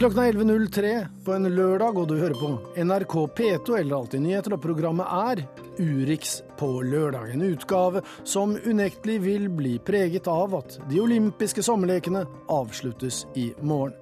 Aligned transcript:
Klokken 0.00 0.22
er 0.24 0.32
11.03 0.32 1.06
på 1.24 1.32
en 1.36 1.46
lørdag, 1.52 1.98
og 2.00 2.06
du 2.08 2.14
hører 2.16 2.38
på 2.40 2.48
NRK 2.80 3.14
P2 3.36 3.74
eller 3.82 3.98
Alltid 3.98 4.22
nyheter, 4.24 4.54
og 4.56 4.62
programmet 4.64 5.10
er 5.12 5.42
Urix 5.76 6.38
på 6.56 6.70
lørdag. 6.80 7.34
En 7.34 7.42
utgave 7.44 8.00
som 8.24 8.54
unektelig 8.64 9.18
vil 9.20 9.44
bli 9.52 9.74
preget 9.84 10.30
av 10.32 10.56
at 10.56 10.78
de 10.88 11.02
olympiske 11.04 11.60
sommerlekene 11.66 12.22
avsluttes 12.48 13.26
i 13.36 13.50
morgen. 13.60 13.92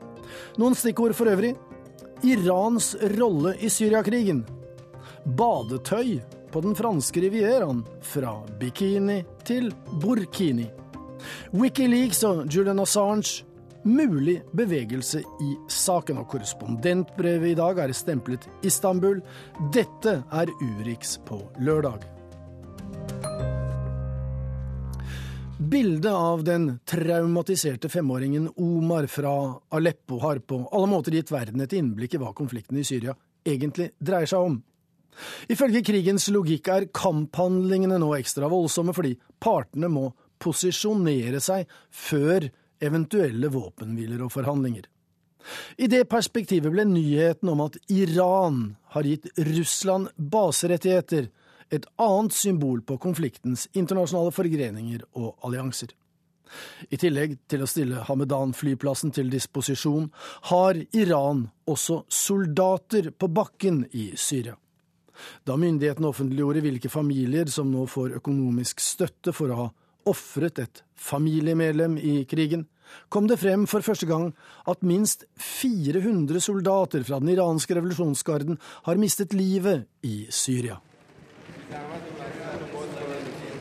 Noen 0.62 0.78
stikkord 0.78 1.16
for 1.18 1.32
øvrig. 1.32 1.56
Irans 2.22 2.92
rolle 3.16 3.56
i 3.58 3.66
Syriakrigen. 3.66 4.44
Badetøy 5.26 6.20
på 6.54 6.62
den 6.62 6.78
franske 6.78 7.26
rivieraen 7.26 7.82
fra 8.06 8.36
bikini 8.62 9.24
til 9.42 9.72
burkini. 9.98 10.70
Wikileaks 11.50 12.22
og 12.30 12.46
Julian 12.46 12.86
Assange 12.86 13.48
mulig 13.84 14.40
bevegelse 14.56 15.22
i 15.44 15.54
saken. 15.68 16.20
Og 16.22 16.28
korrespondentbrevet 16.32 17.52
i 17.52 17.58
dag 17.58 17.82
er 17.84 17.94
stemplet 17.96 18.48
Istanbul. 18.66 19.20
Dette 19.74 20.20
er 20.30 20.52
Urix 20.62 21.18
på 21.28 21.42
lørdag. 21.60 22.06
Bildet 25.58 26.12
av 26.12 26.44
den 26.46 26.68
traumatiserte 26.86 27.88
femåringen 27.90 28.46
Omar 28.56 29.08
fra 29.10 29.32
Aleppo 29.74 30.20
har 30.22 30.38
på 30.38 30.60
alle 30.72 30.86
måter 30.86 31.16
gitt 31.18 31.32
verden 31.34 31.60
et 31.64 31.74
innblikk 31.74 32.14
i 32.14 32.20
hva 32.22 32.30
konflikten 32.32 32.78
i 32.78 32.86
Syria 32.86 33.16
egentlig 33.42 33.90
dreier 33.98 34.30
seg 34.30 34.46
om. 34.52 34.60
Ifølge 35.50 35.82
krigens 35.82 36.28
logikk 36.30 36.70
er 36.70 36.86
kamphandlingene 36.94 37.98
nå 37.98 38.12
ekstra 38.20 38.46
voldsomme 38.50 38.94
fordi 38.94 39.16
partene 39.42 39.90
må 39.90 40.12
posisjonere 40.38 41.42
seg 41.42 41.66
før 41.90 42.46
eventuelle 42.80 43.50
våpenhviler 43.52 44.22
og 44.24 44.32
forhandlinger. 44.34 44.86
I 45.78 45.86
det 45.88 46.04
perspektivet 46.10 46.72
ble 46.72 46.84
nyheten 46.88 47.48
om 47.52 47.62
at 47.64 47.78
Iran 47.92 48.76
har 48.94 49.06
gitt 49.08 49.30
Russland 49.38 50.10
baserettigheter, 50.16 51.30
et 51.70 51.84
annet 52.00 52.32
symbol 52.32 52.80
på 52.80 52.96
konfliktens 52.96 53.66
internasjonale 53.76 54.32
forgreninger 54.32 55.02
og 55.20 55.34
allianser. 55.44 55.90
I 56.88 56.96
tillegg 56.96 57.34
til 57.50 57.60
å 57.60 57.68
stille 57.68 58.04
Hamedan-flyplassen 58.08 59.12
til 59.12 59.28
disposisjon, 59.28 60.08
har 60.48 60.80
Iran 60.96 61.44
også 61.68 62.02
soldater 62.08 63.10
på 63.12 63.28
bakken 63.28 63.82
i 63.92 64.10
Syria. 64.16 64.56
Da 65.44 65.58
myndighetene 65.58 66.08
offentliggjorde 66.08 66.62
hvilke 66.64 66.88
familier 66.92 67.50
som 67.52 67.68
nå 67.72 67.84
får 67.90 68.16
økonomisk 68.20 68.80
støtte 68.80 69.34
for 69.36 69.52
å 69.52 69.60
ha 69.60 69.68
ofret 70.08 70.58
et 70.64 70.82
familiemedlem 70.98 71.96
i 72.00 72.22
krigen, 72.28 72.66
kom 73.12 73.28
det 73.28 73.38
frem 73.42 73.66
for 73.68 73.84
første 73.84 74.08
gang 74.08 74.30
at 74.68 74.82
minst 74.86 75.26
400 75.36 76.40
soldater 76.40 77.04
fra 77.04 77.20
den 77.20 77.34
iranske 77.36 77.76
revolusjonsgarden 77.76 78.58
har 78.88 79.00
mistet 79.00 79.36
livet 79.36 79.86
i 80.02 80.26
Syria. 80.32 80.80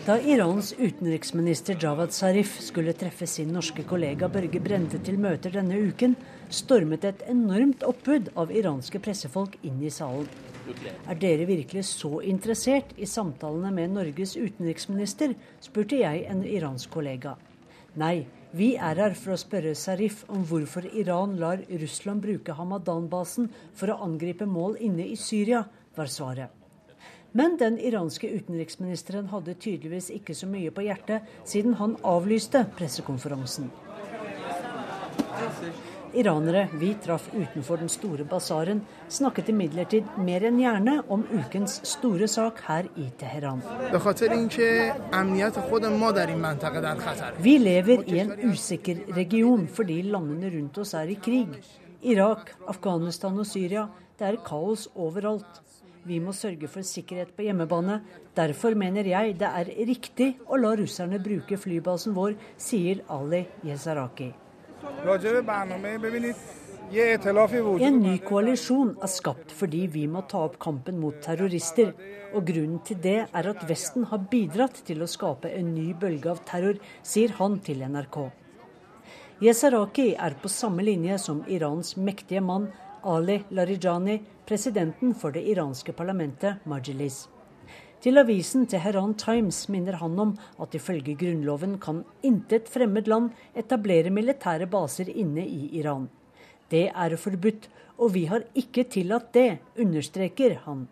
Da 0.07 0.15
Irans 0.23 0.71
utenriksminister 0.79 1.75
Jawad 1.81 2.13
Zarif 2.15 2.53
skulle 2.63 2.93
treffe 2.95 3.27
sin 3.27 3.49
norske 3.51 3.83
kollega 3.83 4.29
Børge 4.31 4.61
Brende 4.63 5.01
til 5.03 5.19
møter 5.19 5.51
denne 5.51 5.81
uken, 5.89 6.15
stormet 6.47 7.03
et 7.03 7.25
enormt 7.27 7.83
oppbud 7.83 8.29
av 8.39 8.53
iranske 8.55 9.01
pressefolk 9.03 9.59
inn 9.67 9.83
i 9.83 9.91
salen. 9.91 10.29
Er 11.07 11.19
dere 11.19 11.45
virkelig 11.47 11.85
så 11.89 12.19
interessert 12.21 12.93
i 12.97 13.07
samtalene 13.07 13.71
med 13.73 13.93
Norges 13.95 14.35
utenriksminister, 14.37 15.35
spurte 15.63 16.01
jeg 16.01 16.25
en 16.31 16.43
iransk 16.45 16.91
kollega. 16.93 17.35
Nei, 17.97 18.27
vi 18.51 18.75
er 18.75 18.99
her 19.01 19.15
for 19.17 19.33
å 19.33 19.39
spørre 19.39 19.73
Sarif 19.75 20.21
om 20.31 20.43
hvorfor 20.47 20.85
Iran 20.91 21.35
lar 21.41 21.63
Russland 21.81 22.23
bruke 22.23 22.55
Hamadan-basen 22.55 23.49
for 23.75 23.91
å 23.91 23.99
angripe 24.05 24.47
mål 24.47 24.77
inne 24.83 25.07
i 25.07 25.17
Syria, 25.19 25.65
var 25.97 26.11
svaret. 26.11 26.53
Men 27.37 27.57
den 27.59 27.75
iranske 27.79 28.29
utenriksministeren 28.29 29.27
hadde 29.33 29.57
tydeligvis 29.59 30.09
ikke 30.15 30.35
så 30.37 30.47
mye 30.49 30.71
på 30.71 30.85
hjertet, 30.87 31.25
siden 31.45 31.75
han 31.81 31.97
avlyste 32.07 32.63
pressekonferansen. 32.77 33.69
Iranere 36.13 36.67
vi 36.73 36.93
traff 37.03 37.29
utenfor 37.33 37.77
den 37.77 37.89
store 37.89 38.23
basaren, 38.23 38.81
snakket 39.09 39.49
imidlertid 39.51 40.07
mer 40.23 40.45
enn 40.47 40.59
gjerne 40.61 40.95
om 41.11 41.25
ukens 41.33 41.81
store 41.87 42.29
sak 42.31 42.61
her 42.67 42.87
i 42.95 43.09
Teheran. 43.19 43.61
Vi 47.43 47.57
lever 47.59 48.07
i 48.07 48.19
en 48.23 48.33
usikker 48.47 49.03
region 49.19 49.67
fordi 49.67 50.01
landene 50.07 50.51
rundt 50.55 50.81
oss 50.83 50.95
er 50.95 51.11
i 51.11 51.19
krig. 51.19 51.59
Irak, 52.01 52.53
Afghanistan 52.67 53.37
og 53.39 53.47
Syria. 53.49 53.87
Det 54.17 54.25
er 54.25 54.41
kaos 54.45 54.87
overalt. 54.95 55.61
Vi 56.07 56.21
må 56.23 56.31
sørge 56.31 56.69
for 56.71 56.87
sikkerhet 56.87 57.35
på 57.35 57.43
hjemmebane. 57.49 57.99
Derfor 58.37 58.77
mener 58.79 59.09
jeg 59.11 59.35
det 59.41 59.51
er 59.59 59.75
riktig 59.89 60.31
å 60.47 60.59
la 60.61 60.71
russerne 60.79 61.19
bruke 61.19 61.59
flybasen 61.59 62.15
vår, 62.15 62.37
sier 62.57 63.03
Ali 63.11 63.43
Yezaraki. 63.67 64.31
En 67.87 67.99
ny 68.01 68.13
koalisjon 68.23 68.93
er 69.03 69.11
skapt 69.11 69.51
fordi 69.59 69.83
vi 69.91 70.05
må 70.07 70.21
ta 70.31 70.45
opp 70.47 70.57
kampen 70.63 70.99
mot 71.01 71.17
terrorister. 71.23 71.93
Og 72.35 72.47
grunnen 72.47 72.79
til 72.87 72.99
det 73.03 73.19
er 73.25 73.49
at 73.51 73.63
Vesten 73.69 74.07
har 74.11 74.25
bidratt 74.31 74.81
til 74.87 75.03
å 75.03 75.09
skape 75.11 75.51
en 75.51 75.73
ny 75.75 75.93
bølge 75.99 76.31
av 76.33 76.43
terror, 76.47 76.79
sier 77.03 77.35
han 77.39 77.59
til 77.63 77.83
NRK. 77.87 78.19
Yesaraki 79.43 80.09
er 80.17 80.35
på 80.41 80.49
samme 80.49 80.83
linje 80.83 81.19
som 81.21 81.43
Irans 81.47 81.95
mektige 81.97 82.41
mann 82.41 82.71
Ali 83.07 83.43
Larijani, 83.51 84.19
presidenten 84.47 85.13
for 85.15 85.35
det 85.35 85.45
iranske 85.51 85.93
parlamentet 85.93 86.65
Majilis. 86.65 87.27
Til 87.97 88.21
avisen 88.21 88.67
Teheran 88.69 89.15
Times 89.17 89.63
minner 89.73 89.97
han 89.97 90.19
om 90.21 90.35
at 90.61 90.75
ifølge 90.77 91.15
grunnloven 91.17 91.79
kan 91.81 92.03
intet 92.21 92.69
fremmed 92.69 93.09
land 93.09 93.31
etablere 93.57 94.11
militære 94.13 94.67
baser 94.69 95.09
inne 95.09 95.41
i 95.41 95.71
Iran. 95.79 96.05
Det 96.69 96.91
er 96.93 97.15
forbudt, 97.17 97.65
og 97.97 98.13
vi 98.13 98.27
har 98.29 98.45
ikke 98.53 98.85
tillatt 98.93 99.31
det, 99.33 99.57
understreker 99.81 100.59
han. 100.67 100.85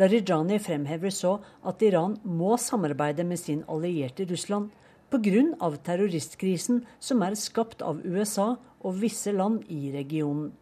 Larijani 0.00 0.56
fremhever 0.58 1.12
så 1.12 1.36
at 1.62 1.82
Iran 1.84 2.16
må 2.24 2.56
samarbeide 2.56 3.24
med 3.28 3.38
sin 3.38 3.62
allierte 3.68 4.24
Russland 4.30 4.72
pga. 5.10 5.70
terroristkrisen 5.84 6.86
som 6.98 7.22
er 7.22 7.36
skapt 7.36 7.82
av 7.82 8.00
USA 8.04 8.56
og 8.80 9.00
visse 9.00 9.30
land 9.32 9.62
i 9.68 9.92
regionen. 9.92 10.52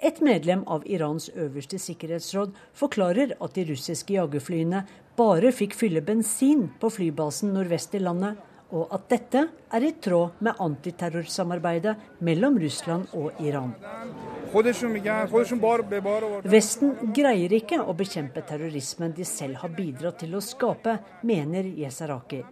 Et 0.00 0.18
medlem 0.20 0.62
av 0.68 0.82
Irans 0.84 1.30
øverste 1.32 1.78
sikkerhetsråd 1.80 2.52
forklarer 2.76 3.32
at 3.40 3.54
de 3.56 3.64
russiske 3.70 4.12
jagerflyene 4.18 4.82
bare 5.16 5.52
fikk 5.56 5.72
fylle 5.78 6.02
bensin 6.04 6.66
på 6.80 6.90
flybasen 6.92 7.54
nordvest 7.56 7.96
i 7.96 8.02
landet, 8.04 8.36
og 8.76 8.90
at 8.92 9.06
dette 9.08 9.44
er 9.72 9.86
i 9.86 9.92
tråd 10.02 10.42
med 10.44 10.60
antiterrorsamarbeidet 10.60 11.94
mellom 12.26 12.58
Russland 12.60 13.06
og 13.16 13.40
Iran. 13.40 13.72
Vesten 16.44 16.92
greier 17.16 17.56
ikke 17.56 17.80
å 17.80 17.94
bekjempe 17.96 18.44
terrorismen 18.46 19.14
de 19.16 19.24
selv 19.24 19.62
har 19.62 19.72
bidratt 19.72 20.20
til 20.20 20.36
å 20.36 20.44
skape, 20.44 20.98
mener 21.22 21.64
Yesaraki. 21.72 22.42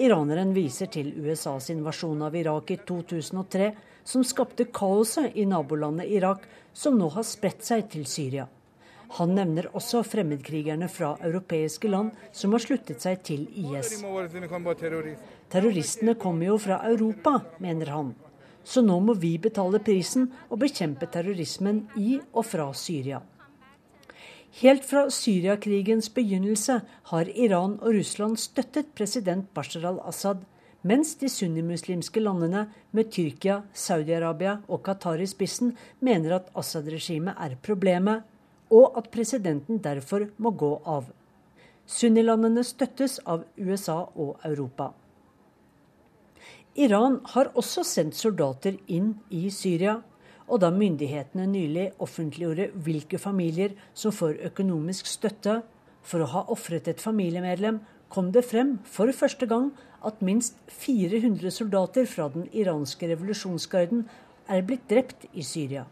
Iraneren 0.00 0.52
viser 0.54 0.86
til 0.92 1.10
USAs 1.18 1.72
invasjon 1.74 2.22
av 2.22 2.36
Irak 2.38 2.70
i 2.70 2.78
2003 2.86 3.72
som 4.04 4.24
skapte 4.24 4.64
kaoset 4.64 5.36
i 5.36 5.46
nabolandet 5.48 6.08
Irak, 6.10 6.46
som 6.72 6.98
nå 6.98 7.08
har 7.14 7.26
spredt 7.26 7.64
seg 7.66 7.88
til 7.92 8.06
Syria. 8.06 8.46
Han 9.18 9.34
nevner 9.34 9.66
også 9.74 10.04
fremmedkrigerne 10.06 10.86
fra 10.88 11.16
europeiske 11.26 11.90
land 11.90 12.12
som 12.32 12.54
har 12.54 12.62
sluttet 12.62 13.02
seg 13.02 13.24
til 13.26 13.48
IS. 13.58 13.96
Terroristene 15.50 16.14
kommer 16.14 16.46
jo 16.52 16.58
fra 16.62 16.78
Europa, 16.86 17.40
mener 17.58 17.90
han. 17.90 18.12
Så 18.62 18.84
nå 18.86 19.00
må 19.02 19.16
vi 19.18 19.32
betale 19.42 19.80
prisen 19.82 20.28
og 20.48 20.60
bekjempe 20.62 21.08
terrorismen 21.10 21.88
i 21.98 22.20
og 22.30 22.44
fra 22.46 22.68
Syria. 22.76 23.18
Helt 24.60 24.84
fra 24.86 25.04
Syriakrigens 25.14 26.10
begynnelse 26.14 26.80
har 27.10 27.28
Iran 27.34 27.78
og 27.80 27.94
Russland 27.94 28.38
støttet 28.38 28.94
president 28.98 29.46
Bashar 29.54 29.86
al-Assad 29.90 30.42
mens 30.82 31.14
de 31.20 31.28
sunnimuslimske 31.28 32.20
landene 32.22 32.66
med 32.96 33.10
Tyrkia, 33.12 33.60
Saudi-Arabia 33.74 34.58
og 34.68 34.82
Qatar 34.86 35.20
i 35.20 35.28
spissen 35.28 35.74
mener 36.00 36.38
at 36.38 36.50
Assad-regimet 36.56 37.36
er 37.36 37.58
problemet, 37.62 38.24
og 38.70 38.96
at 38.98 39.10
presidenten 39.10 39.80
derfor 39.82 40.28
må 40.38 40.52
gå 40.54 40.76
av. 40.86 41.10
Sunnilandene 41.90 42.62
støttes 42.64 43.18
av 43.26 43.42
USA 43.58 44.04
og 44.14 44.38
Europa. 44.46 44.92
Iran 46.78 47.18
har 47.34 47.50
også 47.58 47.82
sendt 47.84 48.14
soldater 48.14 48.76
inn 48.86 49.16
i 49.34 49.48
Syria, 49.50 49.98
og 50.50 50.62
da 50.62 50.70
myndighetene 50.74 51.46
nylig 51.50 51.90
offentliggjorde 52.02 52.70
hvilke 52.86 53.18
familier 53.18 53.74
som 53.94 54.14
får 54.14 54.38
økonomisk 54.50 55.06
støtte 55.06 55.60
for 56.02 56.22
å 56.22 56.30
ha 56.30 56.44
ofret 56.54 56.88
et 56.88 57.02
familiemedlem, 57.02 57.80
kom 58.10 58.30
det 58.34 58.42
frem 58.46 58.78
for 58.86 59.12
første 59.14 59.46
gang 59.50 59.68
at 60.06 60.22
minst 60.24 60.56
400 60.68 61.50
soldater 61.52 62.06
fra 62.08 62.28
den 62.32 62.48
iranske 62.52 63.08
revolusjonsgarden 63.12 64.04
er 64.50 64.66
blitt 64.66 64.88
drept 64.90 65.26
i 65.32 65.44
Syria. 65.46 65.84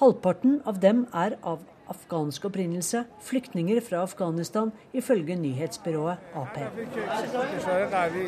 Halvparten 0.00 0.58
av 0.66 0.80
dem 0.82 1.04
er 1.14 1.36
av 1.46 1.62
afghansk 1.92 2.48
opprinnelse, 2.48 3.04
flyktninger 3.22 3.80
fra 3.84 4.02
Afghanistan, 4.02 4.72
ifølge 4.96 5.36
nyhetsbyrået 5.36 6.34
Ap. 6.34 6.58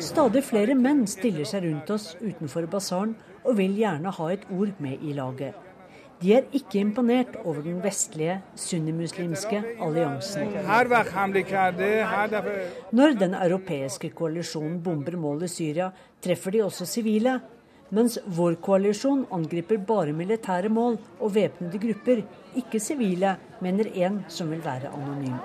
Stadig 0.05 0.43
flere 0.45 0.77
menn 0.77 1.07
stiller 1.09 1.47
seg 1.49 1.65
rundt 1.65 1.89
oss 1.97 2.11
utenfor 2.21 2.69
basaren 2.71 3.15
og 3.43 3.57
vil 3.57 3.77
gjerne 3.79 4.13
ha 4.13 4.33
et 4.33 4.45
ord 4.53 4.75
med 4.83 5.01
i 5.01 5.17
laget. 5.17 5.66
De 6.17 6.31
er 6.33 6.47
ikke 6.57 6.79
imponert 6.81 7.35
over 7.43 7.61
den 7.61 7.77
vestlige 7.83 8.39
sunnimuslimske 8.57 9.59
alliansen. 9.85 10.49
Når 12.91 13.19
den 13.19 13.35
europeiske 13.37 14.09
koalisjonen 14.17 14.79
bomber 14.81 15.17
mål 15.17 15.45
i 15.45 15.51
Syria, 15.51 15.91
treffer 16.21 16.51
de 16.57 16.63
også 16.65 16.89
sivile. 16.89 17.37
Mens 17.93 18.17
vår 18.25 18.57
koalisjon 18.65 19.27
angriper 19.31 19.77
bare 19.77 20.11
militære 20.11 20.69
mål 20.73 20.97
og 21.21 21.35
væpnede 21.35 21.79
grupper, 21.85 22.25
ikke 22.57 22.79
sivile, 22.83 23.37
mener 23.61 23.93
en 23.93 24.19
som 24.27 24.49
vil 24.51 24.65
være 24.65 24.89
anonym. 24.89 25.37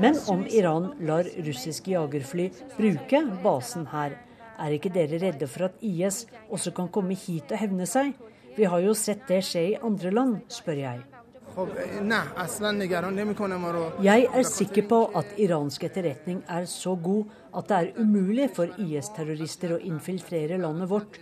Men 0.00 0.16
om 0.28 0.46
Iran 0.48 0.90
lar 1.00 1.28
russiske 1.46 1.90
jagerfly 1.90 2.48
bruke 2.78 3.20
basen 3.42 3.86
her, 3.92 4.16
er 4.60 4.76
ikke 4.76 4.92
dere 4.94 5.20
redde 5.22 5.48
for 5.50 5.68
at 5.68 5.80
IS 5.84 6.26
også 6.50 6.74
kan 6.76 6.90
komme 6.92 7.16
hit 7.18 7.52
og 7.52 7.62
hevne 7.62 7.88
seg? 7.88 8.12
Vi 8.56 8.66
har 8.68 8.82
jo 8.84 8.94
sett 8.98 9.26
det 9.30 9.40
skje 9.46 9.62
i 9.72 9.78
andre 9.80 10.12
land, 10.14 10.36
spør 10.50 10.82
jeg. 10.82 11.00
Jeg 14.06 14.26
er 14.38 14.46
sikker 14.46 14.86
på 14.90 15.00
at 15.18 15.32
iransk 15.42 15.86
etterretning 15.88 16.44
er 16.46 16.68
så 16.70 16.94
god 16.94 17.32
at 17.58 17.66
det 17.70 17.80
er 17.80 17.90
umulig 17.98 18.46
for 18.54 18.70
IS-terrorister 18.78 19.74
å 19.74 19.80
infiltrere 19.90 20.60
landet 20.62 20.90
vårt. 20.92 21.18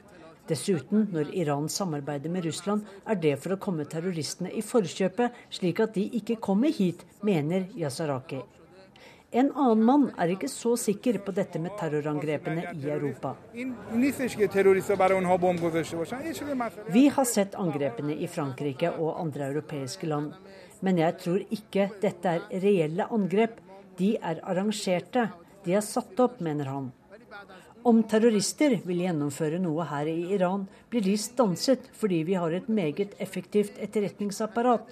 Dessuten, 0.49 1.09
når 1.13 1.33
Iran 1.37 1.69
samarbeider 1.69 2.33
med 2.33 2.45
Russland, 2.49 2.85
er 3.09 3.17
det 3.21 3.35
for 3.41 3.57
å 3.57 3.61
komme 3.61 3.89
terroristene 3.89 4.53
i 4.53 4.65
forkjøpet, 4.65 5.43
slik 5.53 5.81
at 5.85 5.97
de 5.97 6.07
ikke 6.21 6.41
kommer 6.45 6.73
hit, 6.73 7.05
mener 7.25 7.69
Yasaraki. 7.77 8.41
En 9.31 9.51
annen 9.53 9.83
mann 9.85 10.05
er 10.17 10.31
ikke 10.33 10.49
så 10.49 10.71
sikker 10.81 11.19
på 11.21 11.35
dette 11.37 11.61
med 11.61 11.75
terrorangrepene 11.77 12.71
i 12.73 12.87
Europa. 12.89 13.35
Vi 16.89 17.03
har 17.13 17.27
sett 17.29 17.59
angrepene 17.61 18.17
i 18.17 18.29
Frankrike 18.33 18.95
og 18.97 19.19
andre 19.21 19.51
europeiske 19.51 20.09
land. 20.09 20.33
Men 20.81 21.01
jeg 21.03 21.19
tror 21.21 21.45
ikke 21.45 21.91
dette 22.01 22.33
er 22.39 22.63
reelle 22.63 23.05
angrep. 23.13 23.59
De 23.99 24.15
er 24.17 24.41
arrangerte. 24.49 25.27
De 25.67 25.77
er 25.77 25.85
satt 25.85 26.17
opp, 26.25 26.41
mener 26.41 26.73
han. 26.73 26.89
Om 27.85 28.01
terrorister 28.09 28.79
vil 28.89 29.05
gjennomføre 29.05 29.61
noe 29.61 29.85
her 29.93 30.09
i 30.09 30.33
Iran, 30.39 30.65
blir 30.89 31.05
de 31.05 31.19
stanset 31.21 31.85
fordi 32.01 32.23
vi 32.25 32.41
har 32.41 32.57
et 32.57 32.69
meget 32.73 33.13
effektivt 33.21 33.77
etterretningsapparat. 33.77 34.89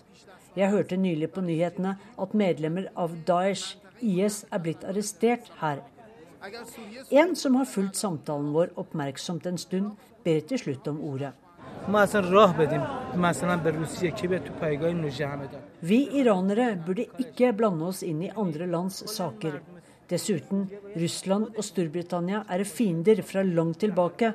Jeg 0.57 0.73
hørte 0.73 1.01
nylig 1.01 1.33
på 1.33 1.41
nyhetene 1.45 1.97
at 1.97 2.37
medlemmer 2.37 2.93
av 2.97 3.17
Daesh 3.25 3.81
IS 4.01 4.45
er 4.51 4.63
blitt 4.65 4.85
arrestert 4.85 5.51
her. 5.61 5.83
En 7.11 7.35
som 7.37 7.57
har 7.57 7.67
fulgt 7.67 7.97
samtalen 7.97 8.53
vår 8.55 8.75
oppmerksomt 8.77 9.47
en 9.47 9.59
stund, 9.59 9.97
ber 10.25 10.41
til 10.47 10.59
slutt 10.59 10.89
om 10.91 11.01
ordet. 11.03 11.33
Vi 15.91 15.99
iranere 16.21 16.69
burde 16.87 17.07
ikke 17.23 17.53
blande 17.53 17.91
oss 17.91 18.03
inn 18.03 18.23
i 18.27 18.33
andre 18.35 18.67
lands 18.67 19.03
saker. 19.13 19.61
Dessuten, 20.11 20.67
Russland 20.95 21.55
og 21.57 21.65
Storbritannia 21.67 22.45
er 22.51 22.65
fiender 22.65 23.23
fra 23.27 23.43
langt 23.43 23.81
tilbake. 23.83 24.33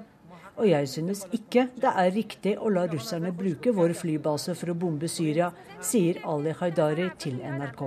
Og 0.60 0.68
jeg 0.68 0.88
synes 0.92 1.24
ikke 1.32 1.70
det 1.80 1.92
er 2.04 2.12
riktig 2.16 2.58
å 2.60 2.70
la 2.70 2.84
russerne 2.92 3.32
bruke 3.36 3.72
vår 3.76 3.96
flybase 3.98 4.56
for 4.60 4.74
å 4.74 4.78
bombe 4.78 5.08
Syria, 5.10 5.52
sier 5.80 6.20
Ali 6.28 6.52
Haidari 6.60 7.08
til 7.18 7.40
NRK. 7.40 7.86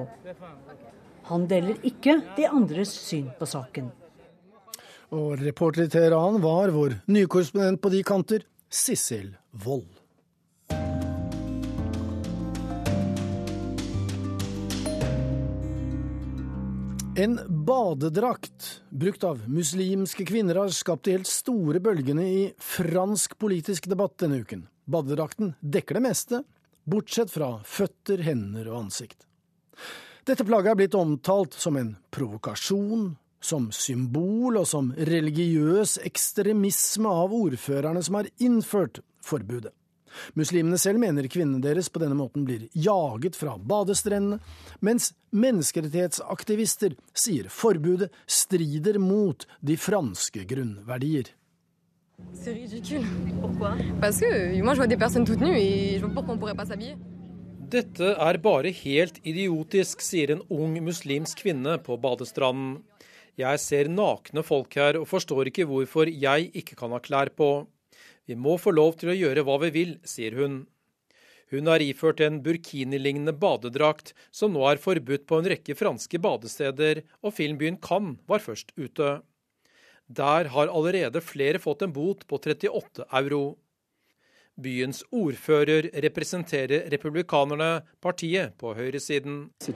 Han 1.31 1.47
deler 1.49 1.81
ikke 1.87 2.19
de 2.37 2.49
andres 2.49 2.93
syn 2.93 3.31
på 3.39 3.49
saken. 3.49 3.89
Og 5.15 5.39
reporter 5.41 5.87
i 5.87 5.91
Teheran 5.93 6.41
var 6.43 6.73
vår 6.75 6.99
nye 7.09 7.29
korrespondent 7.31 7.81
på 7.81 7.93
de 7.93 8.03
kanter, 8.05 8.45
Sissel 8.69 9.31
Wold. 9.65 9.89
En 17.17 17.39
badedrakt 17.47 18.83
brukt 18.91 19.25
av 19.25 19.45
muslimske 19.47 20.25
kvinner 20.27 20.59
har 20.59 20.73
skapt 20.75 21.07
de 21.07 21.15
helt 21.15 21.31
store 21.31 21.79
bølgene 21.79 22.25
i 22.27 22.41
fransk 22.59 23.37
politisk 23.39 23.87
debatt 23.87 24.19
denne 24.19 24.41
uken. 24.43 24.65
Badedrakten 24.91 25.55
dekker 25.63 26.01
det 26.01 26.09
meste, 26.09 26.43
bortsett 26.83 27.31
fra 27.31 27.61
føtter, 27.63 28.19
hender 28.27 28.67
og 28.73 28.89
ansikt. 28.89 29.23
Dette 30.25 30.45
plagget 30.49 30.73
er 30.73 30.77
blitt 30.79 30.95
omtalt 30.97 31.53
som 31.61 31.77
en 31.77 31.91
provokasjon, 32.15 33.11
som 33.45 33.67
symbol 33.77 34.57
og 34.57 34.65
som 34.65 34.87
religiøs 34.97 35.99
ekstremisme 36.09 37.11
av 37.13 37.35
ordførerne 37.37 38.01
som 38.07 38.17
har 38.17 38.31
innført 38.41 39.03
forbudet. 39.21 39.75
Muslimene 40.39 40.79
selv 40.81 41.03
mener 41.03 41.29
kvinnene 41.29 41.61
deres 41.61 41.91
på 41.93 42.01
denne 42.01 42.17
måten 42.17 42.47
blir 42.49 42.71
jaget 42.73 43.37
fra 43.37 43.59
badestrendene, 43.59 44.39
mens 44.81 45.11
menneskerettighetsaktivister 45.35 46.95
sier 47.13 47.51
forbudet 47.53 48.09
strider 48.25 48.97
mot 49.03 49.45
de 49.61 49.77
franske 49.77 50.47
grunnverdier. 50.49 51.35
C'est 52.33 52.55
ridicule. 52.55 53.05
Pourquoi 53.43 53.75
Parce 54.01 54.21
que 54.21 54.63
moi 54.63 54.73
je 54.73 54.79
vois 54.79 54.87
des 54.87 54.97
personnes 54.97 55.27
toutes 55.27 55.41
nues 55.41 55.59
et 55.59 55.99
je 55.99 56.05
vois 56.07 56.15
pourquoi 56.15 56.35
on 56.35 56.39
pourrait 56.39 56.55
pas 56.55 56.65
s'habiller. 56.65 56.97
Dette 57.75 58.13
er 58.23 58.37
bare 58.39 58.71
helt 58.71 59.17
idiotisk, 59.27 60.03
sier 60.05 60.31
en 60.31 60.43
ung 60.53 60.77
muslimsk 60.87 61.41
kvinne 61.43 61.73
på 61.83 61.97
badestranden. 61.99 62.77
Jeg 63.35 63.59
ser 63.59 63.91
nakne 63.91 64.45
folk 64.47 64.77
her 64.79 65.01
og 65.01 65.09
forstår 65.11 65.51
ikke 65.51 65.67
hvorfor 65.67 66.07
jeg 66.07 66.53
ikke 66.55 66.77
kan 66.79 66.95
ha 66.95 67.01
klær 67.03 67.33
på. 67.35 67.67
Vi 68.31 68.37
må 68.39 68.55
få 68.63 68.71
lov 68.77 68.95
til 69.01 69.11
å 69.11 69.17
gjøre 69.19 69.43
hva 69.49 69.57
vi 69.65 69.73
vil, 69.75 69.97
sier 70.07 70.39
hun. 70.39 70.61
Hun 71.51 71.73
har 71.73 71.83
iført 71.83 72.23
en 72.23 72.39
burkini-lignende 72.47 73.35
badedrakt, 73.43 74.15
som 74.31 74.55
nå 74.55 74.63
er 74.71 74.83
forbudt 74.85 75.27
på 75.27 75.41
en 75.41 75.51
rekke 75.51 75.75
franske 75.75 76.23
badesteder, 76.23 77.03
og 77.27 77.35
filmbyen 77.35 77.81
Cannes 77.83 78.23
var 78.31 78.45
først 78.45 78.71
ute. 78.79 79.17
Der 80.07 80.53
har 80.55 80.71
allerede 80.71 81.25
flere 81.27 81.59
fått 81.59 81.83
en 81.83 81.97
bot 81.97 82.23
på 82.31 82.39
38 82.39 83.11
euro. 83.19 83.45
Byens 84.55 85.01
ordfører 85.11 85.89
representerer 86.05 86.85
republikanerne, 86.93 87.83
partiet 88.01 88.53
på 88.59 88.71
høyresiden. 88.79 89.51
Euh, 89.59 89.75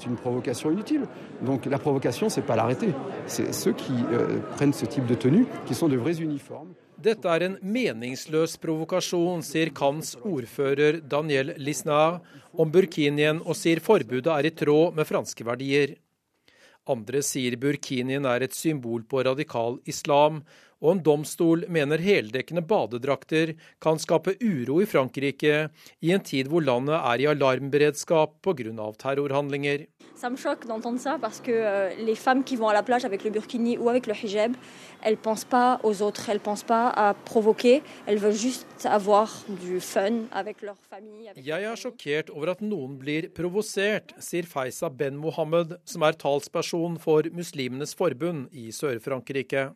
Dette 6.99 7.29
er 7.35 7.47
en 7.47 7.59
meningsløs 7.63 8.57
provokasjon, 8.63 9.43
sier 9.43 9.71
Cannes 9.75 10.15
ordfører 10.23 11.01
Daniel 11.03 11.55
Lisnard 11.59 12.23
om 12.55 12.71
burkinien, 12.71 13.43
og 13.43 13.59
sier 13.59 13.83
forbudet 13.83 14.31
er 14.31 14.47
i 14.47 14.55
tråd 14.55 14.95
med 14.95 15.11
franske 15.11 15.47
verdier. 15.47 15.99
Andre 16.89 17.21
sier 17.27 17.59
burkinien 17.61 18.25
er 18.31 18.47
et 18.47 18.55
symbol 18.55 19.03
på 19.05 19.27
radikal 19.27 19.83
islam, 19.91 20.45
og 20.83 20.95
en 20.95 21.03
domstol 21.03 21.65
mener 21.69 22.03
heldekkende 22.03 22.63
badedrakter 22.67 23.55
kan 23.83 23.99
skape 23.99 24.37
uro 24.39 24.81
i 24.83 24.89
Frankrike 24.89 25.69
i 26.01 26.13
en 26.15 26.25
tid 26.25 26.51
hvor 26.51 26.65
landet 26.65 26.97
er 26.99 27.25
i 27.25 27.31
alarmberedskap 27.33 28.39
pga. 28.43 28.93
terrorhandlinger. 28.99 29.87
Ça 30.15 30.31
me 30.31 30.37
choque 30.37 30.67
d'entendre 30.67 30.99
ça 30.99 31.17
parce 31.21 31.41
que 31.41 31.53
euh, 31.53 31.95
les 31.95 32.17
femmes 32.17 32.43
qui 32.43 32.57
vont 32.57 32.69
à 32.69 32.73
la 32.73 32.83
plage 32.83 33.05
avec 33.05 33.23
le 33.23 33.31
burkini 33.31 33.79
ou 33.79 33.89
avec 33.89 34.07
le 34.07 34.15
hijab, 34.15 34.53
elles 35.03 35.17
pensent 35.17 35.45
pas 35.45 35.79
aux 35.85 36.03
autres, 36.03 36.29
elles 36.29 36.41
pensent 36.41 36.65
pas 36.65 36.89
à 36.89 37.15
provoquer, 37.15 37.83
elles 38.07 38.19
veulent 38.19 38.33
juste 38.33 38.67
avoir 38.85 39.45
du 39.49 39.81
fun 39.81 40.27
avec 40.33 40.63
leur 40.63 40.77
famille. 40.91 41.29
Avec 41.29 41.45
Jeg 41.47 41.63
er 41.63 41.77
sjokkert 41.77 42.31
over 42.31 42.51
at 42.51 42.61
noen 42.61 42.99
blir 42.99 43.31
provosert, 43.31 44.15
sier 44.19 44.43
Faiza 44.43 44.91
Ben 44.91 45.15
Mohammed, 45.15 45.79
som 45.85 46.03
er 46.03 46.19
talsperson 46.19 46.99
for 46.99 47.31
Muslimenes 47.33 47.95
forbund 47.95 48.49
i 48.53 48.73
Sør-Frankrike. 48.75 49.69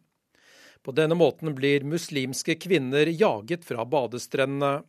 På 0.82 0.92
denne 0.92 1.14
måten 1.14 1.54
blir 1.54 1.84
muslimske 1.86 2.56
kvinner 2.58 3.06
jaget 3.06 3.64
fra 3.64 3.84
badestrendene. 3.86 4.82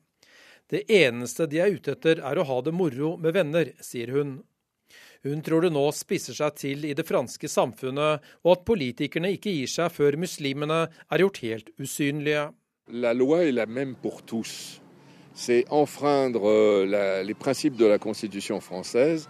Det 0.69 0.87
eneste 0.89 1.45
de 1.45 1.59
er 1.61 1.75
ute 1.75 1.93
etter 1.93 2.21
er 2.23 2.39
å 2.39 2.47
ha 2.49 2.61
det 2.65 2.73
moro 2.73 3.13
med 3.21 3.35
venner, 3.35 3.73
sier 3.83 4.09
hun. 4.15 4.39
Hun 5.23 5.43
tror 5.45 5.63
det 5.63 5.71
nå 5.75 5.83
spisser 5.95 6.35
seg 6.35 6.55
til 6.59 6.85
i 6.89 6.95
det 6.97 7.05
franske 7.07 7.47
samfunnet, 7.47 8.23
og 8.43 8.49
at 8.55 8.65
politikerne 8.67 9.31
ikke 9.35 9.53
gir 9.53 9.69
seg 9.71 9.93
før 9.93 10.17
muslimene 10.19 10.79
er 10.89 11.23
gjort 11.23 11.39
helt 11.45 11.69
usynlige. 11.79 12.49
La 12.91 13.13
loi 13.13 13.45
est 13.45 13.55
la 13.55 13.65
même 13.65 13.95
pour 13.95 14.23
tous. 14.23 14.81
C'est 15.33 15.65
enfreindre 15.69 16.49
euh, 16.49 16.85
la, 16.85 17.23
les 17.23 17.33
principes 17.33 17.75
de 17.75 17.85
la 17.85 17.97
Constitution 17.97 18.59
française, 18.59 19.29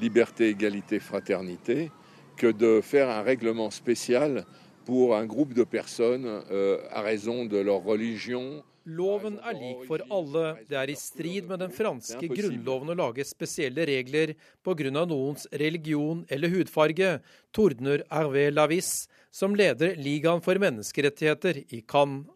liberté, 0.00 0.48
égalité, 0.48 1.00
fraternité, 1.00 1.90
que 2.36 2.46
de 2.46 2.80
faire 2.80 3.10
un 3.10 3.22
règlement 3.22 3.70
spécial 3.70 4.46
pour 4.84 5.16
un 5.16 5.26
groupe 5.26 5.54
de 5.54 5.64
personnes 5.64 6.26
euh, 6.50 6.78
à 6.90 7.02
raison 7.02 7.44
de 7.44 7.58
leur 7.58 7.82
religion. 7.84 8.62
Loven 8.84 9.38
er 9.46 9.54
lik 9.54 9.84
for 9.86 10.02
alle. 10.10 10.56
Det 10.66 10.74
er 10.74 10.90
i 10.90 10.98
strid 10.98 11.46
med 11.46 11.60
den 11.62 11.70
franske 11.70 12.26
grunnloven 12.26 12.90
å 12.90 12.98
lage 12.98 13.24
spesielle 13.28 13.86
regler 13.86 14.34
pga. 14.66 14.90
noens 15.06 15.46
religion 15.52 16.24
eller 16.28 16.50
hudfarge, 16.50 17.20
tordner 17.52 18.02
Hervé 18.10 18.50
Lavis, 18.50 19.08
som 19.30 19.54
leder 19.54 19.94
Ligaen 19.96 20.42
for 20.42 20.58
menneskerettigheter 20.58 21.62
i 21.70 21.82
Cannes. 21.86 22.26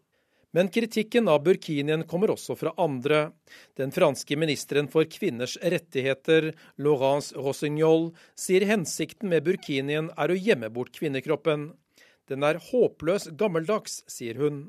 Men 0.51 0.69
kritikken 0.71 1.27
av 1.27 1.43
burkinien 1.43 2.05
kommer 2.07 2.31
også 2.31 2.55
fra 2.55 2.71
andre. 2.79 3.31
Den 3.75 3.91
franske 3.91 4.37
ministeren 4.39 4.87
for 4.87 5.05
kvinners 5.05 5.57
rettigheter, 5.61 6.53
Laurence 6.79 7.35
Rossignol, 7.35 8.13
sier 8.33 8.65
hensikten 8.65 9.29
med 9.29 9.43
burkinien 9.45 10.07
er 10.15 10.31
å 10.31 10.39
gjemme 10.39 10.71
bort 10.73 10.95
kvinnekroppen. 10.95 11.73
Den 12.27 12.43
er 12.43 12.59
håpløs 12.59 13.29
gammeldags, 13.39 14.01
sier 14.11 14.39
hun. 14.41 14.67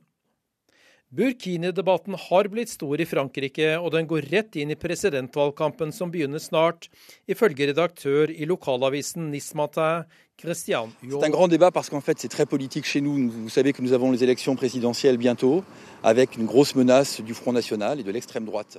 Burkini-debatten 1.09 2.19
har 2.21 2.51
blitt 2.53 2.69
stor 2.69 3.01
i 3.01 3.07
Frankrike, 3.09 3.71
og 3.81 3.95
den 3.95 4.05
går 4.11 4.27
rett 4.29 4.59
inn 4.61 4.75
i 4.75 4.77
presidentvalgkampen 4.77 5.89
som 5.97 6.11
begynner 6.13 6.43
snart, 6.43 6.91
ifølge 7.25 7.71
redaktør 7.71 8.29
i 8.29 8.45
lokalavisen 8.45 9.31
Nismatin, 9.33 10.05
Matin, 10.05 10.19
Christian 10.39 10.93
C'est 11.03 11.25
un 11.25 11.31
grand 11.31 11.49
débat 11.49 11.71
parce 11.71 11.89
qu'en 11.89 12.03
fait 12.03 12.19
c'est 12.21 12.29
très 12.29 12.47
politique 12.47 12.85
chez 12.85 13.01
nous. 13.01 13.31
Vous 13.31 13.49
savez 13.49 13.73
que 13.73 13.81
nous 13.81 13.95
avons 13.95 14.13
les 14.13 14.23
élections 14.23 14.55
présidentielles 14.55 15.17
bientôt, 15.17 15.65
avec 16.03 16.37
une 16.37 16.45
grosse 16.45 16.75
menace 16.75 17.23
du 17.23 17.33
Front 17.33 17.53
National 17.55 17.99
et 18.01 18.03
de 18.03 18.11
l'extrême 18.13 18.45
droite. 18.45 18.79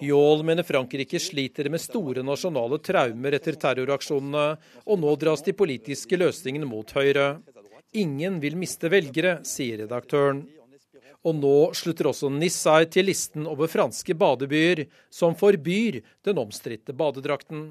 Yol 0.00 0.42
mener 0.46 0.66
Frankrike 0.66 1.20
sliter 1.20 1.68
med 1.70 1.82
store 1.82 2.24
nasjonale 2.24 2.78
traumer 2.82 3.36
etter 3.36 3.58
terroraksjonene, 3.60 4.44
og 4.88 5.00
nå 5.02 5.14
dras 5.20 5.44
de 5.44 5.54
politiske 5.56 6.18
løsningene 6.18 6.68
mot 6.68 6.90
høyre. 6.96 7.38
Ingen 7.94 8.40
vil 8.42 8.56
miste 8.58 8.90
velgere, 8.90 9.38
sier 9.46 9.84
redaktøren. 9.84 10.44
Og 11.24 11.36
nå 11.38 11.56
slutter 11.76 12.10
også 12.10 12.28
NIS 12.32 12.56
seg 12.66 12.90
til 12.92 13.08
listen 13.08 13.46
over 13.48 13.70
franske 13.70 14.16
badebyer 14.18 14.84
som 15.12 15.36
forbyr 15.38 16.02
den 16.26 16.40
omstridte 16.42 16.92
badedrakten. 16.96 17.70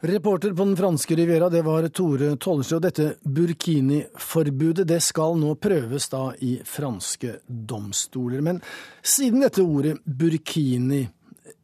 Reporter 0.00 0.52
på 0.52 0.64
den 0.64 0.76
franske 0.76 1.16
Riviera, 1.16 1.48
det 1.48 1.62
var 1.62 1.88
Tore 1.88 2.36
Tollesjø. 2.36 2.78
Dette 2.82 3.06
burkini-forbudet 3.22 4.86
det 4.88 4.98
skal 5.00 5.36
nå 5.40 5.54
prøves 5.56 6.08
da 6.12 6.26
i 6.44 6.56
franske 6.66 7.38
domstoler. 7.46 8.42
Men 8.44 8.58
siden 9.02 9.44
dette 9.44 9.62
ordet 9.62 9.96
burkini, 10.04 11.04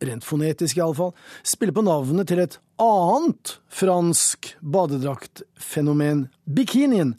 rent 0.01 0.25
fonetisk 0.25 0.79
iallfall, 0.79 1.11
spiller 1.43 1.77
på 1.77 1.85
navnet 1.85 2.31
til 2.31 2.41
et 2.45 2.57
annet 2.81 3.57
fransk 3.69 4.55
badedraktfenomen, 4.63 6.29
bikinien, 6.47 7.17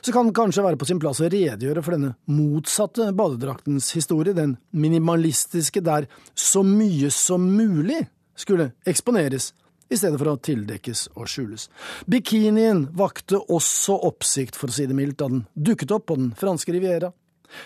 så 0.00 0.10
kan 0.10 0.26
det 0.26 0.34
kanskje 0.34 0.64
være 0.64 0.80
på 0.80 0.88
sin 0.88 0.98
plass 0.98 1.20
å 1.20 1.28
redegjøre 1.28 1.84
for 1.84 1.94
denne 1.94 2.16
motsatte 2.32 3.10
badedraktens 3.14 3.92
historie, 3.94 4.34
den 4.34 4.56
minimalistiske 4.72 5.84
der 5.84 6.08
så 6.34 6.64
mye 6.66 7.12
som 7.12 7.44
mulig 7.54 8.00
skulle 8.34 8.72
eksponeres 8.88 9.52
i 9.88 9.98
stedet 9.98 10.18
for 10.20 10.32
å 10.32 10.40
tildekkes 10.48 11.06
og 11.14 11.28
skjules. 11.30 11.68
Bikinien 12.10 12.86
vakte 12.96 13.38
også 13.38 13.96
oppsikt, 14.08 14.58
for 14.58 14.72
å 14.72 14.76
si 14.76 14.88
det 14.88 14.96
mildt, 14.98 15.20
da 15.20 15.30
den 15.30 15.46
dukket 15.54 15.94
opp 15.94 16.08
på 16.10 16.18
den 16.18 16.32
franske 16.38 16.74
riviera. 16.74 17.12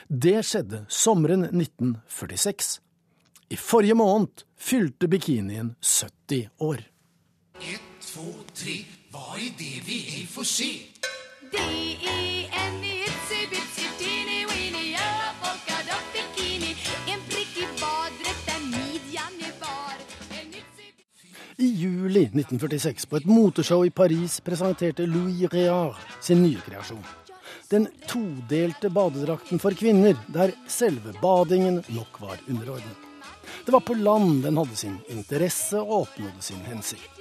Det 0.08 0.38
skjedde 0.44 0.84
sommeren 0.92 1.48
1946. 1.48 2.78
I 3.50 3.58
forrige 3.58 3.96
måned 3.98 4.44
fylte 4.60 5.08
bikinien 5.10 5.74
70 5.80 6.50
år. 6.62 6.84
Ett, 7.60 7.88
to, 8.12 8.28
tre, 8.54 8.78
hva 9.10 9.34
er 9.40 9.50
det 9.58 9.74
vi 9.88 10.00
ei 10.20 10.24
får 10.30 10.48
se? 10.48 10.70
I 11.50 12.89
juli 22.10 22.26
1946, 22.26 23.06
på 23.06 23.16
et 23.16 23.24
moteshow 23.24 23.84
i 23.86 23.90
Paris, 23.90 24.40
presenterte 24.40 25.06
Louis 25.06 25.46
Réard 25.46 25.94
sin 26.20 26.42
nye 26.42 26.58
kreasjon. 26.66 27.04
Den 27.70 27.86
todelte 28.08 28.90
badedrakten 28.90 29.62
for 29.62 29.76
kvinner, 29.78 30.16
der 30.26 30.50
selve 30.66 31.14
badingen 31.22 31.84
nok 31.94 32.18
var 32.20 32.40
underordnet. 32.48 33.06
Det 33.66 33.72
var 33.72 33.84
på 33.86 33.94
land 33.94 34.42
den 34.42 34.58
hadde 34.58 34.76
sin 34.76 34.96
interesse 35.08 35.78
og 35.78 36.00
oppnådde 36.00 36.42
sin 36.42 36.64
hensikt. 36.66 37.20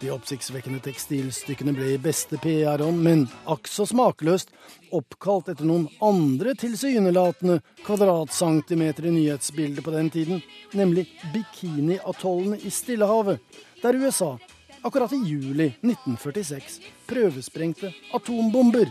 De 0.00 0.12
oppsiktsvekkende 0.12 0.80
tekstilstykkene 0.84 1.72
ble 1.76 1.94
i 1.94 2.00
beste 2.00 2.36
PR-ånd, 2.40 3.00
men 3.04 3.26
akk 3.48 3.68
så 3.68 3.84
smakløst, 3.88 4.52
oppkalt 4.96 5.48
etter 5.52 5.68
noen 5.68 5.88
andre 6.04 6.54
tilsynelatende 6.60 7.58
kvadratcentimeter 7.86 9.08
i 9.08 9.16
nyhetsbildet 9.16 9.84
på 9.84 9.96
den 9.96 10.12
tiden, 10.12 10.40
nemlig 10.76 11.06
Bikini-atollene 11.34 12.60
i 12.64 12.72
Stillehavet, 12.72 13.44
der 13.82 13.96
USA 13.96 14.38
akkurat 14.82 15.12
i 15.12 15.20
juli 15.24 15.68
1946 15.82 16.80
prøvesprengte 17.06 17.92
atombomber. 18.14 18.88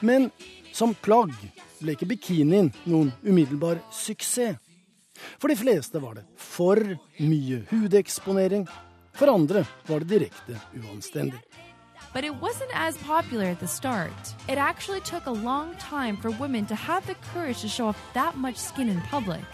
Men 0.00 0.30
som 0.72 0.94
plagg 0.94 1.34
ble 1.80 1.94
ikke 1.94 2.08
bikinien 2.08 2.72
noen 2.86 3.12
umiddelbar 3.24 3.80
suksess. 3.92 4.58
For 5.38 5.50
de 5.50 5.56
fleste 5.58 5.98
var 5.98 6.20
det 6.20 6.26
for 6.38 6.78
mye 7.18 7.64
hudeksponering, 7.72 8.68
for 9.18 9.32
andre 9.32 9.64
var 9.88 10.04
det 10.04 10.12
direkte 10.12 10.60
uanstendig. 10.78 11.40
But 12.14 12.24
it 12.24 12.40
wasn't 12.40 12.72
as 12.72 12.96
popular 12.98 13.44
at 13.44 13.60
the 13.60 13.66
start. 13.66 14.34
It 14.48 14.58
actually 14.58 15.00
took 15.00 15.26
a 15.26 15.32
long 15.32 15.74
time 15.76 16.16
for 16.16 16.30
women 16.30 16.66
to 16.66 16.74
have 16.74 17.06
the 17.06 17.16
courage 17.34 17.60
to 17.60 17.68
show 17.68 17.88
off 17.88 17.98
that 18.14 18.36
much 18.36 18.56
skin 18.56 18.88
in 18.88 19.00
public. 19.10 19.44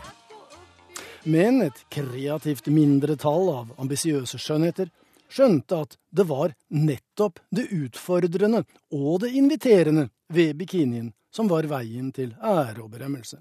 Men 1.24 1.62
et 1.64 1.78
kreativt 1.88 2.66
mindretall 2.68 3.48
av 3.48 3.72
ambisiøse 3.80 4.36
skjønnheter 4.40 4.90
skjønte 5.32 5.78
at 5.86 5.96
det 6.12 6.26
var 6.28 6.52
nettopp 6.68 7.40
det 7.48 7.70
utfordrende 7.72 8.64
og 8.92 9.22
det 9.24 9.32
inviterende 9.38 10.10
ved 10.28 10.52
bikinien 10.60 11.14
som 11.34 11.48
var 11.48 11.66
veien 11.70 12.12
til 12.12 12.34
ære 12.38 12.84
og 12.84 12.92
berømmelse. 12.92 13.40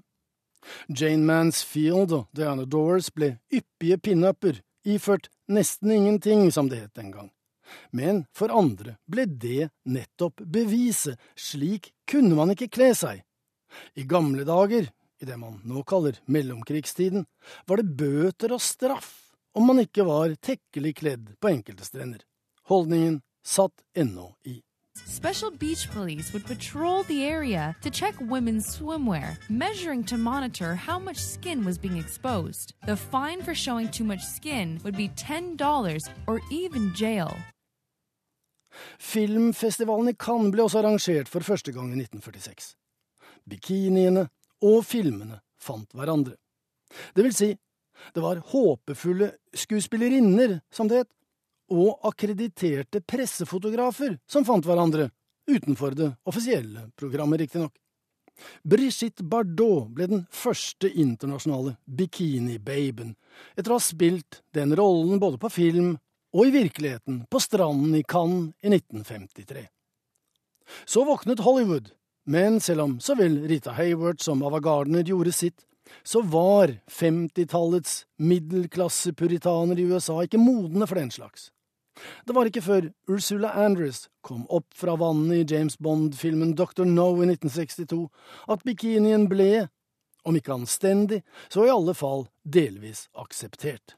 Jane 0.88 1.28
Mansfield 1.28 2.14
og 2.16 2.26
Diana 2.32 2.64
Doors 2.64 3.10
ble 3.12 3.34
yppige 3.52 4.00
pinuper 4.00 4.62
iført 4.84 5.28
nesten 5.48 5.92
ingenting, 5.92 6.48
som 6.52 6.70
det 6.72 6.80
het 6.80 6.96
den 6.96 7.12
gang. 7.12 7.30
Men 7.90 8.24
for 8.32 8.52
andre 8.52 8.96
ble 9.06 9.26
det 9.28 9.70
nettopp 9.84 10.40
beviset, 10.40 11.20
slik 11.36 11.92
kunne 12.08 12.36
man 12.36 12.52
ikke 12.56 12.72
kle 12.72 12.92
seg. 12.96 13.22
I 13.94 14.04
gamle 14.08 14.44
dager, 14.48 14.88
i 15.24 15.28
det 15.28 15.40
man 15.40 15.58
nå 15.64 15.82
kaller 15.88 16.20
mellomkrigstiden, 16.28 17.24
var 17.66 17.80
det 17.80 17.96
bøter 17.96 18.52
og 18.54 18.62
straff 18.62 19.24
om 19.54 19.66
man 19.70 19.80
ikke 19.84 20.04
var 20.06 20.34
tekkelig 20.42 20.94
kledd 21.00 21.34
på 21.40 21.50
enkelte 21.54 21.86
strender. 21.86 22.22
Holdningen 22.68 23.20
satt 23.46 23.84
ennå 23.94 24.34
i. 24.44 24.60
Special 25.06 25.50
beach 25.50 25.90
police 25.90 26.32
would 26.32 26.46
patrol 26.46 27.02
the 27.04 27.24
area 27.24 27.74
to 27.82 27.90
check 27.90 28.14
women's 28.20 28.66
swimwear, 28.76 29.36
measuring 29.48 30.04
to 30.04 30.16
monitor 30.16 30.74
how 30.74 30.98
much 30.98 31.18
skin 31.18 31.64
was 31.64 31.78
being 31.78 31.98
exposed. 31.98 32.74
The 32.86 32.96
fine 32.96 33.42
for 33.42 33.54
showing 33.54 33.88
too 33.88 34.04
much 34.04 34.22
skin 34.22 34.80
would 34.84 34.96
be 34.96 35.08
$10 35.08 35.58
or 36.26 36.40
even 36.50 36.92
jail. 36.94 37.36
Filmfestivalen 38.98 40.08
i 40.08 40.16
Cannes 40.18 40.50
ble 40.50 40.62
også 40.62 40.80
arrangert 40.82 41.28
for 41.30 41.46
første 41.46 41.72
gang 41.72 41.92
i 41.92 41.98
1946. 41.98 42.74
Bikiniene 43.50 44.28
og 44.64 44.84
filmene 44.86 45.40
fant 45.60 45.90
hverandre. 45.96 46.36
Det 47.14 47.24
vil 47.26 47.36
si, 47.36 47.50
det 48.14 48.22
var 48.22 48.42
håpefulle 48.52 49.30
skuespillerinner, 49.56 50.60
som 50.72 50.88
det 50.90 51.04
het, 51.04 51.12
og 51.72 52.04
akkrediterte 52.04 53.00
pressefotografer 53.00 54.18
som 54.28 54.44
fant 54.44 54.66
hverandre, 54.66 55.08
utenfor 55.48 55.96
det 55.96 56.10
offisielle 56.28 56.88
programmet, 56.96 57.40
riktignok. 57.40 57.72
Brigitte 58.66 59.24
Bardot 59.24 59.92
ble 59.94 60.08
den 60.10 60.24
første 60.34 60.90
internasjonale 60.90 61.76
bikini-baben, 61.86 63.14
etter 63.54 63.72
å 63.72 63.78
ha 63.78 63.84
spilt 63.84 64.42
den 64.56 64.74
rollen 64.76 65.20
både 65.22 65.38
på 65.40 65.52
film 65.54 65.94
og 66.34 66.48
i 66.48 66.54
virkeligheten 66.54 67.22
på 67.30 67.40
stranden 67.42 67.94
i 67.94 68.02
Cannes 68.02 68.50
i 68.64 68.72
1953. 68.72 69.66
Så 70.88 71.04
våknet 71.06 71.44
Hollywood, 71.44 71.92
men 72.24 72.60
selv 72.60 72.80
om 72.80 72.98
så 73.00 73.16
vel 73.18 73.42
Rita 73.48 73.72
Hayward 73.76 74.20
som 74.20 74.42
Ava 74.42 74.60
Gardner 74.60 75.04
gjorde 75.04 75.32
sitt, 75.32 75.64
så 76.02 76.22
var 76.22 76.72
50-tallets 76.90 78.04
middelklassepuritaner 78.16 79.78
i 79.78 79.84
USA 79.92 80.22
ikke 80.24 80.40
modne 80.40 80.86
for 80.86 81.00
den 81.00 81.10
slags. 81.10 81.50
Det 82.26 82.34
var 82.34 82.48
ikke 82.48 82.64
før 82.64 82.88
Ursula 83.08 83.52
Andress 83.64 84.08
kom 84.24 84.46
opp 84.50 84.74
fra 84.74 84.96
vannet 84.98 85.44
i 85.44 85.54
James 85.54 85.76
Bond-filmen 85.78 86.54
Dr. 86.58 86.84
No 86.84 87.12
i 87.22 87.28
1962 87.28 88.08
at 88.50 88.64
bikinien 88.66 89.28
ble, 89.30 89.68
om 90.24 90.36
ikke 90.36 90.56
anstendig, 90.56 91.22
så 91.52 91.66
i 91.66 91.70
alle 91.72 91.94
fall 91.94 92.26
delvis 92.42 93.06
akseptert. 93.14 93.94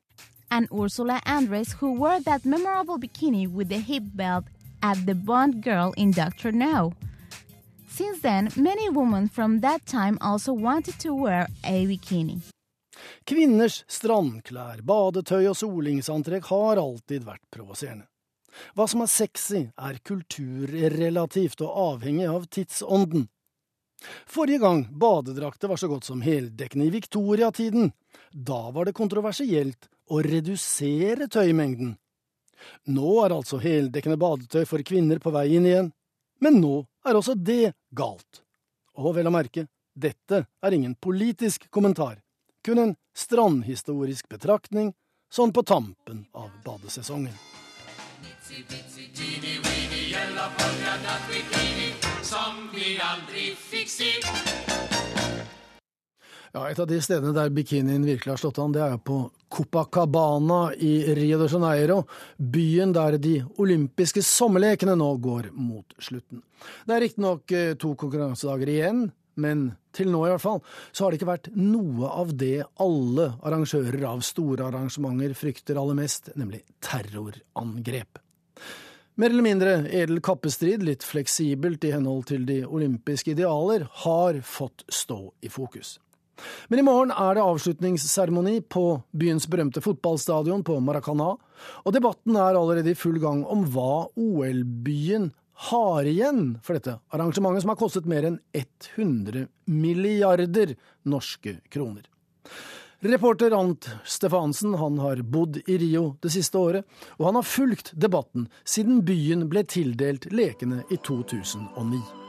And 0.50 0.68
Ursula 0.70 1.20
Andress, 1.26 1.72
who 1.80 1.94
wore 1.94 2.20
that 2.20 2.44
memorable 2.44 2.98
bikini 2.98 3.46
with 3.48 3.68
the 3.68 3.80
hip 3.80 4.04
belt 4.14 4.44
at 4.82 4.98
the 5.06 5.14
Bond 5.14 5.62
girl 5.62 5.92
in 5.96 6.12
Doctor 6.12 6.52
No. 6.52 6.92
Since 7.88 8.20
then, 8.20 8.50
many 8.56 8.88
women 8.90 9.28
from 9.28 9.60
that 9.60 9.86
time 9.86 10.18
also 10.20 10.52
wanted 10.52 10.98
to 11.00 11.14
wear 11.14 11.46
a 11.64 11.86
bikini. 11.86 12.40
Kvinners 13.24 13.84
strandklær, 13.88 14.82
badetøy 14.86 15.46
og 15.50 15.56
solingsantrekk 15.58 16.48
har 16.50 16.80
alltid 16.80 17.26
vært 17.26 17.44
provoserende. 17.52 18.06
Hva 18.76 18.86
som 18.88 19.02
er 19.04 19.10
sexy, 19.12 19.66
er 19.76 19.98
kulturrelativt 20.00 21.60
og 21.66 21.74
avhengig 21.82 22.28
av 22.30 22.46
tidsånden. 22.48 23.26
Forrige 24.28 24.62
gang 24.62 24.86
badedrakter 24.92 25.68
var 25.68 25.80
så 25.80 25.88
godt 25.88 26.08
som 26.08 26.24
heldekkende 26.24 26.88
i 26.88 26.94
viktoriatiden, 26.94 27.92
da 28.32 28.70
var 28.72 28.88
det 28.88 28.96
kontroversielt 28.96 29.88
å 30.12 30.20
redusere 30.24 31.28
tøymengden. 31.32 31.94
Nå 32.92 33.12
er 33.24 33.34
altså 33.36 33.60
heldekkende 33.60 34.18
badetøy 34.20 34.64
for 34.68 34.84
kvinner 34.86 35.20
på 35.22 35.32
vei 35.34 35.48
inn 35.56 35.68
igjen, 35.68 35.92
men 36.40 36.60
nå 36.60 36.84
er 37.06 37.18
også 37.18 37.34
det 37.34 37.72
galt. 37.96 38.42
Og 38.96 39.16
vel 39.16 39.28
å 39.28 39.34
merke, 39.34 39.66
dette 39.96 40.44
er 40.46 40.76
ingen 40.76 40.94
politisk 41.00 41.70
kommentar, 41.72 42.18
kun 42.64 42.82
en 42.82 42.94
strandhistorisk 43.16 44.28
betraktning 44.28 44.92
sånn 45.32 45.52
på 45.52 45.64
tampen 45.66 46.26
av 46.36 46.50
badesesongen. 46.64 47.34
Ja, 56.56 56.70
Et 56.70 56.78
av 56.80 56.86
de 56.88 56.96
stedene 57.04 57.34
der 57.36 57.50
bikinien 57.52 58.04
virkelig 58.08 58.32
har 58.32 58.38
slått 58.40 58.56
an, 58.62 58.72
det 58.72 58.80
er 58.80 58.94
på 58.96 59.18
Copacabana 59.52 60.70
i 60.80 61.02
Rio 61.18 61.36
de 61.42 61.50
Janeiro, 61.52 61.98
byen 62.40 62.94
der 62.96 63.18
de 63.20 63.34
olympiske 63.60 64.22
sommerlekene 64.24 64.94
nå 64.96 65.10
går 65.20 65.50
mot 65.52 65.92
slutten. 66.00 66.40
Det 66.88 66.94
er 66.96 67.04
riktignok 67.04 67.52
eh, 67.52 67.74
to 67.76 67.90
konkurransedager 68.00 68.72
igjen, 68.72 69.02
men 69.36 69.66
til 69.92 70.08
nå 70.08 70.22
i 70.24 70.30
hvert 70.32 70.44
fall, 70.46 70.62
så 70.96 71.04
har 71.04 71.12
det 71.12 71.20
ikke 71.20 71.28
vært 71.28 71.50
noe 71.60 72.08
av 72.22 72.32
det 72.32 72.64
alle 72.80 73.28
arrangører 73.36 74.08
av 74.08 74.24
store 74.24 74.70
arrangementer 74.70 75.36
frykter 75.36 75.76
aller 75.76 76.00
mest, 76.00 76.32
nemlig 76.40 76.62
terrorangrep. 76.80 78.22
Mer 79.20 79.28
eller 79.28 79.44
mindre 79.44 79.76
edel 79.92 80.24
kappestrid, 80.24 80.88
litt 80.88 81.04
fleksibelt 81.04 81.84
i 81.84 81.92
henhold 81.92 82.30
til 82.32 82.48
de 82.48 82.62
olympiske 82.64 83.36
idealer, 83.36 83.84
har 84.06 84.40
fått 84.40 84.88
stå 84.88 85.20
i 85.44 85.52
fokus. 85.52 85.98
Men 86.68 86.82
i 86.82 86.84
morgen 86.86 87.12
er 87.14 87.36
det 87.36 87.44
avslutningsseremoni 87.44 88.60
på 88.72 88.84
byens 89.16 89.48
berømte 89.50 89.82
fotballstadion 89.84 90.64
på 90.66 90.78
Maracana, 90.84 91.34
og 91.84 91.96
debatten 91.96 92.36
er 92.36 92.58
allerede 92.58 92.92
i 92.92 92.98
full 92.98 93.18
gang 93.22 93.42
om 93.48 93.64
hva 93.72 94.06
OL-byen 94.12 95.30
har 95.70 96.04
igjen 96.04 96.58
for 96.64 96.76
dette 96.76 96.98
arrangementet, 97.14 97.64
som 97.64 97.72
har 97.72 97.80
kostet 97.80 98.08
mer 98.08 98.26
enn 98.28 98.40
100 98.52 99.46
milliarder 99.72 100.76
norske 101.08 101.58
kroner. 101.72 102.04
Reporter 103.06 103.52
Ant 103.52 103.88
Stefansen 104.08 104.74
han 104.80 104.98
har 104.98 105.20
bodd 105.22 105.58
i 105.66 105.78
Rio 105.78 106.16
det 106.24 106.32
siste 106.32 106.58
året, 106.58 106.86
og 107.18 107.28
han 107.28 107.40
har 107.40 107.48
fulgt 107.48 107.92
debatten 107.92 108.48
siden 108.64 109.02
byen 109.04 109.48
ble 109.52 109.64
tildelt 109.68 110.30
lekene 110.32 110.82
i 110.90 111.00
2009. 111.08 112.25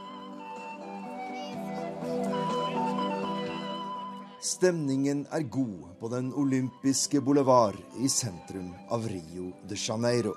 Stemningen 4.41 5.23
er 5.33 5.41
god 5.49 5.97
på 5.99 6.09
den 6.13 6.27
olympiske 6.37 7.21
boulevard 7.25 7.77
i 7.97 8.09
sentrum 8.09 8.69
av 8.93 9.07
Rio 9.09 9.49
de 9.65 9.75
Janeiro. 9.75 10.35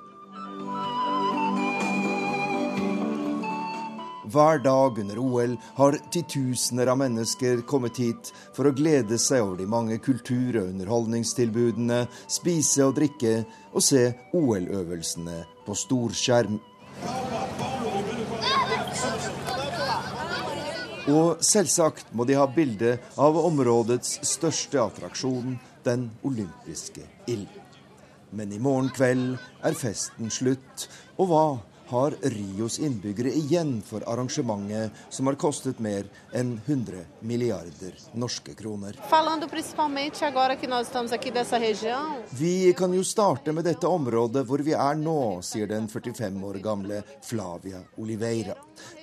Hver 4.30 4.62
dag 4.64 4.98
under 5.02 5.18
OL 5.18 5.56
har 5.76 5.98
titusener 6.14 6.86
av 6.86 7.00
mennesker 7.02 7.60
kommet 7.68 8.00
hit 8.00 8.32
for 8.56 8.70
å 8.70 8.72
glede 8.72 9.18
seg 9.20 9.42
over 9.44 9.60
de 9.60 9.68
mange 9.68 9.98
kultur- 10.00 10.62
og 10.62 10.70
underholdningstilbudene, 10.70 12.06
spise 12.24 12.86
og 12.86 12.96
drikke 12.96 13.42
og 13.74 13.84
se 13.84 14.06
OL-øvelsene 14.32 15.42
på 15.66 15.76
storskjerm. 15.76 16.56
Og 21.10 21.40
selvsagt 21.42 22.12
må 22.14 22.26
de 22.28 22.36
ha 22.38 22.46
bilde 22.54 22.96
av 23.18 23.38
områdets 23.40 24.20
største 24.28 24.78
attraksjon, 24.82 25.56
den 25.84 26.10
olympiske 26.26 27.02
ild. 27.30 27.48
Men 28.36 28.52
i 28.52 28.60
morgen 28.62 28.90
kveld 28.94 29.38
er 29.66 29.78
festen 29.78 30.30
slutt, 30.30 30.86
og 31.18 31.30
hva 31.30 31.44
har 31.90 32.14
Rios 32.22 32.78
innbyggere 32.78 33.32
igjen 33.34 33.80
for 33.82 34.04
arrangementet 34.06 34.94
som 35.10 35.26
har 35.26 35.38
kostet 35.40 35.78
mer 35.82 36.06
enn 36.32 36.52
100 36.66 37.02
milliarder 37.26 37.96
norske 38.14 38.54
kroner. 38.54 38.96
Vi 42.38 42.72
kan 42.78 42.94
jo 42.94 43.04
starte 43.04 43.52
med 43.52 43.66
dette 43.66 43.90
området 43.90 44.46
hvor 44.46 44.62
vi 44.62 44.76
er 44.78 44.98
nå, 45.02 45.20
sier 45.42 45.70
den 45.70 45.88
45 45.90 46.44
år 46.46 46.60
gamle 46.62 47.02
Flavia 47.26 47.82
Oliveira. 47.98 48.54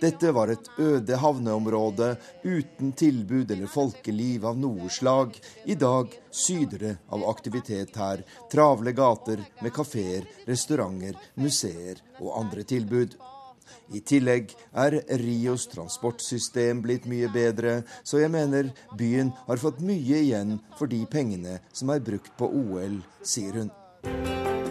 Dette 0.02 0.32
var 0.34 0.54
et 0.54 0.72
øde 0.80 1.20
havneområde 1.22 2.14
uten 2.44 2.94
tilbud 2.98 3.52
eller 3.52 3.70
folkeliv 3.70 4.46
av 4.48 4.58
noe 4.58 4.90
slag. 4.90 5.36
I 5.66 5.76
dag 5.76 6.16
syder 6.38 6.84
det 6.84 6.94
av 7.10 7.26
aktivitet 7.30 7.96
her. 7.98 8.24
Travle 8.52 8.94
gater 8.96 9.42
med 9.62 9.74
kafeer, 9.74 10.28
restauranter, 10.48 11.18
museer 11.36 12.04
og 12.20 12.36
andre 12.42 12.64
tilbud. 12.68 13.18
I 13.92 14.00
tillegg 14.04 14.54
er 14.76 15.00
Rios 15.22 15.68
transportsystem 15.72 16.82
blitt 16.84 17.08
mye 17.08 17.28
bedre, 17.32 17.82
så 18.04 18.22
jeg 18.22 18.32
mener 18.32 18.72
byen 19.00 19.34
har 19.48 19.60
fått 19.62 19.82
mye 19.84 20.22
igjen 20.24 20.58
for 20.80 20.92
de 20.92 21.02
pengene 21.12 21.60
som 21.76 21.92
er 21.92 22.04
brukt 22.04 22.32
på 22.40 22.48
OL, 22.48 23.02
sier 23.24 23.64
hun. 23.64 23.72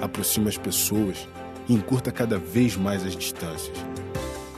Aproxima 0.05 0.53
as 0.53 0.61
pessoas 0.61 1.27
encurta 1.69 2.13
cada 2.13 2.39
vez 2.39 2.77
mais 2.77 3.05
as 3.05 3.17
distâncias. 3.17 4.06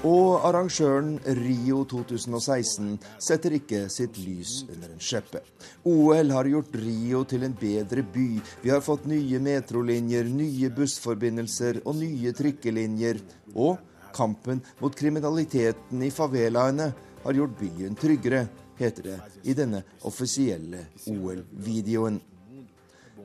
Og 0.06 0.44
arrangøren 0.46 1.16
Rio 1.40 1.80
2016 1.90 2.92
setter 3.18 3.56
ikke 3.56 3.80
sitt 3.90 4.14
lys 4.22 4.60
under 4.70 4.92
en 4.92 5.02
skjeppe. 5.02 5.40
OL 5.90 6.30
har 6.30 6.46
gjort 6.46 6.76
Rio 6.78 7.24
til 7.26 7.42
en 7.42 7.56
bedre 7.58 8.04
by. 8.06 8.28
Vi 8.62 8.70
har 8.70 8.84
fått 8.84 9.08
nye 9.10 9.40
metrolinjer, 9.42 10.30
nye 10.30 10.70
bussforbindelser 10.70 11.80
og 11.82 11.98
nye 11.98 12.30
trykkelinjer. 12.30 13.18
Og 13.58 13.82
kampen 14.14 14.62
mot 14.78 14.94
kriminaliteten 14.94 16.06
i 16.06 16.14
favelaene 16.14 16.92
har 17.24 17.34
gjort 17.34 17.58
byen 17.58 17.98
tryggere, 17.98 18.46
heter 18.78 19.10
det 19.10 19.20
i 19.50 19.58
denne 19.58 19.82
offisielle 20.06 20.86
OL-videoen. 21.10 22.22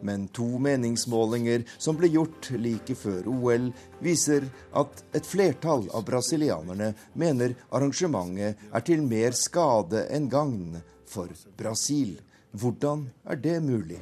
Men 0.03 0.27
to 0.35 0.45
meningsmålinger 0.59 1.63
som 1.77 1.97
ble 1.97 2.09
gjort 2.11 2.51
like 2.59 2.95
før 2.99 3.29
OL, 3.31 3.69
viser 4.03 4.49
at 4.79 5.03
et 5.15 5.27
flertall 5.27 5.87
av 5.95 6.03
brasilianerne 6.07 6.91
mener 7.19 7.55
arrangementet 7.71 8.67
er 8.71 8.85
til 8.85 9.05
mer 9.07 9.35
skade 9.37 10.05
enn 10.11 10.27
gagn 10.31 10.81
for 11.07 11.31
Brasil. 11.57 12.17
Hvordan 12.53 13.07
er 13.25 13.39
det 13.41 13.57
mulig? 13.65 13.97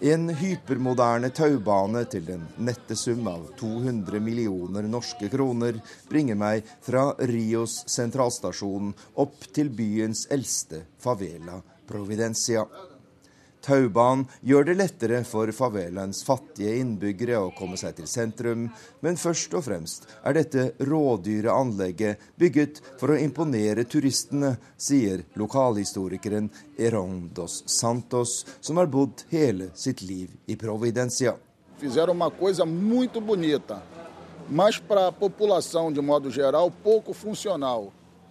En 0.00 0.30
hypermoderne 0.32 1.28
taubane 1.36 2.06
til 2.08 2.22
den 2.24 2.46
nette 2.64 2.96
sum 2.96 3.26
av 3.28 3.42
200 3.60 4.16
millioner 4.24 4.86
norske 4.88 5.28
kroner 5.28 5.76
bringer 6.08 6.38
meg 6.40 6.70
fra 6.86 7.02
Rios 7.28 7.82
sentralstasjon 7.92 8.94
opp 9.20 9.44
til 9.52 9.68
byens 9.68 10.22
eldste 10.32 10.86
favela, 11.04 11.58
Providencia. 11.84 12.64
Taubanen 13.60 14.24
gjør 14.40 14.70
det 14.70 14.76
lettere 14.78 15.20
for 15.28 15.50
favelaens 15.52 16.22
fattige 16.24 16.78
innbyggere 16.80 17.38
å 17.40 17.50
komme 17.56 17.76
seg 17.80 17.98
til 17.98 18.08
sentrum, 18.08 18.68
men 19.04 19.20
først 19.20 19.54
og 19.58 19.66
fremst 19.66 20.08
er 20.24 20.38
dette 20.38 20.64
rådyre 20.88 21.52
anlegget 21.52 22.24
bygget 22.40 22.80
for 23.00 23.12
å 23.12 23.20
imponere 23.20 23.84
turistene, 23.84 24.56
sier 24.80 25.26
lokalhistorikeren 25.36 26.48
Eron 26.80 27.28
dos 27.36 27.62
Santos, 27.68 28.46
som 28.60 28.80
har 28.80 28.88
bodd 28.88 29.26
hele 29.30 29.70
sitt 29.74 30.02
liv 30.02 30.32
i 30.48 30.56
Providencia. 30.56 31.36
Fizeram 31.80 32.16
uma 32.16 32.30
coisa 32.30 32.66
muito 32.66 33.20
bonita, 33.20 33.82
mas 34.48 34.78
para 34.78 35.08
a 35.08 35.12
população 35.12 35.92
de 35.92 36.00
modo 36.00 36.30
geral. 36.30 36.72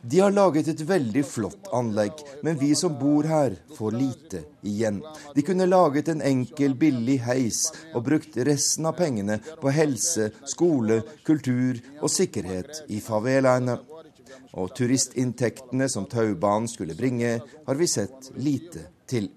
De 0.01 0.19
har 0.19 0.31
laget 0.31 0.67
et 0.71 0.81
veldig 0.87 1.23
flott 1.27 1.69
anlegg, 1.75 2.21
men 2.43 2.57
vi 2.59 2.71
som 2.77 2.95
bor 2.99 3.27
her, 3.27 3.55
får 3.75 3.95
lite 3.97 4.43
igjen. 4.63 5.01
De 5.35 5.43
kunne 5.43 5.67
laget 5.67 6.11
en 6.13 6.23
enkel, 6.23 6.75
billig 6.79 7.19
heis 7.25 7.65
og 7.93 8.05
brukt 8.07 8.37
resten 8.47 8.87
av 8.87 8.95
pengene 8.99 9.39
på 9.59 9.73
helse, 9.75 10.29
skole, 10.47 11.01
kultur 11.27 11.81
og 11.99 12.09
sikkerhet 12.13 12.85
i 12.87 13.01
favelaene. 13.03 13.79
Og 14.59 14.71
turistinntektene 14.77 15.89
som 15.91 16.07
taubanen 16.09 16.69
skulle 16.71 16.97
bringe, 16.97 17.37
har 17.67 17.77
vi 17.77 17.87
sett 17.87 18.31
lite 18.39 18.87
til. 19.09 19.29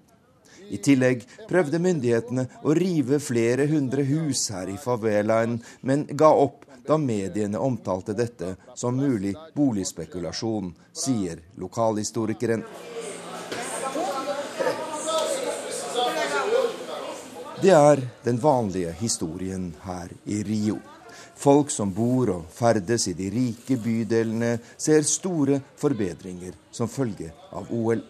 I 0.73 0.79
tillegg 0.81 1.25
prøvde 1.49 1.81
myndighetene 1.83 2.47
å 2.63 2.73
rive 2.77 3.19
flere 3.21 3.67
hundre 3.69 4.05
hus 4.07 4.47
her 4.53 4.71
i 4.71 4.79
favelaen, 4.79 5.59
men 5.83 6.07
ga 6.17 6.31
opp 6.33 6.63
da 6.85 6.97
mediene 6.97 7.57
omtalte 7.57 8.13
dette 8.13 8.55
som 8.75 8.97
mulig 8.97 9.35
boligspekulasjon, 9.55 10.73
sier 10.93 11.39
lokalhistorikeren. 11.55 12.63
Det 17.63 17.71
er 17.71 18.01
den 18.23 18.39
vanlige 18.43 18.91
historien 18.99 19.69
her 19.85 20.09
i 20.23 20.41
Rio. 20.43 20.81
Folk 21.35 21.71
som 21.71 21.93
bor 21.95 22.29
og 22.33 22.49
ferdes 22.51 23.07
i 23.07 23.13
de 23.15 23.29
rike 23.31 23.77
bydelene, 23.79 24.57
ser 24.77 25.05
store 25.07 25.61
forbedringer 25.79 26.57
som 26.71 26.91
følge 26.91 27.31
av 27.55 27.71
OL. 27.71 28.03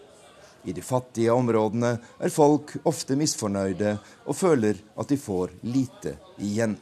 I 0.63 0.73
de 0.73 0.81
fattige 0.81 1.33
områdene 1.33 1.91
er 2.17 2.33
folk 2.33 2.75
ofte 2.89 3.17
misfornøyde 3.19 3.93
og 4.25 4.37
føler 4.37 4.79
at 4.97 5.13
de 5.13 5.19
får 5.19 5.53
lite 5.67 6.15
igjen. 6.41 6.77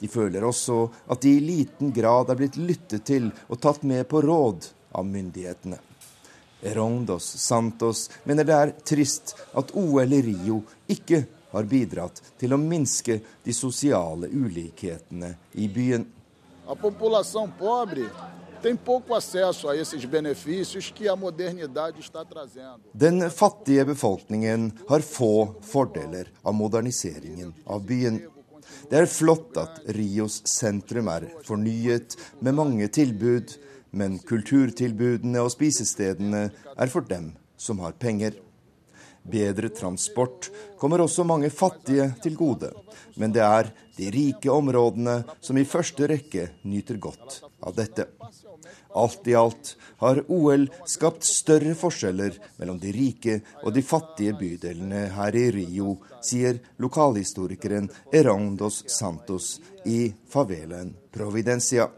De 0.00 0.08
føler 0.08 0.44
også 0.44 0.82
at 1.12 1.22
de 1.22 1.36
i 1.36 1.42
liten 1.44 1.92
grad 1.94 2.30
er 2.30 2.38
blitt 2.38 2.58
lyttet 2.60 3.06
til 3.08 3.30
og 3.48 3.60
tatt 3.62 3.84
med 3.86 4.06
på 4.10 4.22
råd 4.24 4.68
av 4.96 5.06
myndighetene. 5.08 5.78
Rondos 6.76 7.24
Santos 7.24 8.10
mener 8.24 8.44
det 8.44 8.54
er 8.56 8.72
trist 8.84 9.34
at 9.56 9.72
OL 9.76 10.12
i 10.12 10.22
Rio 10.24 10.62
ikke 10.90 11.22
har 11.52 11.68
bidratt 11.68 12.22
til 12.40 12.52
å 12.52 12.60
minske 12.60 13.20
de 13.44 13.54
sosiale 13.54 14.28
ulikhetene 14.28 15.34
i 15.52 15.68
byen. 15.68 16.06
Den 22.92 23.30
fattige 23.30 23.84
befolkningen 23.84 24.70
har 24.88 25.00
få 25.00 25.34
fordeler 25.62 26.32
av 26.42 26.54
moderniseringen 26.54 27.54
av 27.64 27.86
byen. 27.86 28.18
Det 28.90 29.00
er 29.00 29.10
flott 29.10 29.56
at 29.60 29.80
Rios 29.96 30.40
sentrum 30.48 31.10
er 31.12 31.28
fornyet 31.46 32.16
med 32.40 32.56
mange 32.58 32.88
tilbud, 32.92 33.56
men 33.96 34.18
kulturtilbudene 34.28 35.42
og 35.42 35.52
spisestedene 35.54 36.48
er 36.76 36.92
for 36.92 37.06
dem 37.08 37.32
som 37.56 37.80
har 37.84 37.96
penger. 37.98 38.36
Bedre 39.26 39.72
transport 39.74 40.50
kommer 40.78 41.02
også 41.02 41.24
mange 41.26 41.50
fattige 41.50 42.12
til 42.22 42.36
gode, 42.38 42.70
men 43.16 43.32
det 43.34 43.42
er 43.42 43.72
de 43.96 44.10
rike 44.14 44.52
områdene 44.52 45.22
som 45.40 45.58
i 45.58 45.66
første 45.66 46.06
rekke 46.12 46.50
nyter 46.68 47.00
godt 47.02 47.40
av 47.62 47.74
dette. 47.74 48.06
Alt 48.96 49.28
i 49.28 49.34
alt 49.34 49.76
har 50.00 50.22
OL 50.32 50.62
skapt 50.88 51.24
større 51.28 51.74
forskjeller 51.76 52.38
mellom 52.56 52.78
de 52.80 52.92
rike 52.96 53.34
og 53.62 53.74
de 53.76 53.82
fattige 53.84 54.32
bydelene 54.38 55.02
her 55.12 55.36
i 55.36 55.50
Rio, 55.52 55.98
sier 56.24 56.62
lokalhistorikeren 56.80 57.90
Erondos 58.12 58.86
Santos 58.88 59.58
i 59.84 60.08
favelaen 60.32 60.94
Providencia. 61.12 61.90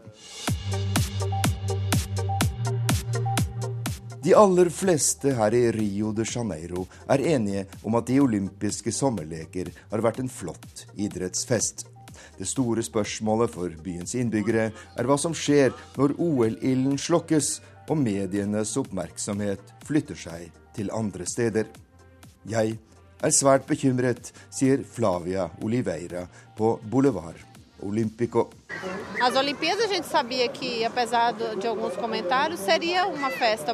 De 4.19 4.35
aller 4.35 4.67
fleste 4.69 5.31
her 5.37 5.55
i 5.55 5.69
Rio 5.71 6.11
de 6.11 6.25
Janeiro 6.27 6.83
er 7.07 7.23
enige 7.31 7.63
om 7.87 7.95
at 7.95 8.11
de 8.11 8.19
olympiske 8.19 8.91
sommerleker 8.91 9.71
har 9.93 10.03
vært 10.03 10.19
en 10.19 10.29
flott 10.29 10.83
idrettsfest. 10.99 11.85
Det 12.39 12.47
store 12.47 12.83
spørsmålet 12.85 13.51
for 13.51 13.73
byens 13.83 14.15
innbyggere 14.15 14.69
er 14.71 15.09
hva 15.09 15.17
som 15.19 15.35
skjer 15.35 15.73
når 15.97 16.15
OL-ilden 16.23 16.95
slokkes 16.99 17.57
og 17.89 17.97
medienes 17.99 18.75
oppmerksomhet 18.79 19.73
flytter 19.87 20.17
seg 20.19 20.47
til 20.77 20.93
andre 20.95 21.27
steder. 21.27 21.67
Jeg 22.47 22.77
er 23.19 23.35
svært 23.35 23.67
bekymret, 23.67 24.31
sier 24.53 24.85
Flavia 24.87 25.49
Oliveira 25.65 26.23
på 26.55 26.77
Boulevard 26.87 27.49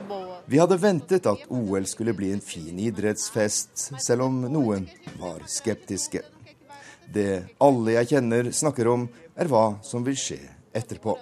boa. 0.07 0.39
Vi 0.45 0.57
hadde 0.61 0.77
ventet 0.81 1.25
at 1.29 1.45
OL 1.49 1.85
skulle 1.89 2.13
bli 2.13 2.31
en 2.33 2.41
fin 2.41 2.79
idrettsfest, 2.79 3.89
selv 4.01 4.27
om 4.27 4.45
noen 4.49 4.87
var 5.19 5.45
skeptiske. 5.49 6.34
Det 7.13 7.45
alle 7.61 7.95
jeg 7.99 8.15
kjenner 8.15 8.51
snakker 8.51 8.89
om, 8.91 9.07
er 9.35 9.49
hva 9.51 9.77
som 9.85 10.03
vil 10.05 10.17
skje 10.19 10.41
etterpå. 10.75 11.15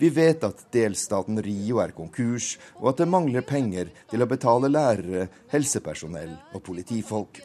Vi 0.00 0.08
vet 0.08 0.44
at 0.46 0.62
delstaten 0.72 1.42
Rio 1.44 1.80
er 1.82 1.92
konkurs, 1.92 2.54
og 2.80 2.92
at 2.92 3.02
det 3.02 3.10
mangler 3.12 3.44
penger 3.44 3.90
til 4.08 4.24
å 4.24 4.28
betale 4.30 4.70
lærere, 4.72 5.26
helsepersonell 5.52 6.32
og 6.54 6.62
politifolk. 6.64 7.42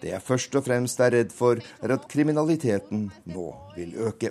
Det 0.00 0.12
jeg 0.12 0.24
først 0.24 0.54
og 0.56 0.64
fremst 0.68 1.02
er 1.02 1.16
redd 1.16 1.34
for, 1.34 1.58
er 1.58 1.96
at 1.96 2.06
kriminaliteten 2.08 3.08
nå 3.34 3.48
vil 3.74 3.96
øke. 4.06 4.30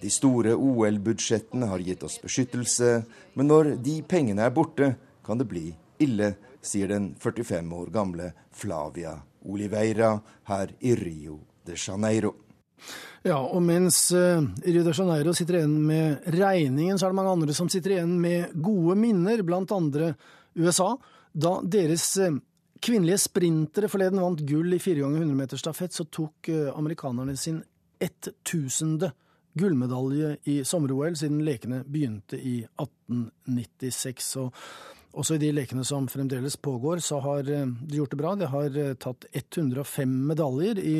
De 0.00 0.10
store 0.10 0.54
OL-budsjettene 0.56 1.68
har 1.68 1.84
gitt 1.84 2.06
oss 2.06 2.16
beskyttelse, 2.22 3.02
men 3.36 3.50
når 3.52 3.74
de 3.84 3.98
pengene 4.08 4.46
er 4.46 4.54
borte, 4.54 4.94
kan 5.26 5.38
det 5.38 5.48
bli 5.50 5.66
ille, 6.02 6.32
sier 6.64 6.88
den 6.90 7.12
45 7.20 7.68
år 7.82 7.92
gamle 7.94 8.32
Flavia 8.54 9.12
Oliveira 9.44 10.16
her 10.48 10.72
i 10.80 10.96
Rio 10.98 11.38
de 11.68 11.78
Janeiro. 11.78 12.34
Ja, 13.26 13.38
og 13.38 13.62
mens 13.66 14.08
uh, 14.14 14.44
Rio 14.64 14.82
de 14.86 14.94
Janeiro 14.94 15.32
sitter 15.36 15.60
igjen 15.60 15.78
med 15.86 16.26
regningen, 16.32 16.98
så 16.98 17.06
er 17.06 17.12
det 17.12 17.20
mange 17.20 17.36
andre 17.36 17.56
som 17.56 17.70
sitter 17.70 17.96
igjen 17.96 18.18
med 18.22 18.52
gode 18.62 18.94
minner, 18.98 19.42
blant 19.46 19.72
andre 19.74 20.12
USA. 20.58 20.92
Da 21.34 21.58
deres 21.66 22.12
uh, 22.22 22.38
kvinnelige 22.80 23.18
sprintere 23.18 23.90
forleden 23.90 24.22
vant 24.22 24.42
gull 24.46 24.74
i 24.74 24.82
fire 24.82 25.02
ganger 25.02 25.22
100 25.22 25.38
meter 25.38 25.60
stafett, 25.60 25.94
så 25.94 26.06
tok 26.10 26.50
eh, 26.52 26.68
amerikanerne 26.74 27.36
sin 27.36 27.62
1000. 27.98 29.10
gullmedalje 29.58 30.36
i 30.44 30.60
sommer-OL 30.64 31.16
siden 31.18 31.40
lekene 31.42 31.80
begynte 31.82 32.38
i 32.38 32.60
1896. 32.78 34.36
Og 34.38 34.54
også 35.18 35.34
i 35.34 35.40
de 35.42 35.50
lekene 35.52 35.82
som 35.84 36.06
fremdeles 36.08 36.56
pågår, 36.56 37.02
så 37.02 37.18
har 37.24 37.50
eh, 37.50 37.66
de 37.66 37.98
gjort 37.98 38.14
det 38.14 38.20
bra. 38.20 38.34
De 38.36 38.50
har 38.52 38.78
eh, 38.78 38.94
tatt 38.94 39.26
105 39.32 40.14
medaljer 40.30 40.78
i 40.78 40.98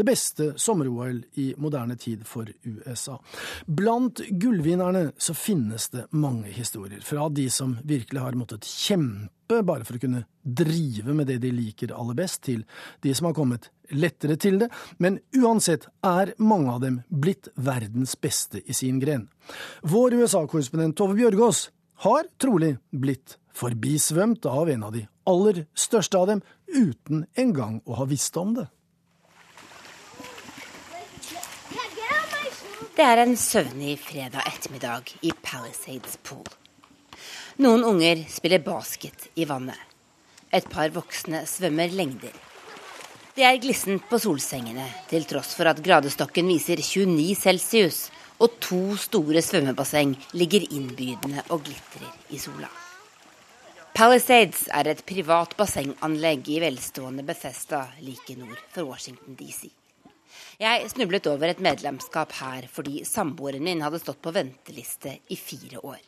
det 0.00 0.06
beste 0.08 0.46
sommer-OL 0.56 1.18
i 1.42 1.50
moderne 1.60 1.96
tid 2.00 2.22
for 2.26 2.48
USA. 2.64 3.18
Blant 3.66 4.22
gullvinnerne 4.30 5.10
så 5.20 5.34
finnes 5.36 5.90
det 5.92 6.06
mange 6.16 6.48
historier, 6.54 7.02
fra 7.04 7.28
de 7.28 7.50
som 7.52 7.76
virkelig 7.84 8.22
har 8.24 8.38
måttet 8.38 8.68
kjempe 8.68 9.60
bare 9.66 9.84
for 9.84 9.98
å 9.98 10.02
kunne 10.02 10.24
drive 10.40 11.12
med 11.14 11.28
det 11.28 11.40
de 11.42 11.50
liker 11.52 11.92
aller 11.92 12.16
best, 12.16 12.42
til 12.46 12.64
de 13.04 13.12
som 13.14 13.28
har 13.28 13.36
kommet 13.36 13.68
lettere 13.90 14.38
til 14.40 14.60
det, 14.62 14.70
men 15.02 15.18
uansett 15.36 15.88
er 16.06 16.32
mange 16.38 16.72
av 16.72 16.80
dem 16.84 17.00
blitt 17.10 17.50
verdens 17.58 18.16
beste 18.16 18.62
i 18.64 18.76
sin 18.76 19.02
gren. 19.02 19.28
Vår 19.82 20.16
USA-korrespondent 20.22 20.96
Tove 20.96 21.18
Bjørgaas 21.18 21.68
har 22.06 22.30
trolig 22.40 22.76
blitt 22.90 23.36
forbisvømt 23.52 24.46
av 24.48 24.70
en 24.70 24.86
av 24.86 24.94
de 24.94 25.04
aller 25.28 25.64
største 25.74 26.18
av 26.18 26.30
dem, 26.30 26.44
uten 26.70 27.26
engang 27.38 27.80
å 27.84 28.00
ha 28.00 28.06
visst 28.08 28.36
om 28.40 28.54
det. 28.56 28.70
Det 32.90 33.04
er 33.06 33.20
en 33.22 33.36
søvnig 33.38 33.92
fredag 34.02 34.42
ettermiddag 34.50 35.12
i 35.22 35.30
Palisades 35.46 36.16
Pool. 36.26 36.48
Noen 37.62 37.84
unger 37.86 38.24
spiller 38.28 38.62
basket 38.66 39.28
i 39.38 39.46
vannet. 39.46 39.78
Et 40.50 40.66
par 40.66 40.90
voksne 40.90 41.44
svømmer 41.46 41.92
lengder. 41.94 42.34
Det 43.36 43.46
er 43.46 43.60
glissent 43.62 44.08
på 44.10 44.18
solsengene, 44.18 44.88
til 45.06 45.22
tross 45.30 45.54
for 45.54 45.70
at 45.70 45.78
gradestokken 45.86 46.50
viser 46.50 46.82
29 46.82 47.38
celsius, 47.38 48.00
og 48.42 48.58
to 48.58 48.82
store 48.98 49.42
svømmebasseng 49.44 50.16
ligger 50.34 50.66
innbydende 50.66 51.44
og 51.54 51.62
glitrer 51.68 52.10
i 52.34 52.42
sola. 52.42 52.72
Palisades 53.94 54.66
er 54.74 54.90
et 54.90 55.04
privat 55.06 55.54
bassenganlegg 55.58 56.50
i 56.50 56.58
velstående 56.64 57.22
Bethesda 57.22 57.84
like 58.02 58.34
nord 58.40 58.58
for 58.74 58.90
Washington 58.90 59.38
DC. 59.38 59.70
Jeg 60.60 60.90
snublet 60.92 61.24
over 61.30 61.48
et 61.48 61.60
medlemskap 61.64 62.34
her 62.36 62.66
fordi 62.68 62.98
samboeren 63.08 63.62
min 63.64 63.80
hadde 63.80 63.96
stått 64.02 64.18
på 64.20 64.32
venteliste 64.36 65.14
i 65.32 65.36
fire 65.40 65.80
år. 65.80 66.02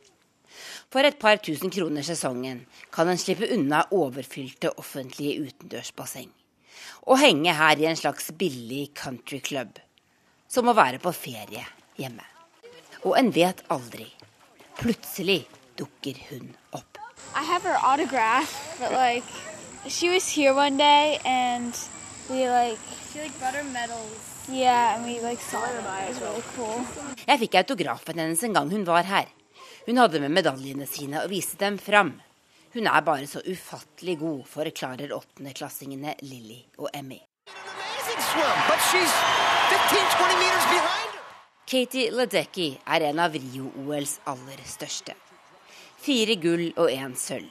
For 0.92 1.08
et 1.08 1.16
par 1.16 1.38
tusen 1.40 1.70
kroner 1.72 2.04
sesongen 2.04 2.58
kan 2.92 3.08
en 3.08 3.20
slippe 3.20 3.48
unna 3.54 3.86
overfylte 3.96 4.74
offentlige 4.76 5.46
utendørsbasseng. 5.46 6.28
Og 7.08 7.16
henge 7.22 7.54
her 7.56 7.80
i 7.80 7.86
en 7.88 7.96
slags 7.96 8.28
billig 8.36 8.90
countryclub. 8.98 9.78
Som 10.52 10.68
å 10.68 10.76
være 10.76 11.00
på 11.00 11.14
ferie 11.16 11.64
hjemme. 11.96 12.26
Og 13.08 13.16
en 13.16 13.32
vet 13.32 13.62
aldri. 13.72 14.10
Plutselig 14.76 15.46
dukker 15.80 16.20
hun 16.28 16.52
opp. 16.76 17.00
I 17.32 17.40
have 17.48 17.64
her 17.64 17.80
autograph, 17.80 18.52
but 18.78 18.92
like 18.92 19.24
she 19.88 20.12
was 20.12 20.28
here 20.28 20.52
one 20.52 20.76
day 20.76 21.18
and 21.24 21.72
we 22.28 22.44
like 22.50 22.78
she 23.08 23.22
like 23.22 23.38
brought 23.40 23.54
her 23.54 23.64
medals 23.64 24.31
jeg 27.26 27.38
fikk 27.38 27.54
autografen 27.60 28.18
hennes 28.18 28.42
en 28.42 28.56
gang 28.56 28.70
hun 28.72 28.84
var 28.86 29.06
her. 29.06 29.28
Hun 29.86 30.00
hadde 30.02 30.20
med 30.22 30.34
medaljene 30.34 30.86
sine 30.90 31.22
og 31.22 31.30
viste 31.30 31.58
dem 31.62 31.78
fram. 31.78 32.12
Hun 32.74 32.86
er 32.88 33.04
bare 33.06 33.26
så 33.28 33.42
ufattelig 33.44 34.18
god, 34.18 34.42
forklarer 34.48 35.12
åttendeklassingene 35.14 36.14
Lilly 36.24 36.58
og 36.78 36.88
Emmy. 36.94 37.20
Katie 41.68 42.10
Ledecky 42.10 42.70
er 42.82 43.00
en 43.12 43.22
av 43.22 43.32
Rio-OLs 43.36 44.18
aller 44.32 44.60
største. 44.66 45.14
Fire 46.02 46.34
gull 46.42 46.72
og 46.74 46.90
én 46.90 47.14
sølv. 47.16 47.50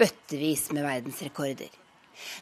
Bøttevis 0.00 0.70
med 0.72 0.86
verdensrekorder. 0.86 1.81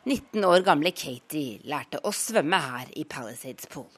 19 0.04 0.44
år 0.44 0.64
gamle 0.66 0.92
Katie 0.96 1.60
lærte 1.68 2.00
å 2.04 2.12
svømme 2.14 2.60
her 2.60 2.92
i 2.96 3.04
Palisades 3.04 3.68
Pool. 3.70 3.88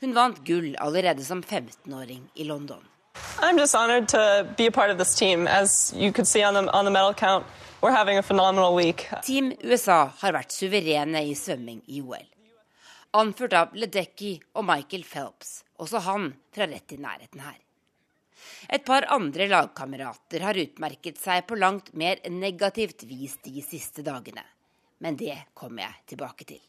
Hun 0.00 0.14
vant 0.16 0.38
gull 0.46 0.72
allerede 0.80 1.24
som 1.24 1.42
15-åring 1.42 2.30
i 2.34 2.44
London. 2.48 2.80
I'm 3.40 3.58
just 3.58 3.74
honored 3.74 4.08
to 4.08 4.46
be 4.56 4.66
a 4.66 4.70
part 4.70 4.90
of 4.90 4.98
this 4.98 5.14
team. 5.14 5.46
As 5.46 5.92
you 5.96 6.12
could 6.12 6.26
see 6.26 6.42
on 6.42 6.54
the, 6.54 6.72
on 6.72 6.84
the 6.84 6.90
medal 6.90 7.12
count, 7.12 7.44
we're 7.82 7.92
having 7.92 8.18
a 8.18 8.22
phenomenal 8.22 8.74
week. 8.74 9.08
Team 9.22 9.52
USA 9.62 10.10
har 10.20 10.32
vært 10.32 10.52
suverene 10.52 11.24
i 11.26 11.34
svømming 11.34 11.82
i 11.88 12.00
OL. 12.00 12.28
Anført 13.12 13.56
av 13.58 13.74
Ledecky 13.74 14.36
og 14.54 14.64
Michael 14.68 15.02
Phelps, 15.04 15.64
også 15.82 16.04
han 16.06 16.30
fra 16.54 16.68
rett 16.70 16.94
i 16.94 17.00
nærheten 17.00 17.42
her. 17.42 17.58
Et 18.70 18.84
par 18.86 19.06
andre 19.10 19.48
lagkamerater 19.50 20.44
har 20.46 20.60
utmerket 20.62 21.18
seg 21.18 21.42
på 21.48 21.58
langt 21.58 21.90
mer 21.92 22.20
negativt 22.30 23.02
vis 23.08 23.36
de 23.44 23.64
siste 23.66 24.04
dagene. 24.06 24.44
Men 25.00 25.16
det 25.16 25.36
kommer 25.54 25.82
jeg 25.82 25.94
tilbake 26.12 26.44
til. 26.44 26.60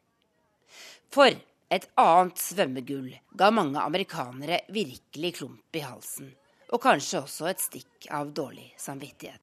For 1.12 1.32
et 1.72 1.88
annet 2.00 2.40
svømmegull 2.40 3.12
ga 3.38 3.50
mange 3.52 3.80
amerikanere 3.80 4.62
virkelig 4.72 5.36
klump 5.40 5.76
i 5.76 5.84
halsen. 5.84 6.32
Og 6.72 6.80
kanskje 6.84 7.20
også 7.20 7.50
et 7.52 7.64
stikk 7.64 8.08
av 8.16 8.32
dårlig 8.36 8.70
samvittighet. 8.80 9.40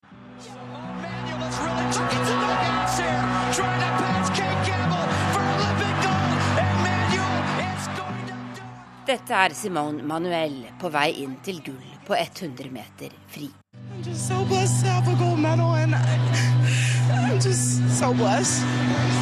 Dette 9.08 9.32
er 9.32 9.54
Simone 9.56 10.04
Manuel 10.04 10.58
på 10.80 10.88
vei 10.92 11.10
inn 11.22 11.38
til 11.44 11.62
gull 11.64 11.94
på 12.08 12.16
100 12.16 12.72
meter 12.72 13.12
fri. 13.28 13.48
I'm 13.92 14.02
just 14.02 14.28
so 14.28 14.44
blessed 14.44 14.84
to 14.84 14.90
have 14.90 15.08
a 15.08 15.16
gold 15.16 15.38
medal 15.38 15.74
and 15.74 15.94
I'm 17.10 17.40
just 17.40 17.98
so 17.98 18.12
blessed. 18.12 18.64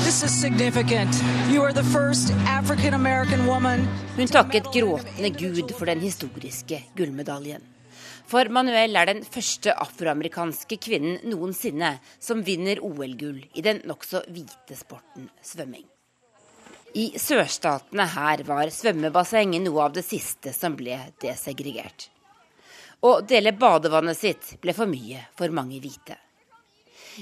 This 0.05 0.23
is 0.23 0.41
significant. 0.41 1.15
You 1.51 1.63
are 1.63 1.73
the 1.73 1.85
first 1.85 2.33
African 2.47 2.95
American 2.95 3.47
woman. 3.47 3.87
Hun 4.17 4.27
takket 4.27 4.65
gråtende 4.73 5.31
Gud 5.31 5.71
for 5.79 5.87
den 5.87 6.01
historiske 6.01 6.83
gullmedaljen. 6.97 7.63
For 8.27 8.51
Manuel 8.51 8.97
er 8.97 9.07
den 9.07 9.23
første 9.23 9.71
afroamerikanske 9.71 10.81
kvinnen 10.83 11.21
noensinne 11.31 11.93
som 12.19 12.43
vinner 12.43 12.83
OL-gull 12.83 13.45
i 13.55 13.63
den 13.63 13.85
nokså 13.87 14.25
hvite 14.27 14.75
sporten 14.75 15.31
svømming. 15.43 15.87
I 16.99 17.13
sørstatene 17.21 18.09
her 18.17 18.43
var 18.49 18.73
svømmebasseng 18.75 19.55
noe 19.63 19.87
av 19.87 19.95
det 19.95 20.03
siste 20.09 20.51
som 20.57 20.75
ble 20.75 20.99
desegregert. 21.23 22.11
Å 23.07 23.21
dele 23.23 23.55
badevannet 23.55 24.19
sitt 24.19 24.57
ble 24.63 24.75
for 24.75 24.91
mye 24.91 25.29
for 25.39 25.55
mange 25.55 25.79
hvite. 25.79 26.17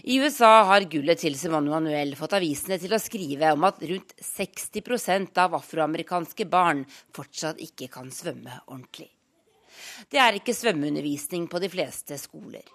I 0.03 0.17
USA 0.19 0.63
har 0.67 0.81
gullet 0.91 1.21
til 1.23 1.37
Simone 1.39 1.71
Manuel 1.71 2.17
fått 2.19 2.33
avisene 2.35 2.81
til 2.83 2.97
å 2.97 2.99
skrive 2.99 3.53
om 3.55 3.67
at 3.69 3.83
rundt 3.87 4.15
60% 4.19 5.39
av 5.39 5.55
afroamerikanske 5.61 6.47
barn 6.51 6.81
fortsatt 7.15 7.61
ikke 7.63 7.87
kan 7.93 8.11
svømme 8.11 8.57
ordentlig. 8.65 9.07
Det 10.11 10.19
er 10.19 10.41
ikke 10.41 10.57
svømmeundervisning 10.57 11.47
på 11.47 11.63
de 11.63 11.71
fleste 11.71 12.19
skoler. 12.19 12.67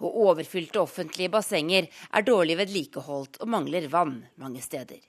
Og 0.00 0.16
overfylte 0.30 0.80
offentlige 0.80 1.34
bassenger 1.36 1.90
er 1.90 2.24
dårlig 2.24 2.56
vedlikeholdt 2.62 3.42
og 3.42 3.52
mangler 3.52 3.90
vann 3.92 4.16
mange 4.40 4.64
steder. 4.64 5.02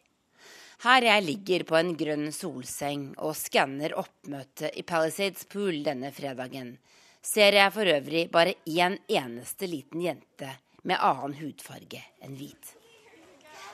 Her 0.84 1.08
jeg 1.08 1.28
ligger 1.30 1.68
på 1.72 1.80
en 1.80 1.96
grønn 1.98 2.30
solseng 2.36 3.10
og 3.24 3.38
skanner 3.40 3.96
oppmøtet 3.98 4.76
i 4.76 4.84
Palisades 4.84 5.48
Pool 5.48 5.80
denne 5.88 6.12
fredagen, 6.12 6.76
ser 7.24 7.56
jeg 7.56 7.74
for 7.74 7.98
øvrig 7.98 8.28
bare 8.32 8.60
én 8.68 9.00
eneste 9.08 9.68
liten 9.72 10.04
jente 10.04 10.52
med 10.88 11.02
annen 11.04 11.36
hudfarge 11.41 12.02
enn 12.23 12.36
hvit. 12.39 12.73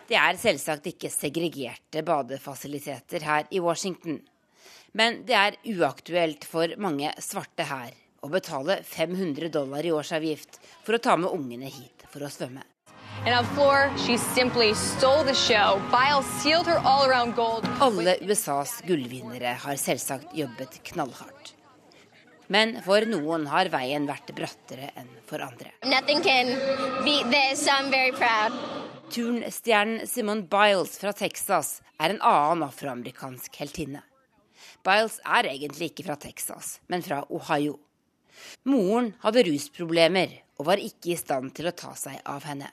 Det 0.10 0.18
er 0.20 0.38
selvsagt 0.40 0.90
ikke 0.90 1.12
segregerte 1.14 2.04
badefasiliteter 2.06 3.24
her 3.24 3.48
i 3.56 3.62
Washington. 3.64 4.20
Men 4.94 5.24
det 5.28 5.38
er 5.38 5.60
uaktuelt 5.74 6.46
for 6.46 6.74
mange 6.82 7.14
svarte 7.24 7.66
her 7.70 7.96
å 8.24 8.30
betale 8.32 8.82
500 8.88 9.50
dollar 9.54 9.86
i 9.86 9.94
årsavgift 9.96 10.60
for 10.84 10.98
å 10.98 11.02
ta 11.02 11.16
med 11.20 11.34
ungene 11.34 11.72
hit 11.72 12.06
for 12.12 12.24
å 12.24 12.32
svømme. 12.32 12.64
Alle 17.88 18.16
USAs 18.28 18.80
gullvinnere 18.88 19.54
har 19.64 19.80
selvsagt 19.80 20.34
jobbet 20.36 20.82
knallhardt. 20.92 21.53
Men 22.52 22.76
for 22.84 23.06
noen 23.08 23.48
har 23.52 23.70
veien 23.72 24.08
vært 24.10 24.34
brattere 24.36 24.90
enn 25.00 25.10
for 25.30 25.44
andre. 25.44 25.72
Turnstjernen 29.14 30.08
Simone 30.10 30.48
Biles 30.50 30.98
fra 31.00 31.14
Texas 31.14 31.78
er 32.02 32.16
en 32.16 32.22
annen 32.26 32.66
afroamerikansk 32.68 33.62
heltinne. 33.62 34.04
Biles 34.84 35.20
er 35.24 35.48
egentlig 35.54 35.92
ikke 35.92 36.08
fra 36.10 36.18
Texas, 36.20 36.80
men 36.92 37.04
fra 37.06 37.22
Ohio. 37.32 37.78
Moren 38.68 39.14
hadde 39.24 39.46
rusproblemer 39.48 40.40
og 40.60 40.68
var 40.72 40.82
ikke 40.82 41.14
i 41.14 41.20
stand 41.20 41.54
til 41.56 41.70
å 41.70 41.76
ta 41.78 41.94
seg 42.00 42.20
av 42.30 42.44
henne. 42.50 42.68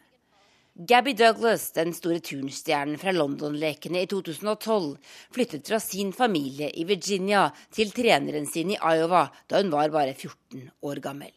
Gabby 0.81 1.13
Douglas, 1.13 1.73
den 1.77 1.91
store 1.93 2.23
turnstjernen 2.25 2.97
fra 2.97 3.13
London-lekene 3.13 4.01
i 4.01 4.07
2012, 4.09 4.95
flyttet 5.29 5.69
fra 5.69 5.77
sin 5.77 6.15
familie 6.17 6.71
i 6.73 6.87
Virginia 6.89 7.43
til 7.69 7.93
treneren 7.93 8.47
sin 8.49 8.73
i 8.73 8.79
Iowa 8.79 9.27
da 9.51 9.61
hun 9.61 9.69
var 9.75 9.93
bare 9.93 10.15
14 10.15 10.71
år 10.89 11.03
gammel. 11.05 11.35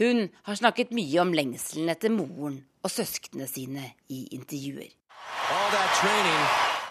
Hun 0.00 0.24
har 0.48 0.56
snakket 0.56 0.96
mye 0.96 1.20
om 1.20 1.36
lengselen 1.36 1.92
etter 1.92 2.16
moren 2.16 2.62
og 2.80 2.94
søsknene 2.96 3.44
sine 3.50 3.90
i 4.08 4.24
intervjuer. 4.38 4.88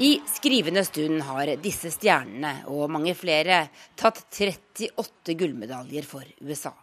I 0.06 0.14
skrivende 0.38 0.86
stund 0.86 1.26
har 1.26 1.56
disse 1.66 1.90
stjernene 1.98 2.60
og 2.70 2.94
mange 2.94 3.18
flere 3.18 3.64
tatt 3.98 4.22
38 4.30 5.34
gullmedaljer 5.42 6.06
for 6.06 6.30
USA. 6.46 6.76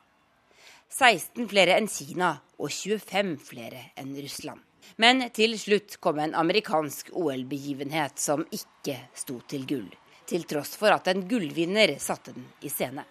16 0.90 1.46
flere 1.48 1.76
enn 1.79 1.87
Kina 1.88 2.33
og 2.59 2.72
25 2.72 3.37
flere 3.46 3.85
enn 4.00 4.11
Russland. 4.18 4.61
Men 4.96 5.22
til 5.33 5.55
slutt 5.59 6.00
kom 6.03 6.18
en 6.18 6.35
amerikansk 6.35 7.12
OL-begivenhet 7.14 8.18
som 8.18 8.42
ikke 8.50 8.96
sto 9.14 9.38
til 9.48 9.66
gull, 9.70 9.88
til 10.26 10.44
tross 10.50 10.74
for 10.81 10.92
at 10.92 11.09
en 11.12 11.22
gullvinner 11.31 11.94
satte 12.03 12.35
den 12.35 12.48
i 12.66 12.72
scene. 12.72 13.07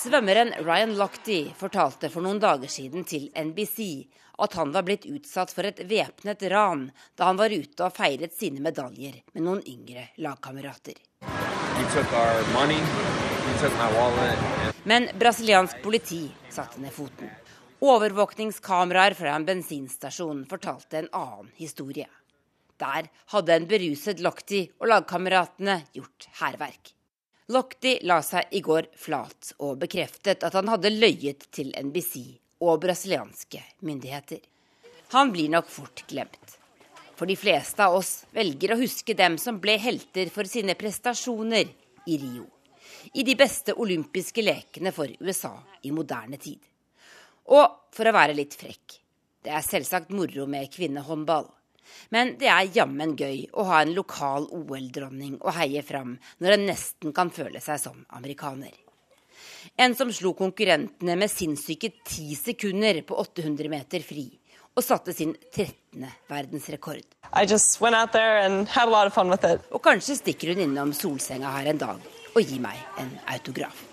Svømmeren 0.00 0.52
Ryan 0.66 0.94
Lochte 0.98 1.40
fortalte 1.56 2.10
for 2.10 2.26
noen 2.26 2.42
dager 2.42 2.70
siden 2.70 3.06
til 3.06 3.30
NBC 3.30 3.78
at 4.42 4.58
han 4.58 4.74
var 4.74 4.84
blitt 4.84 5.06
utsatt 5.06 5.54
for 5.54 5.70
et 5.70 5.80
væpnet 5.88 6.42
ran 6.50 6.88
da 7.14 7.30
han 7.30 7.38
var 7.40 7.54
ute 7.54 7.86
og 7.86 7.94
feiret 7.94 8.34
sine 8.34 8.60
medaljer 8.60 9.22
med 9.32 9.46
noen 9.46 9.62
yngre 9.70 10.10
lagkamerater. 10.18 10.98
Men 14.84 15.08
brasiliansk 15.18 15.82
politi 15.82 16.22
satte 16.50 16.80
ned 16.80 16.92
foten. 16.92 17.30
Overvåkningskameraer 17.78 19.14
fra 19.14 19.34
en 19.36 19.44
bensinstasjon 19.44 20.46
fortalte 20.48 20.98
en 20.98 21.08
annen 21.12 21.50
historie. 21.56 22.06
Der 22.80 23.08
hadde 23.32 23.54
en 23.54 23.68
beruset 23.68 24.20
Lochti 24.24 24.62
og 24.80 24.88
lagkameratene 24.92 25.78
gjort 25.96 26.28
hærverk. 26.40 26.92
Lochti 27.52 27.98
la 28.08 28.22
seg 28.24 28.56
i 28.58 28.60
går 28.64 28.88
flat 28.98 29.52
og 29.62 29.78
bekreftet 29.84 30.44
at 30.44 30.56
han 30.56 30.68
hadde 30.72 30.96
løyet 30.96 31.46
til 31.54 31.72
NBC 31.76 32.14
og 32.64 32.80
brasilianske 32.82 33.60
myndigheter. 33.86 34.40
Han 35.12 35.30
blir 35.32 35.52
nok 35.52 35.68
fort 35.70 36.02
glemt. 36.08 36.56
For 37.16 37.26
de 37.26 37.36
fleste 37.36 37.80
av 37.84 37.96
oss 37.96 38.26
velger 38.36 38.74
å 38.74 38.80
huske 38.80 39.16
dem 39.16 39.38
som 39.40 39.60
ble 39.60 39.78
helter 39.80 40.28
for 40.32 40.48
sine 40.48 40.76
prestasjoner 40.76 41.70
i 42.06 42.18
Rio. 42.20 42.44
I 43.16 43.24
de 43.24 43.34
beste 43.38 43.72
olympiske 43.72 44.44
lekene 44.44 44.92
for 44.92 45.08
USA 45.24 45.54
i 45.88 45.92
moderne 45.96 46.36
tid. 46.36 46.60
Og 47.56 47.92
for 47.94 48.08
å 48.08 48.14
være 48.16 48.36
litt 48.36 48.56
frekk 48.58 49.00
det 49.46 49.52
er 49.54 49.62
selvsagt 49.62 50.10
moro 50.10 50.48
med 50.50 50.66
kvinnehåndball. 50.74 51.46
Men 52.10 52.32
det 52.40 52.48
er 52.50 52.72
jammen 52.74 53.12
gøy 53.14 53.44
å 53.54 53.66
ha 53.68 53.78
en 53.84 53.92
lokal 53.94 54.48
OL-dronning 54.50 55.36
å 55.38 55.54
heie 55.54 55.84
fram 55.86 56.16
når 56.42 56.56
en 56.56 56.66
nesten 56.72 57.14
kan 57.14 57.30
føle 57.30 57.62
seg 57.62 57.78
som 57.78 58.00
amerikaner. 58.18 58.74
En 59.78 59.94
som 59.94 60.10
slo 60.14 60.32
konkurrentene 60.34 61.14
med 61.18 61.30
sinnssyke 61.30 61.92
ti 62.06 62.34
sekunder 62.38 62.98
på 63.06 63.18
800 63.22 63.70
meter 63.70 64.02
fri 64.02 64.26
og 64.76 64.84
satte 64.84 65.14
sin 65.16 65.32
13. 65.54 66.04
verdensrekord. 66.28 67.04
Og 69.72 69.82
kanskje 69.84 70.18
stikker 70.20 70.52
hun 70.52 70.64
innom 70.66 70.92
solsenga 70.96 71.52
her 71.56 71.72
en 71.72 71.80
dag 71.80 72.08
og 72.36 72.42
gir 72.42 72.60
meg 72.60 72.80
en 73.00 73.14
autograf. 73.32 73.84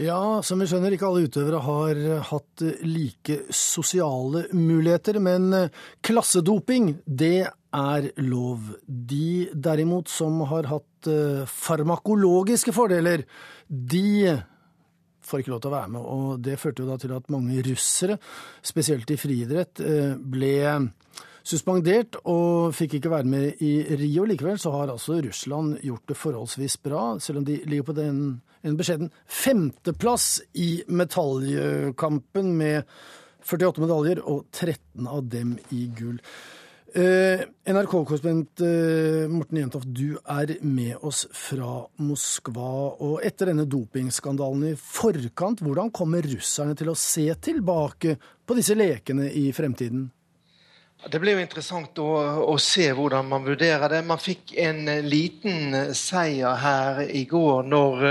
Ja, 0.00 0.40
som 0.44 0.60
vi 0.60 0.66
skjønner, 0.66 0.94
ikke 0.96 1.08
alle 1.08 1.26
utøvere 1.28 1.60
har 1.62 1.98
hatt 2.30 2.62
like 2.84 3.42
sosiale 3.54 4.46
muligheter, 4.56 5.18
men 5.20 5.52
klassedoping, 6.04 6.94
det 7.06 7.44
er 7.72 8.08
lov. 8.24 8.72
De 8.88 9.50
derimot 9.52 10.08
som 10.12 10.40
har 10.48 10.68
hatt 10.70 11.08
eh, 11.12 11.44
farmakologiske 11.48 12.72
fordeler, 12.74 13.24
de 13.68 14.34
får 15.26 15.42
ikke 15.42 15.52
lov 15.54 15.62
til 15.62 15.72
å 15.72 15.76
være 15.76 15.92
med. 15.94 16.08
Og 16.16 16.42
det 16.44 16.58
førte 16.60 16.84
jo 16.84 16.90
da 16.90 16.98
til 17.00 17.14
at 17.16 17.30
mange 17.32 17.62
russere, 17.66 18.18
spesielt 18.62 19.10
i 19.10 19.18
friidrett, 19.20 19.80
eh, 19.80 20.14
ble 20.16 20.54
suspendert 21.42 22.20
og 22.30 22.72
fikk 22.76 22.98
ikke 22.98 23.12
være 23.12 23.30
med 23.30 23.62
i 23.64 23.72
Rio. 23.98 24.24
Likevel 24.28 24.60
så 24.62 24.72
har 24.76 24.92
altså 24.92 25.18
Russland 25.24 25.80
gjort 25.82 26.06
det 26.08 26.18
forholdsvis 26.18 26.78
bra, 26.84 27.02
selv 27.18 27.42
om 27.42 27.48
de 27.48 27.58
ligger 27.66 27.88
på 27.90 27.96
den, 27.98 28.22
en 28.62 28.78
beskjeden 28.78 29.10
femteplass 29.26 30.40
i 30.54 30.70
medaljekampen 30.86 32.54
med 32.58 32.82
48 33.42 33.82
medaljer, 33.82 34.22
og 34.22 34.46
13 34.54 35.08
av 35.10 35.24
dem 35.30 35.56
i 35.74 35.88
gull. 35.98 36.20
Eh, 36.94 37.40
NRK-korrespondent 37.64 38.60
eh, 38.60 39.28
Morten 39.32 39.56
Jentoft, 39.56 39.88
du 39.88 40.18
er 40.28 40.58
med 40.60 41.00
oss 41.00 41.22
fra 41.32 41.86
Moskva. 42.04 42.72
Og 43.00 43.22
etter 43.24 43.48
denne 43.48 43.64
dopingskandalen 43.64 44.66
i 44.68 44.76
forkant, 44.76 45.62
hvordan 45.64 45.88
kommer 45.88 46.26
russerne 46.34 46.76
til 46.76 46.92
å 46.92 46.96
se 46.98 47.24
tilbake 47.40 48.18
på 48.44 48.58
disse 48.58 48.76
lekene 48.76 49.30
i 49.32 49.46
fremtiden? 49.56 50.10
Det 51.08 51.18
blir 51.18 51.38
jo 51.38 51.46
interessant 51.46 51.96
å, 51.98 52.10
å, 52.44 52.58
se 52.60 52.84
hvordan 52.92 53.24
man 53.30 53.48
vurderer 53.48 53.88
det. 53.96 54.04
Man 54.06 54.20
fikk 54.20 54.52
en 54.60 54.84
liten 55.08 55.94
seier 55.96 56.60
her 56.60 57.00
i 57.08 57.24
går 57.30 57.72
når 57.72 58.04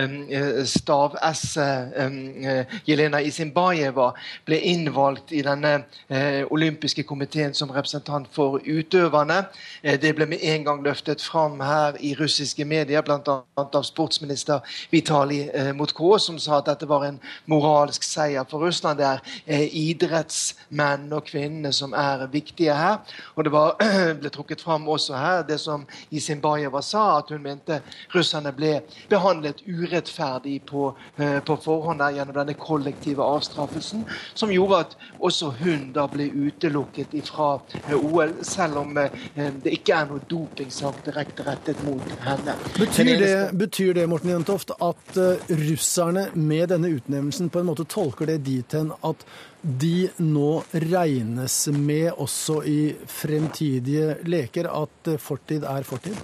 Eh, 0.00 0.64
stav-S 0.64 1.56
eh, 1.56 2.64
Jelena 2.86 3.20
Isinbayeva 3.20 4.06
ble 4.48 4.56
innvalgt 4.70 5.32
i 5.36 5.42
denne 5.44 5.72
eh, 6.08 6.46
olympiske 6.48 7.04
komiteen 7.04 7.52
som 7.54 7.72
representant 7.74 8.28
for 8.32 8.62
utøverne. 8.64 9.42
Det 9.82 10.14
ble 10.16 10.26
med 10.30 10.40
en 10.40 10.64
gang 10.64 10.80
løftet 10.84 11.20
fram 11.20 11.60
her 11.60 11.98
i 12.00 12.14
russiske 12.16 12.64
medier, 12.64 13.04
bl.a. 13.04 13.36
av 13.60 13.84
sportsminister 13.84 14.64
Vitalij 14.92 15.50
Motko, 15.76 16.14
som 16.18 16.38
sa 16.40 16.60
at 16.60 16.70
dette 16.70 16.88
var 16.88 17.04
en 17.04 17.20
moralsk 17.50 18.04
seier 18.06 18.48
for 18.48 18.64
Russland. 18.64 19.00
Det 19.00 19.06
er 19.06 19.68
idrettsmenn 19.68 21.12
og 21.12 21.28
-kvinner 21.28 21.72
som 21.76 21.92
er 21.92 22.26
viktige 22.32 22.74
her. 22.74 22.98
Og 23.36 23.44
det 23.44 23.52
var, 23.52 23.76
ble 24.20 24.30
trukket 24.30 24.60
fram 24.60 24.88
også 24.88 25.16
her 25.16 25.42
det 25.42 25.60
som 25.60 25.86
Isinbayeva 26.10 26.80
sa, 26.82 27.18
at 27.18 27.28
hun 27.28 27.42
mente 27.42 27.82
russerne 28.14 28.52
ble 28.52 28.80
behandlet 29.08 29.62
urettferdig 29.68 29.89
urettferdig 29.90 30.66
på, 30.66 30.96
eh, 31.16 31.40
på 31.40 31.56
forhånd 31.56 31.98
der, 31.98 32.10
gjennom 32.10 32.34
denne 32.34 32.54
kollektive 32.54 33.22
avstraffelsen, 33.22 34.04
som 34.34 34.52
gjorde 34.52 34.80
at 34.84 34.96
også 35.18 35.52
hun 35.60 35.90
da 35.92 36.06
ble 36.10 36.30
utelukket 36.30 37.14
fra 37.26 37.60
eh, 37.88 37.96
OL, 37.96 38.34
selv 38.46 38.80
om 38.84 38.96
eh, 38.98 39.10
det 39.36 39.74
ikke 39.80 39.96
er 39.96 40.10
noe 40.10 40.24
dopingsak 40.30 41.02
direkte 41.06 41.46
rettet 41.46 41.82
mot 41.86 42.04
henne. 42.24 42.56
Betyr 42.78 43.12
det, 43.20 43.34
betyr 43.58 43.94
det 43.98 44.08
Morten 44.10 44.32
Jentoft, 44.34 44.74
at 44.80 45.20
russerne 45.50 46.28
med 46.34 46.70
denne 46.70 46.90
utnevnelsen 46.94 47.50
på 47.50 47.60
en 47.60 47.70
måte 47.70 47.86
tolker 47.90 48.30
det 48.30 48.40
dit 48.46 48.76
hen 48.76 48.92
at 49.06 49.24
de 49.60 50.08
nå 50.24 50.62
regnes 50.72 51.56
med 51.74 52.14
også 52.16 52.62
i 52.64 52.78
fremtidige 53.10 54.16
leker, 54.24 54.70
at 54.72 55.12
fortid 55.20 55.66
er 55.68 55.84
fortid? 55.84 56.16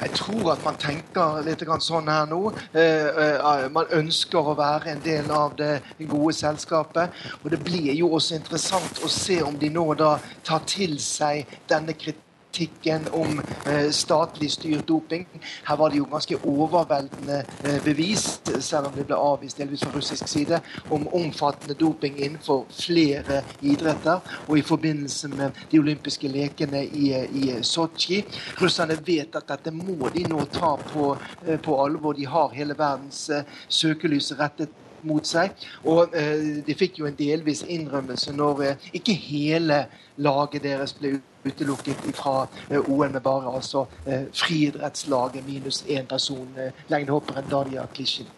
Jeg 0.00 0.14
tror 0.14 0.52
at 0.52 0.62
man 0.64 0.78
tenker 0.78 1.40
litt 1.46 1.64
sånn 1.82 2.10
her 2.10 2.28
nå. 2.30 2.52
Eh, 2.72 3.08
eh, 3.08 3.66
man 3.74 3.90
ønsker 3.98 4.52
å 4.52 4.56
være 4.58 4.92
en 4.92 5.02
del 5.02 5.30
av 5.34 5.56
det 5.58 5.80
gode 5.98 6.36
selskapet. 6.38 7.10
Og 7.42 7.50
det 7.50 7.60
blir 7.64 7.92
jo 7.98 8.12
også 8.18 8.38
interessant 8.38 9.02
å 9.02 9.10
se 9.10 9.40
om 9.42 9.58
de 9.58 9.72
nå 9.74 9.86
da 9.98 10.16
tar 10.46 10.62
til 10.66 10.98
seg 11.02 11.58
denne 11.68 11.96
kritikken 11.98 12.27
kritikken 12.58 13.06
om 13.12 13.40
eh, 13.66 13.90
statlig 13.90 14.50
styrt 14.50 14.88
doping. 14.88 15.26
Her 15.64 15.76
var 15.76 15.90
det 15.90 16.00
jo 16.00 16.06
ganske 16.10 16.38
overveldende 16.44 17.42
eh, 17.64 17.78
bevis, 17.84 18.40
selv 18.60 18.86
om 18.86 18.96
det 18.96 19.06
ble 19.06 19.18
avvist 19.18 19.60
delvis 19.60 19.84
fra 19.84 19.92
russisk 19.94 20.28
side, 20.28 20.60
om 20.90 21.06
omfattende 21.14 21.76
doping 21.78 22.18
innenfor 22.18 22.66
flere 22.72 23.42
idretter. 23.60 24.20
Og 24.48 24.58
i 24.58 24.66
forbindelse 24.66 25.28
med 25.28 25.62
de 25.70 25.78
olympiske 25.78 26.28
lekene 26.28 26.84
i, 26.86 27.12
i 27.14 27.62
Sotsji. 27.62 28.24
Russerne 28.60 28.98
vet 29.06 29.36
at 29.38 29.48
dette 29.48 29.74
må 29.74 30.10
de 30.14 30.26
nå 30.28 30.44
ta 30.52 30.74
på, 30.90 31.14
eh, 31.46 31.60
på 31.60 31.78
alvor. 31.84 32.18
De 32.18 32.26
har 32.26 32.54
hele 32.56 32.76
verdens 32.78 33.28
søkelys 33.68 34.32
rettet 34.38 34.74
mot 35.06 35.26
seg. 35.26 35.54
Og 35.88 36.14
eh, 36.16 36.60
de 36.66 36.76
fikk 36.78 37.00
jo 37.00 37.08
en 37.08 37.18
delvis 37.18 37.64
innrømmelse 37.66 38.34
når 38.36 38.64
eh, 38.66 38.88
ikke 39.00 39.16
hele 39.28 39.84
laget 40.18 40.64
deres 40.66 40.94
ble 40.98 41.18
utelukket 41.48 42.04
fra 42.16 42.46
eh, 42.68 42.80
OL, 42.80 43.08
med 43.12 43.22
bare 43.24 43.54
altså 43.58 43.86
eh, 44.04 44.26
friidrettslaget 44.32 45.46
minus 45.46 45.82
én 45.86 46.06
person, 46.08 46.46
eh, 46.56 46.84
lengdehopperen 46.92 47.48
Daria 47.50 47.86
Klisjin. 47.94 48.28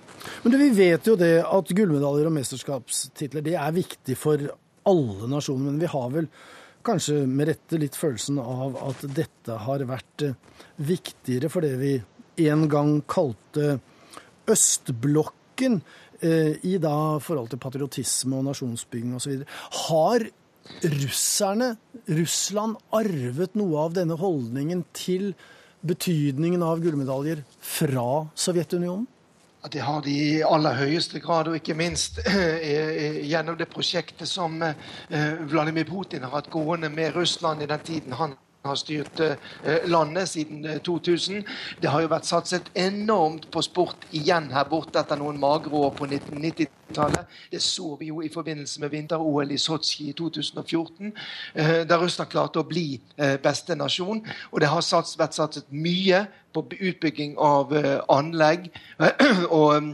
Men 0.42 0.53
du, 0.53 0.59
vi 0.61 0.70
vet 0.77 1.07
jo 1.09 1.16
det 1.16 1.38
at 1.46 1.75
gullmedaljer 1.77 2.29
og 2.29 2.35
mesterskapstitler 2.37 3.44
det 3.44 3.57
er 3.57 3.77
viktig 3.77 4.16
for 4.20 4.51
alle 4.90 5.29
nasjoner, 5.31 5.70
men 5.70 5.81
vi 5.81 5.90
har 5.90 6.11
vel 6.12 6.29
kanskje 6.85 7.23
med 7.29 7.51
rette 7.51 7.81
litt 7.81 7.96
følelsen 7.96 8.40
av 8.40 8.77
at 8.88 9.05
dette 9.16 9.57
har 9.66 9.85
vært 9.88 10.25
viktigere 10.81 11.51
for 11.53 11.64
det 11.64 11.75
vi 11.81 11.94
en 12.49 12.66
gang 12.73 13.01
kalte 13.09 13.79
østblokken. 14.49 15.81
I 16.20 16.75
da 16.81 16.96
forhold 17.25 17.49
til 17.49 17.61
patriotisme 17.61 18.37
og 18.37 18.44
nasjonsbygging 18.49 19.14
osv. 19.16 19.38
Har 19.88 20.25
russerne, 20.83 21.74
Russland, 22.06 22.76
arvet 22.96 23.56
noe 23.59 23.87
av 23.87 23.94
denne 23.96 24.16
holdningen 24.18 24.85
til 24.96 25.33
betydningen 25.87 26.62
av 26.62 26.83
gullmedaljer 26.83 27.42
fra 27.61 28.26
Sovjetunionen? 28.35 29.09
Det 29.68 29.83
har 29.85 30.00
de 30.00 30.12
i 30.12 30.42
aller 30.42 30.78
høyeste 30.78 31.20
grad, 31.20 31.50
og 31.50 31.59
ikke 31.59 31.76
minst 31.76 32.22
eh, 32.24 33.20
gjennom 33.28 33.59
det 33.61 33.68
prosjektet 33.68 34.28
som 34.28 34.56
eh, 34.64 35.35
Vladimir 35.50 35.85
Putin 35.85 36.24
har 36.24 36.33
hatt 36.38 36.48
gående 36.52 36.88
med 36.88 37.12
Russland 37.16 37.61
i 37.61 37.68
den 37.68 37.85
tiden 37.85 38.16
han 38.16 38.38
har 38.64 38.77
styrt 38.77 39.20
eh, 39.20 39.88
landet 39.88 40.29
siden 40.29 40.81
2000. 40.85 41.37
Eh, 41.37 41.44
det 41.83 41.88
har 41.88 42.03
jo 42.05 42.11
vært 42.12 42.29
satset 42.29 42.68
enormt 42.79 43.49
på 43.53 43.62
sport 43.64 44.05
igjen 44.16 44.51
her 44.53 44.68
borte 44.68 45.01
etter 45.01 45.18
noen 45.20 45.40
magre 45.40 45.73
år 45.73 45.94
på 45.96 46.09
1990-tallet. 46.09 47.38
Det 47.53 47.62
så 47.64 47.94
vi 48.01 48.11
jo 48.11 48.20
i 48.23 48.33
forbindelse 48.33 48.83
med 48.83 48.92
vinter-OL 48.92 49.55
i 49.55 49.59
Sotsji 49.61 50.11
i 50.11 50.16
2014, 50.18 51.14
der 51.55 51.88
da 51.88 51.99
Russland 52.01 52.31
klarte 52.33 52.61
å 52.61 52.68
bli 52.68 53.01
beste 53.42 53.77
nasjon. 53.79 54.20
Og 54.51 54.61
det 54.61 54.68
har 54.68 54.85
sats, 54.85 55.16
vært 55.18 55.38
satset 55.38 55.70
mye 55.73 56.25
på 56.53 56.66
utbygging 56.77 57.37
av 57.38 57.73
anlegg 58.11 58.68
og 59.61 59.77
mm, 59.79 59.92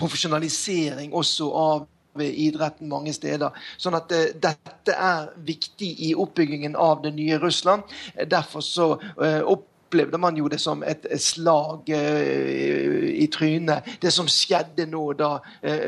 profesjonalisering 0.00 1.12
også 1.14 1.50
av 1.52 1.86
idretten 2.20 2.88
mange 2.88 3.12
steder. 3.14 3.52
Sånn 3.80 3.96
at 3.96 4.12
uh, 4.12 4.30
dette 4.34 4.94
er 4.96 5.28
viktig 5.46 5.92
i 6.08 6.14
oppbyggingen 6.18 6.76
av 6.76 7.02
det 7.04 7.14
nye 7.16 7.38
Russland. 7.40 7.88
Derfor 8.28 8.64
så 8.64 8.88
uh, 9.00 9.40
opplevde 9.48 10.20
man 10.20 10.36
jo 10.36 10.48
det 10.52 10.60
som 10.60 10.84
et 10.84 11.06
slag 11.20 11.88
uh, 11.88 13.08
i 13.12 13.26
trynet, 13.32 13.88
det 14.02 14.12
som 14.12 14.28
skjedde 14.30 14.86
nå 14.90 15.04
da 15.16 15.32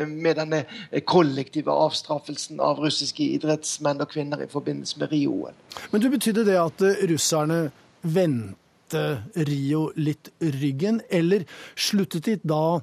med 0.08 0.36
denne 0.38 0.64
kollektive 1.08 1.72
avstraffelsen 1.72 2.60
av 2.62 2.80
russiske 2.84 3.24
idrettsmenn 3.36 4.00
og 4.00 4.10
-kvinner 4.12 4.44
i 4.44 4.50
forbindelse 4.50 4.98
med 5.00 5.12
Rio-OL. 5.12 5.54
Men 5.90 6.02
det 6.02 6.10
betydde 6.10 6.44
det 6.44 6.58
at 6.60 6.82
russerne 7.10 7.70
vendte 8.02 9.22
Rio 9.34 9.90
litt 9.96 10.28
ryggen, 10.40 11.00
eller 11.10 11.44
sluttet 11.76 12.24
de 12.24 12.36
da 12.44 12.80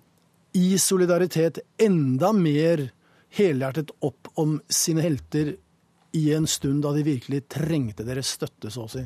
i 0.54 0.78
solidaritet 0.78 1.60
enda 1.78 2.34
mer 2.34 2.90
helhjertet 3.38 3.94
opp 4.04 4.28
om 4.40 4.60
sine 4.70 5.04
helter 5.06 5.56
i 6.18 6.34
en 6.36 6.48
stund 6.48 6.84
da 6.84 6.92
de 6.96 7.04
virkelig 7.08 7.46
trengte 7.52 8.06
deres 8.08 8.34
støtte, 8.36 8.72
så 8.72 8.86
å 8.86 8.92
si? 8.92 9.04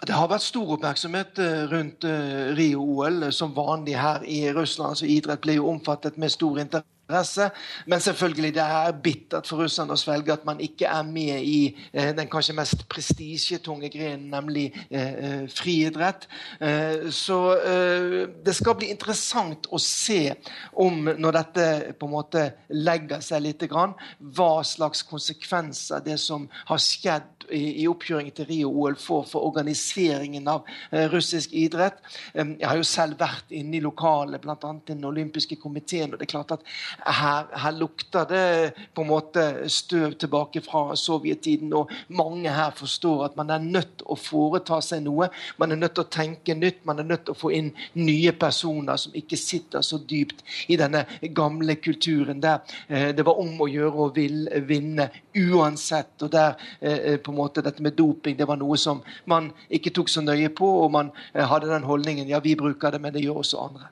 Det 0.00 0.16
har 0.16 0.30
vært 0.30 0.46
stor 0.46 0.76
oppmerksomhet 0.78 1.40
eh, 1.44 1.64
rundt 1.68 2.06
eh, 2.08 2.54
Rio-OL, 2.56 3.26
eh, 3.26 3.34
som 3.36 3.52
vanlig 3.52 3.98
her 4.00 4.24
i 4.24 4.46
Russland. 4.56 4.96
så 4.96 5.04
idrett 5.04 5.42
ble 5.44 5.58
jo 5.58 5.68
omfattet 5.68 6.16
med 6.16 6.32
stor 6.32 6.62
interesse 6.62 6.99
interesse. 7.10 7.50
Men 7.86 8.00
selvfølgelig 8.00 8.54
det 8.54 8.62
er 8.62 8.92
bittert 9.02 9.48
for 9.48 9.64
russerne 9.64 9.94
å 9.94 10.00
svelge 10.00 10.32
at 10.32 10.44
man 10.46 10.60
ikke 10.62 10.86
er 10.86 11.02
med 11.06 11.42
i 11.42 11.74
eh, 11.92 12.12
den 12.16 12.28
kanskje 12.30 12.56
mest 12.56 12.86
prestisjetunge 12.88 13.90
grenen, 13.90 14.30
nemlig 14.30 14.70
eh, 14.90 15.00
eh 15.00 15.48
friidrett. 15.50 16.28
Eh, 16.60 17.10
så 17.10 17.40
eh, 17.58 18.28
det 18.44 18.54
skal 18.54 18.76
bli 18.78 18.90
interessant 18.90 19.66
å 19.70 19.78
se 19.78 20.34
om, 20.72 21.10
når 21.18 21.38
dette 21.38 21.66
på 21.98 22.06
en 22.06 22.14
måte 22.14 22.46
legger 22.70 23.20
seg 23.20 23.44
litt, 23.44 23.58
grann, 23.70 23.92
hva 24.18 24.62
slags 24.64 25.02
konsekvenser 25.04 26.00
det 26.04 26.16
som 26.18 26.46
har 26.70 26.80
skjedd 26.80 27.40
i, 27.50 27.82
i 27.82 27.88
oppkjøringen 27.90 28.34
til 28.34 28.48
Rio-OL 28.48 28.96
får 28.96 29.26
for 29.28 29.44
organiseringen 29.50 30.48
av 30.48 30.68
eh, 30.90 31.08
russisk 31.12 31.52
idrett. 31.52 31.98
jeg 32.34 32.66
har 32.66 32.78
jo 32.78 32.86
selv 32.86 33.18
vært 33.20 33.52
inne 33.52 33.76
i 33.76 33.82
lokalet, 33.84 34.40
bl.a. 34.40 34.72
den 34.86 35.04
olympiske 35.04 35.56
komiteen. 35.60 36.12
og 36.12 36.20
det 36.20 36.28
er 36.28 36.32
klart 36.32 36.54
at 36.56 36.64
her, 37.06 37.46
her, 37.62 37.72
lukter 37.72 38.26
det 38.28 38.72
på 38.94 39.02
en 39.02 39.10
måte 39.10 39.44
støv 39.70 40.14
tilbake 40.20 40.62
fra 40.64 40.96
sovjettiden. 40.96 41.72
Og 41.76 41.90
mange 42.08 42.50
her 42.52 42.74
forstår 42.76 43.24
at 43.28 43.36
man 43.38 43.50
er 43.50 43.62
nødt 43.62 43.98
til 44.00 44.10
å 44.10 44.18
foreta 44.18 44.80
seg 44.84 45.04
noe. 45.06 45.30
Man 45.60 45.72
er 45.72 45.80
nødt 45.80 45.96
til 45.98 46.06
å 46.06 46.12
tenke 46.12 46.56
nytt. 46.56 46.84
Man 46.88 47.02
er 47.02 47.08
nødt 47.08 47.26
til 47.28 47.36
å 47.36 47.40
få 47.40 47.52
inn 47.56 47.72
nye 47.98 48.32
personer 48.32 49.00
som 49.00 49.16
ikke 49.16 49.38
sitter 49.40 49.84
så 49.86 50.00
dypt 50.00 50.44
i 50.68 50.78
denne 50.80 51.04
gamle 51.36 51.76
kulturen 51.80 52.40
der 52.42 52.60
eh, 52.88 53.10
det 53.16 53.26
var 53.26 53.40
om 53.40 53.60
å 53.60 53.68
gjøre 53.70 54.06
å 54.06 54.10
vinne 54.14 55.10
uansett. 55.36 56.16
Og 56.22 56.32
der 56.32 56.58
eh, 56.80 57.16
på 57.20 57.32
en 57.32 57.40
måte 57.40 57.64
dette 57.64 57.82
med 57.82 57.96
doping 57.98 58.38
det 58.38 58.48
var 58.48 58.60
noe 58.60 58.78
som 58.80 59.02
man 59.30 59.50
ikke 59.70 59.94
tok 59.94 60.10
så 60.10 60.24
nøye 60.24 60.50
på, 60.56 60.68
og 60.84 60.92
man 60.94 61.14
eh, 61.32 61.46
hadde 61.46 61.70
den 61.70 61.88
holdningen 61.88 62.30
ja, 62.30 62.42
vi 62.44 62.56
bruker 62.58 62.94
det, 62.94 63.02
men 63.02 63.14
det 63.14 63.24
gjør 63.24 63.42
også 63.44 63.64
andre. 63.68 63.90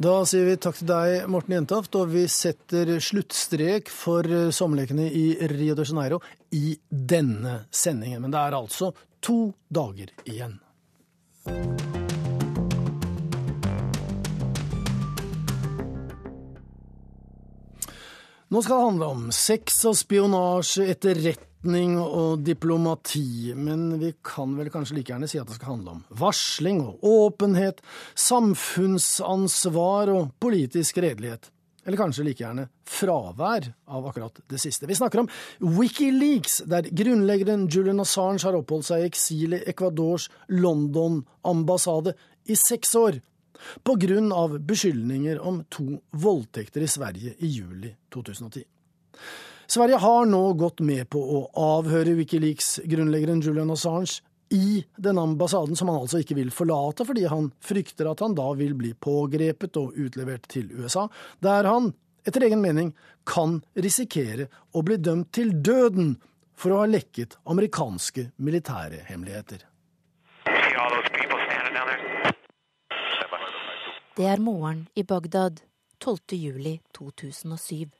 Da 0.00 0.22
sier 0.24 0.46
vi 0.48 0.54
takk 0.56 0.78
til 0.78 0.88
deg, 0.88 1.26
Morten 1.28 1.52
Jentoft, 1.52 1.92
og 2.00 2.08
vi 2.08 2.22
setter 2.32 2.88
sluttstrek 3.04 3.90
for 3.92 4.24
eh, 4.24 4.46
sommerlekene 4.48 5.10
i 5.12 5.24
Rio 5.52 5.74
de 5.76 5.84
Janeiro 5.84 6.22
i 6.56 6.72
denne 6.88 7.66
sendingen. 7.68 8.22
Men 8.24 8.32
det 8.32 8.40
er 8.40 8.56
altså 8.56 8.88
to 9.20 9.50
dager 9.68 10.08
igjen. 10.24 10.56
Nå 18.48 18.64
skal 18.64 18.72
det 18.72 18.88
handle 18.88 19.12
om 19.18 19.28
sex 19.36 19.82
og 19.84 20.00
spionasje, 20.00 20.88
etterretning 20.96 21.49
etterretning 21.60 21.98
og 21.98 22.40
diplomati, 22.42 23.54
men 23.54 23.98
vi 24.00 24.14
kan 24.22 24.56
vel 24.56 24.70
kanskje 24.70 24.96
like 24.96 25.12
gjerne 25.12 25.28
si 25.28 25.38
at 25.38 25.46
det 25.46 25.56
skal 25.56 25.76
handle 25.76 25.90
om 25.90 26.04
varsling 26.08 26.80
og 26.80 26.98
åpenhet, 27.02 27.80
samfunnsansvar 28.14 30.08
og 30.08 30.30
politisk 30.40 30.98
redelighet. 30.98 31.50
Eller 31.84 31.96
kanskje 31.96 32.24
like 32.24 32.42
gjerne 32.42 32.68
fravær 32.84 33.72
av 33.88 34.06
akkurat 34.06 34.40
det 34.48 34.58
siste. 34.60 34.86
Vi 34.86 34.94
snakker 34.94 35.20
om 35.20 35.28
Wikileaks, 35.60 36.62
der 36.66 36.82
grunnleggeren 36.82 37.68
Julian 37.68 38.00
Assange 38.00 38.44
har 38.44 38.56
oppholdt 38.56 38.86
seg 38.86 39.02
i 39.02 39.08
eksil 39.08 39.54
i 39.54 39.64
Ecuadors 39.66 40.30
London-ambassade 40.48 42.14
i 42.46 42.56
seks 42.56 42.94
år, 42.94 43.20
på 43.84 43.92
grunn 44.00 44.32
av 44.32 44.56
beskyldninger 44.64 45.40
om 45.44 45.64
to 45.68 46.00
voldtekter 46.16 46.80
i 46.80 46.88
Sverige 46.88 47.34
i 47.44 47.48
juli 47.52 47.92
2010. 48.12 48.64
Sverige 49.70 49.96
har 49.96 50.26
nå 50.26 50.52
gått 50.58 50.80
med 50.82 51.06
på 51.14 51.20
å 51.22 51.40
avhøre 51.54 52.16
Wikileaks-grunnleggeren 52.18 53.38
Julian 53.38 53.70
Assange 53.70 54.16
i 54.50 54.80
den 54.98 55.18
ambassaden, 55.18 55.76
som 55.78 55.92
han 55.92 56.00
altså 56.00 56.18
ikke 56.18 56.34
vil 56.40 56.48
forlate, 56.50 57.04
fordi 57.06 57.28
han 57.30 57.52
frykter 57.62 58.08
at 58.10 58.18
han 58.24 58.34
da 58.34 58.48
vil 58.58 58.74
bli 58.74 58.90
pågrepet 58.98 59.78
og 59.78 59.94
utlevert 59.94 60.48
til 60.50 60.72
USA, 60.74 61.04
der 61.38 61.68
han, 61.70 61.92
etter 62.26 62.48
egen 62.48 62.64
mening, 62.64 62.90
kan 63.22 63.60
risikere 63.78 64.48
å 64.74 64.82
bli 64.82 64.98
dømt 64.98 65.30
til 65.38 65.54
døden 65.62 66.16
for 66.58 66.74
å 66.74 66.82
ha 66.82 66.90
lekket 66.90 67.38
amerikanske 67.46 68.26
militære 68.42 69.04
hemmeligheter. 69.06 69.62
Det 74.18 74.28
er 74.34 74.42
morgen 74.42 74.88
i 74.98 75.06
Bagdad 75.06 75.62
12. 76.02 76.42
juli 76.42 76.80
2007 76.98 77.99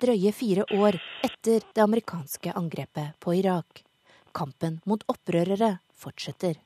drøye 0.00 0.32
fire 0.32 0.64
år 0.74 0.98
etter 1.26 1.64
det 1.74 1.82
amerikanske 1.82 2.52
angrepet 2.56 3.18
på 3.20 3.34
Irak. 3.34 3.82
Kampen 4.32 4.80
mot 4.84 5.02
opprørere 5.10 5.78
fortsetter. 5.96 6.58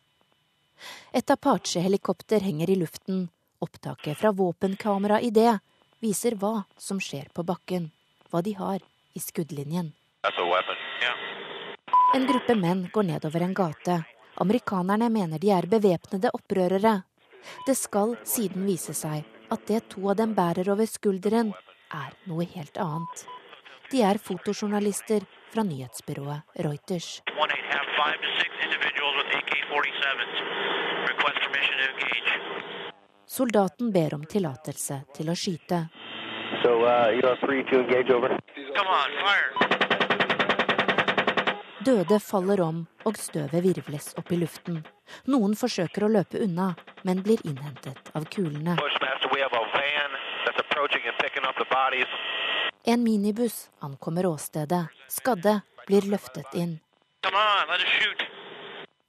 Et 1.12 1.30
Apache-helikopter 1.30 2.40
henger 2.40 2.70
i 2.70 2.76
luften. 2.76 3.28
Opptaket 3.62 4.18
fra 4.18 4.32
våpenkamera 4.32 5.20
i 5.20 5.30
det 5.30 5.58
viser 6.02 6.34
hva 6.34 6.64
som 6.78 7.00
skjer 7.00 7.30
på 7.34 7.44
bakken, 7.46 7.90
hva 8.30 8.42
de 8.42 8.56
har 8.58 8.82
i 9.14 9.20
skuddlinjen. 9.22 9.92
En 12.14 12.26
gruppe 12.28 12.54
menn 12.58 12.88
går 12.92 13.08
nedover 13.08 13.46
en 13.46 13.54
gate. 13.54 14.02
Amerikanerne 14.42 15.08
mener 15.12 15.38
de 15.38 15.52
er 15.54 15.68
bevæpnede 15.70 16.32
opprørere. 16.34 17.02
Det 17.66 17.76
skal 17.78 18.16
siden 18.26 18.66
vise 18.66 18.94
seg 18.94 19.24
at 19.52 19.66
det 19.68 19.84
to 19.94 20.08
av 20.10 20.18
dem 20.18 20.34
bærer 20.34 20.68
over 20.72 20.88
skulderen, 20.88 21.52
er 21.92 22.16
noe 22.30 22.46
helt 22.54 22.76
annet. 22.80 23.26
De 23.92 24.00
er 24.02 24.18
fotojournalister 24.18 25.24
fra 25.52 25.62
nyhetsbyrået 25.62 26.40
Reuters. 26.64 27.22
Soldaten 33.26 33.92
ber 33.92 34.14
om 34.14 34.24
tillatelse 34.24 35.02
til 35.16 35.30
å 35.32 35.34
skyte. 35.36 35.86
Uh, 36.62 36.68
Døde 41.84 42.20
faller 42.20 42.60
om, 42.60 42.86
og 43.04 43.16
støvet 43.18 43.64
virvles 43.64 44.12
opp 44.20 44.32
i 44.32 44.36
luften. 44.40 44.82
Noen 45.32 45.56
forsøker 45.58 46.04
å 46.06 46.12
løpe 46.12 46.40
unna, 46.44 46.74
men 47.08 47.22
blir 47.24 47.40
innhentet 47.48 48.12
av 48.16 48.28
kulene. 48.32 48.76
En 52.84 53.02
minibuss 53.02 53.70
ankommer 53.78 54.26
åstedet. 54.26 54.86
Skadde 55.08 55.60
blir 55.86 56.02
løftet 56.02 56.54
inn. 56.54 56.78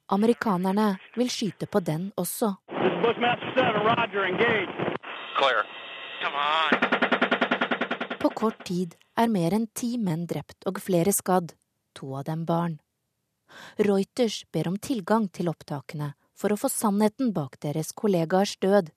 Amerikanerne 0.06 0.98
vil 1.16 1.30
skyte 1.30 1.66
på 1.66 1.80
den 1.80 2.12
også. 2.16 2.54
På 8.20 8.30
kort 8.30 8.64
tid 8.64 8.94
er 9.16 9.28
mer 9.28 9.56
enn 9.56 9.66
ti 9.72 9.96
menn 9.98 10.26
drept 10.30 10.68
og 10.68 10.80
flere 10.84 11.12
skadd, 11.12 11.52
to 11.94 12.14
av 12.14 12.28
dem 12.30 12.44
barn. 12.48 12.78
Reuters 13.78 14.42
ber 14.52 14.68
om 14.68 14.78
tilgang 14.78 15.28
til 15.28 15.50
opptakene 15.50 16.14
for 16.36 16.52
å 16.52 16.58
få 16.58 16.70
sannheten 16.72 17.32
bak 17.34 17.60
deres 17.62 17.92
kollegaers 17.92 18.56
død, 18.62 18.90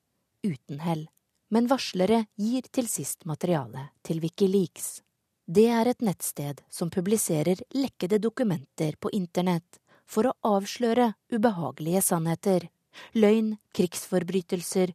uten 0.44 0.82
hell 0.82 1.08
men 1.50 1.68
varslere 1.68 2.26
gir 2.36 2.68
til 2.72 2.88
sist 2.92 3.26
materiale 3.26 3.90
til 4.06 4.22
Wikileaks. 4.24 5.02
Det 5.48 5.68
er 5.72 5.88
et 5.88 6.04
nettsted 6.04 6.60
som 6.70 6.92
publiserer 6.92 7.62
lekkede 7.76 8.20
dokumenter 8.20 8.98
på 9.00 9.12
internett 9.16 9.80
for 10.08 10.28
å 10.28 10.36
avsløre 10.48 11.14
ubehagelige 11.32 12.02
sannheter, 12.04 12.68
løgn, 13.16 13.56
krigsforbrytelser 13.76 14.92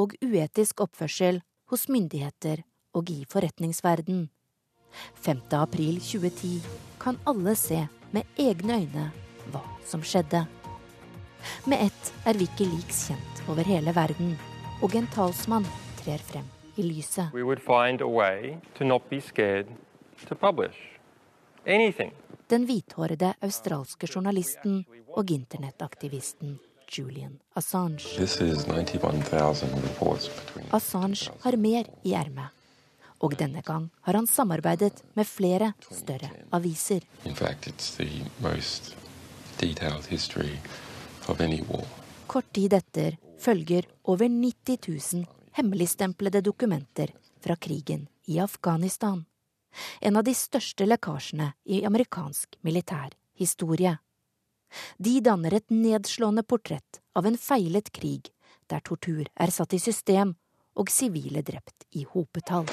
og 0.00 0.16
uetisk 0.24 0.82
oppførsel 0.84 1.40
hos 1.72 1.88
myndigheter 1.88 2.64
og 2.94 3.10
i 3.10 3.22
forretningsverden. 3.30 4.26
5. 5.24 5.40
april 5.58 5.98
2010 6.04 6.60
kan 7.02 7.16
alle 7.26 7.56
se 7.58 7.80
med 8.14 8.28
egne 8.38 8.82
øyne 8.84 9.06
hva 9.50 9.64
som 9.88 10.04
skjedde. 10.04 10.44
Med 11.68 11.88
ett 11.88 12.12
er 12.28 12.38
Wikileaks 12.40 13.08
kjent 13.08 13.42
over 13.48 13.66
hele 13.68 13.92
verden, 13.96 14.36
og 14.84 14.94
en 14.96 15.08
talsmann 15.12 15.66
trer 16.04 16.18
frem 16.18 16.44
i 16.76 16.82
lyset. 16.82 17.32
Den 22.48 22.66
hvithårede 22.68 23.30
australske 23.40 24.08
journalisten 24.14 24.82
og 25.16 25.30
internettaktivisten 25.30 26.58
Julian 26.92 27.38
Assange. 27.56 28.04
Assange 30.72 31.30
har 31.42 31.56
mer 31.56 31.88
i 32.04 32.12
ermet. 32.12 32.50
Og 33.24 33.38
denne 33.40 33.62
gang 33.64 33.88
har 34.04 34.18
han 34.18 34.26
samarbeidet 34.28 35.00
med 35.16 35.24
flere 35.24 35.72
større 35.88 36.28
aviser. 36.52 37.06
Kort 42.26 42.52
tid 42.52 42.76
etter 42.76 43.16
følger 43.40 43.88
over 44.04 44.28
90 44.28 45.14
000 45.14 45.24
hemmeligstemplede 45.54 46.40
dokumenter 46.40 47.14
fra 47.40 47.56
krigen 47.56 48.08
i 48.24 48.40
Afghanistan. 48.40 49.24
En 50.00 50.16
av 50.16 50.24
de 50.24 50.34
største 50.34 50.86
lekkasjene 50.86 51.52
i 51.64 51.84
amerikansk 51.86 52.58
militær 52.60 53.14
historie. 53.38 53.96
De 54.98 55.20
danner 55.20 55.54
et 55.54 55.70
nedslående 55.70 56.42
portrett 56.42 57.00
av 57.14 57.26
en 57.26 57.38
feilet 57.38 57.90
krig 57.94 58.30
der 58.66 58.82
tortur 58.82 59.28
er 59.34 59.52
satt 59.54 59.74
i 59.74 59.78
system 59.78 60.34
og 60.74 60.90
sivile 60.90 61.42
drept 61.46 61.86
i 61.90 62.02
hopetall. 62.10 62.66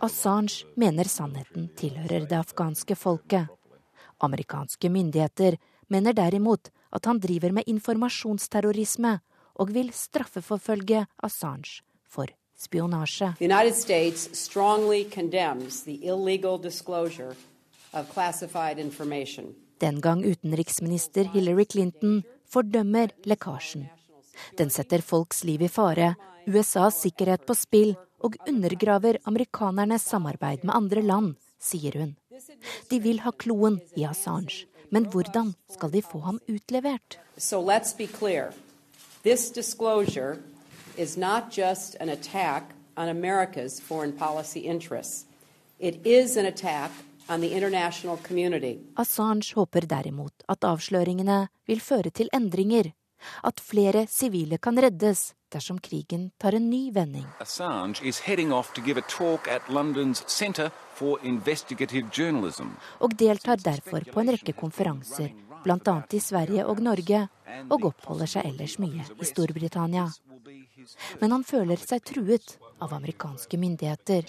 Assange 0.00 0.66
mener 0.76 1.08
sannheten 1.08 1.70
tilhører 1.76 2.28
det 2.28 2.36
afghanske 2.42 2.98
folket. 2.98 3.48
Amerikanske 4.18 4.90
myndigheter 4.90 5.56
mener 5.92 6.16
derimot 6.16 6.70
at 6.92 7.04
han 7.06 7.20
driver 7.20 7.52
med 7.52 7.68
informasjonsterrorisme 7.70 9.18
og 9.60 9.72
vil 9.72 9.92
straffeforfølge 9.94 11.06
Assange 11.24 11.82
for 12.08 12.30
spionasje. 12.56 13.32
Den 19.80 20.00
gang 20.00 20.24
utenriksminister 20.24 21.28
Hillary 21.32 21.66
Clinton 21.70 22.22
fordømmer 22.48 23.12
lekkasjen. 23.24 23.86
Den 24.56 24.70
setter 24.70 25.04
folks 25.04 25.44
liv 25.44 25.62
i 25.64 25.68
fare, 25.72 26.14
USAs 26.46 27.00
sikkerhet 27.04 27.46
på 27.48 27.56
spill 27.56 27.94
og 28.24 28.36
undergraver 28.48 29.18
amerikanernes 29.28 30.04
samarbeid 30.08 30.64
med 30.64 30.76
andre 30.76 31.02
land, 31.02 31.34
sier 31.60 31.96
hun. 32.00 32.14
De 32.90 33.00
vil 33.00 33.20
ha 33.24 33.32
kloen 33.32 33.80
i 33.96 34.04
Assange, 34.08 34.66
men 34.90 35.04
hvordan 35.04 35.54
skal 35.70 35.92
de 35.92 36.02
få 36.02 36.20
ham 36.20 36.40
utlevert? 36.48 37.18
So 37.38 37.60
let's 37.60 37.96
be 37.96 38.06
clear. 38.06 38.52
This 39.22 39.50
disclosure 39.50 40.38
is 40.96 41.16
not 41.16 41.50
just 41.50 41.96
an 42.00 42.08
attack 42.08 42.62
on 42.96 43.08
America's 43.08 43.80
foreign 43.80 44.12
policy 44.12 44.60
interests. 44.60 45.26
It 45.78 46.06
is 46.06 46.36
an 46.36 46.46
attack 46.46 46.90
on 47.28 47.40
the 47.40 47.52
international 47.52 48.16
community. 48.16 48.78
Assange 48.96 49.54
håper 49.54 49.86
derimot 49.86 50.44
at 50.48 50.64
avsløringene 50.64 51.48
vil 51.66 51.80
føre 51.80 52.10
til 52.10 52.30
endringer, 52.34 52.92
at 53.44 53.60
flere 53.60 54.06
sivile 54.06 54.58
kan 54.58 54.78
reddes 54.78 55.34
dersom 55.52 55.78
krigen 55.80 56.30
tar 56.38 56.54
en 56.54 56.70
ny 56.70 56.90
vending. 56.94 57.26
Assange 57.40 58.02
is 58.02 58.20
heading 58.26 58.52
off 58.52 58.72
to 58.74 58.80
give 58.80 58.98
a 58.98 59.04
talk 59.08 59.48
at 59.48 59.62
London's 59.68 60.24
Centre 60.26 60.70
for 60.94 61.18
Investigative 61.22 62.08
Journalism. 62.12 62.76
Og 63.00 63.16
deltar 63.18 63.56
derfor 63.56 64.04
på 64.12 64.20
en 64.20 64.32
rekke 64.36 64.52
konferanser, 64.52 65.32
bl.a. 65.64 65.96
i 66.12 66.20
Sverige 66.20 66.66
og 66.66 66.80
Norge, 66.82 67.26
og 67.70 67.90
oppholder 67.90 68.30
seg 68.30 68.48
ellers 68.50 68.78
mye 68.82 69.04
i 69.04 69.28
Storbritannia. 69.28 70.06
Men 71.20 71.32
han 71.34 71.44
føler 71.46 71.80
seg 71.80 72.04
truet 72.06 72.56
av 72.82 72.92
amerikanske 72.94 73.58
myndigheter. 73.58 74.28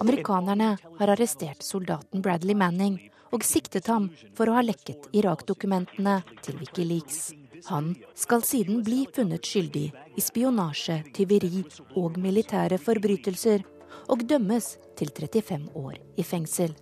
Amerikanerne 0.00 0.70
har 0.98 1.14
arrestert 1.14 1.62
soldaten 1.66 2.24
Bradley 2.24 2.56
Manning 2.56 2.98
og 3.30 3.44
siktet 3.46 3.86
ham 3.92 4.08
for 4.34 4.50
å 4.50 4.56
ha 4.58 4.64
lekket 4.64 5.10
Irak-dokumentene 5.14 6.20
til 6.42 6.58
Wikileaks. 6.62 7.30
Han 7.66 7.94
skal 8.14 8.42
siden 8.46 8.82
bli 8.84 9.04
funnet 9.14 9.46
skyldig 9.46 9.86
i 10.16 10.22
spionasje, 10.24 11.02
tyveri 11.14 11.64
og 11.98 12.18
militære 12.20 12.78
forbrytelser, 12.80 13.64
og 14.10 14.24
dømmes 14.26 14.76
til 14.98 15.10
35 15.14 15.70
år 15.76 15.98
i 16.18 16.24
fengsel. 16.26 16.74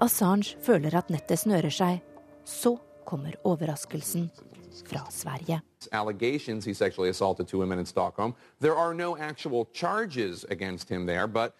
Assange 0.00 0.56
føler 0.64 0.96
at 0.96 1.10
nettet 1.12 1.42
snører 1.42 1.72
seg. 1.72 2.02
Så 2.46 2.76
kommer 3.06 3.36
overraskelsen 3.44 4.30
fra 4.86 5.02
Sverige. 5.10 5.60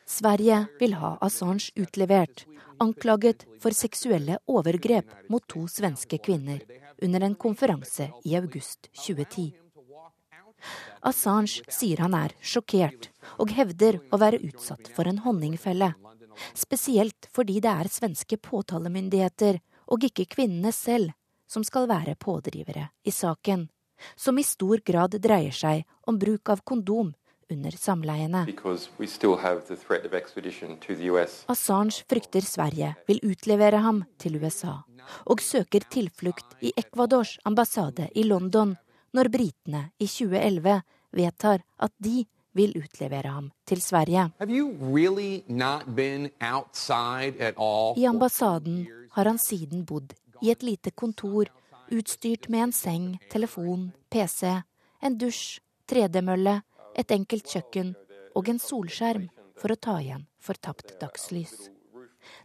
Sverige 0.06 0.58
vil 0.80 0.96
ha 1.00 1.16
Assange 1.22 1.72
utlevert, 1.80 2.46
anklaget 2.80 3.46
for 3.62 3.76
seksuelle 3.76 4.40
overgrep 4.46 5.30
mot 5.32 5.44
to 5.48 5.66
svenske 5.70 6.18
kvinner 6.18 6.60
under 7.02 7.20
en 7.26 7.34
konferanse 7.34 8.10
i 8.24 8.36
august 8.36 8.88
2010. 9.06 9.52
Assange 11.06 11.62
sier 11.70 12.00
han 12.02 12.16
er 12.16 12.34
sjokkert, 12.40 13.10
og 13.38 13.52
hevder 13.54 14.00
å 14.10 14.20
være 14.20 14.40
utsatt 14.48 14.88
for 14.94 15.08
en 15.08 15.20
honningfelle. 15.24 15.92
Spesielt 16.56 17.28
fordi 17.36 17.60
det 17.64 17.72
er 17.72 17.92
svenske 17.92 18.38
påtalemyndigheter, 18.40 19.60
og 19.86 20.04
ikke 20.08 20.26
kvinnene 20.36 20.72
selv, 20.74 21.12
som 21.46 21.62
skal 21.64 21.86
være 21.88 22.16
pådrivere 22.18 22.88
i 23.06 23.12
saken, 23.14 23.68
som 24.16 24.38
i 24.38 24.44
stor 24.44 24.82
grad 24.84 25.14
dreier 25.22 25.54
seg 25.54 25.84
om 26.10 26.18
bruk 26.18 26.50
av 26.50 26.64
kondom 26.66 27.12
under 27.50 27.70
samleiene. 27.70 28.44
Assange 31.48 32.04
frykter 32.10 32.46
Sverige 32.46 32.94
vil 33.06 33.20
utlevere 33.22 33.82
ham 33.84 34.02
til 34.18 34.38
USA, 34.42 34.78
og 35.26 35.40
søker 35.40 35.86
tilflukt 35.90 36.56
i 36.60 36.72
Ecuadors 36.76 37.36
ambassade 37.44 38.08
i 38.14 38.26
London 38.26 38.76
når 39.14 39.30
britene 39.32 39.90
i 39.98 40.06
2011 40.06 40.80
vedtar 41.16 41.62
at 41.78 41.92
de 42.02 42.24
vil 42.56 42.72
utlevere 42.80 43.28
ham 43.28 43.50
til 43.68 43.82
Sverige. 43.84 44.30
Really 44.40 45.42
I 47.96 48.06
ambassaden 48.06 48.86
har 49.12 49.24
han 49.24 49.38
siden 49.38 49.84
bodd 49.84 50.14
i 50.42 50.50
et 50.50 50.62
lite 50.62 50.90
kontor 50.90 51.50
utstyrt 51.92 52.48
med 52.48 52.68
en 52.68 52.72
seng, 52.72 53.18
telefon, 53.30 53.92
PC, 54.10 54.62
en 55.02 55.18
dusj, 55.18 55.60
tredemølle, 55.86 56.62
et 56.96 57.12
enkelt 57.12 57.48
kjøkken 57.52 57.94
og 58.36 58.48
en 58.48 58.60
solskjerm 58.60 59.28
for 59.56 59.72
å 59.72 59.80
ta 59.80 59.96
igjen 60.02 60.26
fortapt 60.42 60.96
dagslys. 61.00 61.68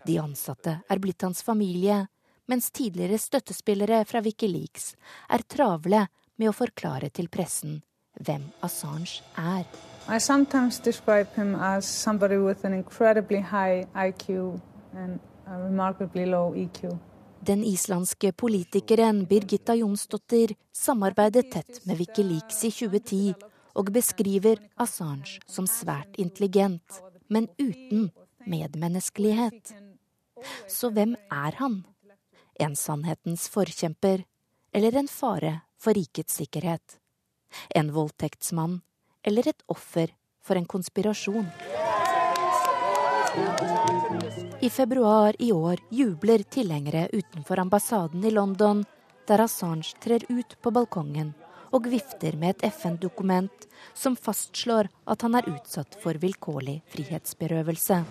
De 0.06 0.18
ansatte 0.22 0.80
er 0.90 1.02
blitt 1.02 1.24
hans 1.26 1.42
familie, 1.46 2.06
mens 2.50 2.72
tidligere 2.72 3.20
støttespillere 3.22 4.04
fra 4.06 4.22
Wikileaks 4.26 4.94
er 5.32 5.46
travle 5.48 6.06
med 6.38 6.52
å 6.52 6.56
forklare 6.56 7.12
til 7.14 7.30
pressen 7.32 7.80
hvem 8.20 8.50
Assange 8.66 9.22
er. 9.40 9.66
I 10.10 10.20
sometimes 10.20 10.80
describe 10.80 11.30
him 11.36 11.56
as 11.56 11.86
somebody 11.86 12.38
with 12.38 12.66
an 12.66 12.74
incredibly 12.74 13.40
high 13.40 13.86
IQ 13.96 14.60
and 14.94 15.20
a 15.48 15.58
remarkably 15.62 16.26
low 16.26 16.54
EQ. 16.56 16.98
Den 17.42 17.64
islandske 17.66 18.32
politikeren 18.38 19.24
Birgitta 19.26 19.74
Jonsdottir 19.74 20.54
samarbeidet 20.78 21.48
tett 21.52 21.80
med 21.86 21.98
Wikileaks 21.98 22.64
i 22.66 22.72
2010 22.72 23.51
og 23.76 23.92
beskriver 23.94 24.60
Assange 24.82 25.40
som 25.48 25.68
svært 25.70 26.18
intelligent, 26.20 27.02
men 27.28 27.48
uten 27.60 28.10
medmenneskelighet. 28.46 29.74
Så 30.68 30.90
hvem 30.90 31.16
er 31.32 31.58
han? 31.62 31.84
En 32.60 32.76
sannhetens 32.76 33.48
forkjemper 33.50 34.26
eller 34.74 34.98
en 34.98 35.08
fare 35.08 35.62
for 35.80 35.96
rikets 35.98 36.40
sikkerhet? 36.42 36.98
En 37.76 37.92
voldtektsmann 37.94 38.82
eller 39.24 39.48
et 39.52 39.64
offer 39.68 40.14
for 40.42 40.58
en 40.58 40.66
konspirasjon? 40.66 41.48
I 44.62 44.70
februar 44.70 45.36
i 45.40 45.52
år 45.52 45.80
jubler 45.90 46.44
tilhengere 46.44 47.08
utenfor 47.14 47.60
ambassaden 47.60 48.26
i 48.26 48.32
London, 48.32 48.84
der 49.28 49.46
Assange 49.46 49.96
trer 50.04 50.26
ut 50.30 50.58
på 50.62 50.72
balkongen 50.72 51.32
og 51.72 51.88
vifter 51.92 52.36
med 52.40 52.56
et 52.56 52.72
FN-dokument 52.72 53.68
som 53.98 54.16
fastslår 54.16 54.90
at 55.10 55.26
han 55.26 55.38
er 55.40 55.48
utsatt 55.52 55.98
for 56.04 56.20
vilkårlig 56.22 56.82
frihetsberøvelse. 56.94 58.02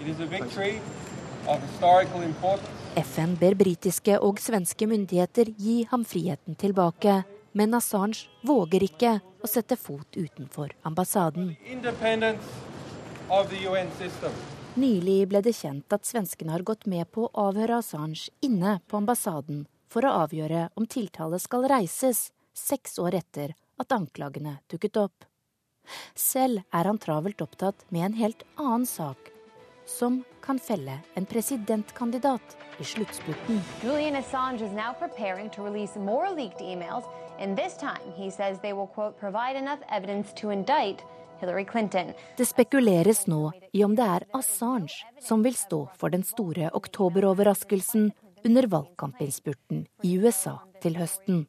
FN 3.01 3.35
ber 3.41 3.57
britiske 3.57 4.19
og 4.21 4.41
svenske 4.43 4.89
myndigheter 4.91 5.53
gi 5.57 5.83
ham 5.91 6.05
friheten 6.05 6.57
tilbake, 6.61 7.23
men 7.53 7.75
Assange 7.75 8.29
våger 8.47 8.85
ikke 8.87 9.19
å 9.41 9.51
sette 9.51 9.77
fot 9.81 10.17
utenfor 10.17 10.75
ambassaden. 10.87 11.55
Nylig 14.81 15.19
ble 15.31 15.41
det 15.43 15.55
kjent 15.57 15.97
at 15.97 16.07
svenskene 16.07 16.53
har 16.55 16.67
gått 16.67 16.87
med 16.87 17.09
på 17.11 17.27
å 17.27 17.49
avhøre 17.49 17.81
Assange 17.81 18.29
inne 18.45 18.79
på 18.87 19.01
ambassaden 19.01 19.65
for 19.91 20.07
å 20.07 20.13
avgjøre 20.25 20.69
om 20.79 20.87
tiltale 20.87 21.41
skal 21.43 21.67
reises 21.71 22.29
seks 22.57 22.99
år 22.99 23.15
etter 23.21 23.55
at 23.81 23.93
anklagene 23.93 24.59
dukket 24.71 24.97
opp. 25.01 25.27
Selv 26.15 26.63
er 26.71 26.87
han 26.87 26.99
travelt 27.01 27.41
opptatt 27.43 27.87
med 27.89 28.11
en 28.11 28.19
helt 28.19 28.43
annen 28.57 28.87
sak, 28.87 29.31
som 29.87 30.23
kan 30.45 30.59
felle 30.59 31.01
en 31.19 31.27
presidentkandidat 31.27 32.57
i 32.79 32.85
sluttspurten. 32.85 33.63
Julian 33.83 34.17
Assange 34.17 34.63
is 34.63 34.73
now 34.73 34.93
preparing 34.93 35.51
to 35.51 35.65
release 35.65 35.99
more 35.99 36.31
leaked 36.35 36.61
emails, 36.61 37.05
and 37.39 37.57
this 37.57 37.77
time 37.77 38.13
he 38.17 38.31
says 38.31 38.61
they 38.61 38.73
will 38.73 38.87
quote 38.87 39.19
provide 39.19 39.57
enough 39.57 39.81
evidence 39.91 40.33
to 40.41 40.51
indict 40.51 41.03
Hillary 41.41 41.65
Clinton. 41.65 42.13
Det 42.37 42.45
spekuleres 42.47 43.27
nå 43.27 43.51
i 43.73 43.85
om 43.85 43.95
det 43.97 44.05
er 44.05 44.27
Assange 44.37 44.93
som 45.25 45.43
vil 45.43 45.57
stå 45.57 45.87
for 45.97 46.13
den 46.13 46.25
store 46.27 46.69
oktoberoverraskelsen 46.77 48.11
under 48.45 48.69
valgkampinnspurten 48.73 49.87
i 50.05 50.19
USA 50.21 50.59
til 50.85 51.01
høsten. 51.01 51.47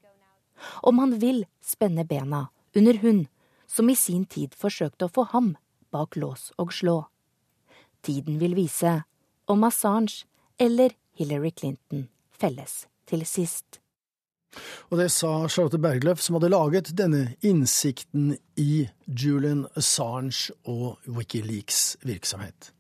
Om 0.82 1.00
han 1.04 1.18
vil 1.22 1.46
spenne 1.64 2.06
bena 2.08 2.48
under 2.76 3.00
hun 3.04 3.26
som 3.68 3.90
i 3.90 3.96
sin 3.96 4.26
tid 4.26 4.56
forsøkte 4.58 5.08
å 5.08 5.14
få 5.14 5.28
ham 5.32 5.54
bak 5.92 6.16
lås 6.20 6.52
og 6.60 6.74
slå. 6.76 6.98
Tiden 8.02 8.40
vil 8.42 8.56
vise 8.58 9.02
om 9.52 9.64
Assange 9.68 10.26
eller 10.60 10.96
Hillary 11.18 11.52
Clinton 11.52 12.08
felles 12.32 12.86
til 13.08 13.26
sist. 13.28 13.82
Og 14.92 15.00
det 15.00 15.08
sa 15.16 15.48
Charlotte 15.48 15.80
Bergløf, 15.80 16.20
som 16.20 16.36
hadde 16.36 16.52
laget 16.52 16.92
denne 16.98 17.38
innsikten 17.48 18.34
i 18.60 18.90
Julian 19.08 19.64
Assange 19.80 20.52
og 20.68 21.00
Wikileaks 21.08 21.96
virksomhet. 22.04 22.74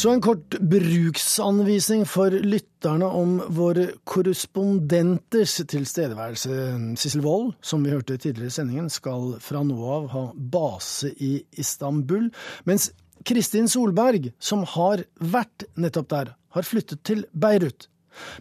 Så 0.00 0.14
en 0.14 0.22
kort 0.24 0.54
bruksanvisning 0.60 2.06
for 2.08 2.32
lytterne 2.32 3.04
om 3.04 3.34
våre 3.52 3.82
korrespondenters 4.08 5.58
tilstedeværelse. 5.68 6.54
Sissel 6.96 7.20
Wold, 7.20 7.50
som 7.60 7.84
vi 7.84 7.92
hørte 7.92 8.16
tidligere 8.16 8.48
i 8.48 8.54
sendingen, 8.54 8.88
skal 8.88 9.34
fra 9.44 9.60
nå 9.66 9.76
av 9.76 10.06
ha 10.14 10.22
base 10.54 11.10
i 11.20 11.34
Istanbul. 11.60 12.30
Mens 12.64 12.88
Kristin 13.28 13.68
Solberg, 13.68 14.30
som 14.40 14.64
har 14.72 15.04
vært 15.20 15.68
nettopp 15.76 16.08
der, 16.16 16.34
har 16.56 16.70
flyttet 16.70 17.04
til 17.04 17.26
Beirut. 17.36 17.90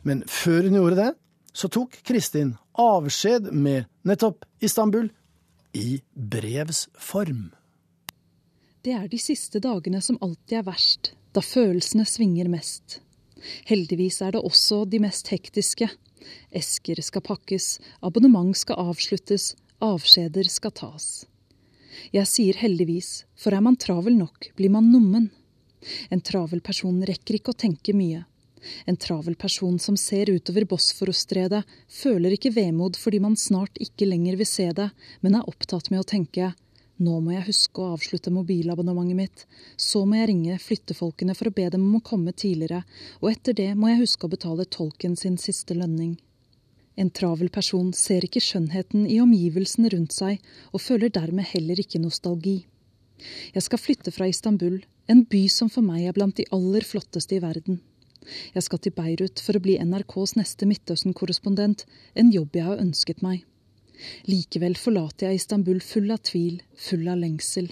Men 0.07 0.23
før 0.31 0.63
hun 0.69 0.79
gjorde 0.79 1.01
det, 1.03 1.11
så 1.51 1.67
tok 1.67 1.99
Kristin 2.07 2.55
avskjed 2.79 3.51
med 3.51 3.89
nettopp 4.07 4.47
Istanbul 4.63 5.11
i 5.75 5.99
brevs 6.15 6.87
form. 6.95 7.49
Det 8.79 8.93
er 8.95 9.09
de 9.11 9.17
siste 9.19 9.59
dagene 9.59 9.99
som 9.99 10.17
alltid 10.23 10.61
er 10.61 10.67
verst 10.69 11.11
da 11.35 11.41
følelsene 11.43 12.05
svinger 12.07 12.47
mest. 12.47 13.01
Heldigvis 13.67 14.21
er 14.23 14.35
det 14.35 14.43
også 14.47 14.85
de 14.87 15.01
mest 15.03 15.27
hektiske. 15.33 15.89
Esker 16.55 17.01
skal 17.03 17.23
pakkes, 17.25 17.67
abonnement 17.99 18.55
skal 18.55 18.79
avsluttes, 18.89 19.51
avskjeder 19.83 20.47
skal 20.47 20.71
tas. 20.79 21.09
Jeg 22.15 22.31
sier 22.31 22.55
heldigvis, 22.61 23.25
for 23.35 23.55
er 23.55 23.63
man 23.65 23.75
travel 23.75 24.15
nok, 24.15 24.47
blir 24.55 24.71
man 24.71 24.87
nummen. 24.93 25.27
En 26.07 26.23
travel 26.23 26.63
person 26.63 27.03
rekker 27.03 27.39
ikke 27.39 27.51
å 27.51 27.59
tenke 27.59 27.95
mye. 27.95 28.23
En 28.87 28.95
travel 28.99 29.35
person 29.39 29.75
som 29.79 29.99
ser 29.99 30.31
utover 30.31 30.63
Bosforostredet, 30.71 31.65
føler 31.91 32.35
ikke 32.35 32.55
vemod 32.55 32.95
fordi 32.99 33.19
man 33.23 33.35
snart 33.39 33.75
ikke 33.83 34.07
lenger 34.07 34.39
vil 34.39 34.47
se 34.47 34.71
det, 34.75 34.89
men 35.19 35.35
er 35.35 35.51
opptatt 35.51 35.91
med 35.91 36.03
å 36.03 36.09
tenke 36.15 36.53
nå 36.99 37.19
må 37.23 37.31
jeg 37.31 37.47
huske 37.47 37.81
å 37.81 37.93
avslutte 37.95 38.31
mobilabonnementet 38.35 39.17
mitt. 39.17 39.43
Så 39.79 40.01
må 40.05 40.19
jeg 40.19 40.29
ringe 40.33 40.57
flyttefolkene 40.59 41.35
for 41.37 41.49
å 41.49 41.55
be 41.55 41.67
dem 41.71 41.85
om 41.87 41.99
å 41.99 42.05
komme 42.05 42.33
tidligere, 42.35 42.81
og 43.21 43.31
etter 43.31 43.55
det 43.55 43.69
må 43.79 43.91
jeg 43.91 44.01
huske 44.03 44.27
å 44.27 44.33
betale 44.33 44.67
tolken 44.67 45.15
sin 45.19 45.37
siste 45.39 45.77
lønning. 45.77 46.17
En 46.99 47.11
travel 47.15 47.47
person 47.55 47.93
ser 47.95 48.25
ikke 48.27 48.43
skjønnheten 48.43 49.05
i 49.07 49.21
omgivelsene 49.23 49.91
rundt 49.93 50.15
seg, 50.15 50.41
og 50.75 50.83
føler 50.83 51.13
dermed 51.15 51.47
heller 51.53 51.79
ikke 51.79 52.01
nostalgi. 52.03 52.65
Jeg 53.55 53.63
skal 53.63 53.79
flytte 53.79 54.11
fra 54.11 54.27
Istanbul, 54.27 54.81
en 55.07 55.23
by 55.31 55.45
som 55.51 55.71
for 55.71 55.85
meg 55.85 56.09
er 56.09 56.17
blant 56.17 56.35
de 56.35 56.47
aller 56.55 56.83
flotteste 56.85 57.37
i 57.37 57.43
verden. 57.43 57.79
Jeg 58.53 58.65
skal 58.65 58.81
til 58.83 58.93
Beirut 58.93 59.39
for 59.41 59.55
å 59.55 59.63
bli 59.63 59.77
NRKs 59.79 60.35
neste 60.37 60.67
Midtøsten-korrespondent, 60.69 61.85
en 62.19 62.33
jobb 62.35 62.59
jeg 62.59 62.67
har 62.67 62.83
ønsket 62.83 63.23
meg. 63.25 63.45
Likevel 64.29 64.77
forlater 64.79 65.29
jeg 65.29 65.41
Istanbul 65.41 65.81
full 65.83 66.11
av 66.13 66.23
tvil, 66.29 66.61
full 66.77 67.07
av 67.11 67.19
lengsel. 67.19 67.71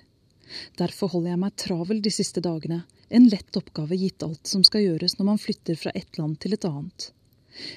Derfor 0.80 1.12
holder 1.12 1.34
jeg 1.34 1.42
meg 1.44 1.60
travel 1.60 2.02
de 2.04 2.14
siste 2.14 2.44
dagene, 2.44 2.84
en 3.10 3.28
lett 3.32 3.60
oppgave 3.60 3.96
gitt 3.96 4.24
alt 4.24 4.48
som 4.48 4.64
skal 4.68 4.84
gjøres 4.84 5.18
når 5.18 5.30
man 5.30 5.40
flytter 5.42 5.80
fra 5.80 5.94
et 5.96 6.20
land 6.20 6.40
til 6.44 6.56
et 6.56 6.68
annet. 6.68 7.12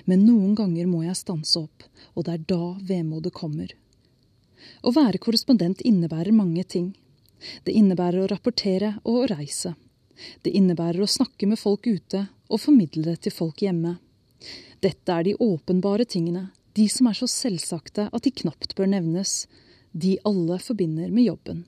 Men 0.05 0.24
noen 0.26 0.57
ganger 0.59 0.88
må 0.90 1.05
jeg 1.05 1.18
stanse 1.18 1.62
opp, 1.62 1.86
og 2.14 2.26
det 2.26 2.34
er 2.34 2.48
da 2.53 2.64
vemodet 2.90 3.32
kommer. 3.36 3.70
Å 4.82 4.92
være 4.92 5.20
korrespondent 5.22 5.80
innebærer 5.86 6.34
mange 6.36 6.64
ting. 6.64 6.90
Det 7.64 7.72
innebærer 7.72 8.24
å 8.24 8.28
rapportere 8.30 8.96
og 9.05 9.22
å 9.22 9.28
reise. 9.30 9.74
Det 10.44 10.53
innebærer 10.53 11.01
å 11.01 11.09
snakke 11.09 11.48
med 11.48 11.61
folk 11.61 11.86
ute 11.86 12.26
og 12.51 12.61
formidle 12.61 13.07
det 13.07 13.22
til 13.24 13.32
folk 13.32 13.62
hjemme. 13.64 13.96
Dette 14.84 15.14
er 15.14 15.24
de 15.24 15.36
åpenbare 15.40 16.05
tingene, 16.09 16.51
de 16.76 16.86
som 16.88 17.08
er 17.10 17.18
så 17.18 17.28
selvsagte 17.30 18.08
at 18.12 18.24
de 18.24 18.32
knapt 18.42 18.74
bør 18.78 18.90
nevnes, 18.92 19.44
de 19.92 20.16
alle 20.26 20.58
forbinder 20.62 21.10
med 21.10 21.26
jobben. 21.26 21.64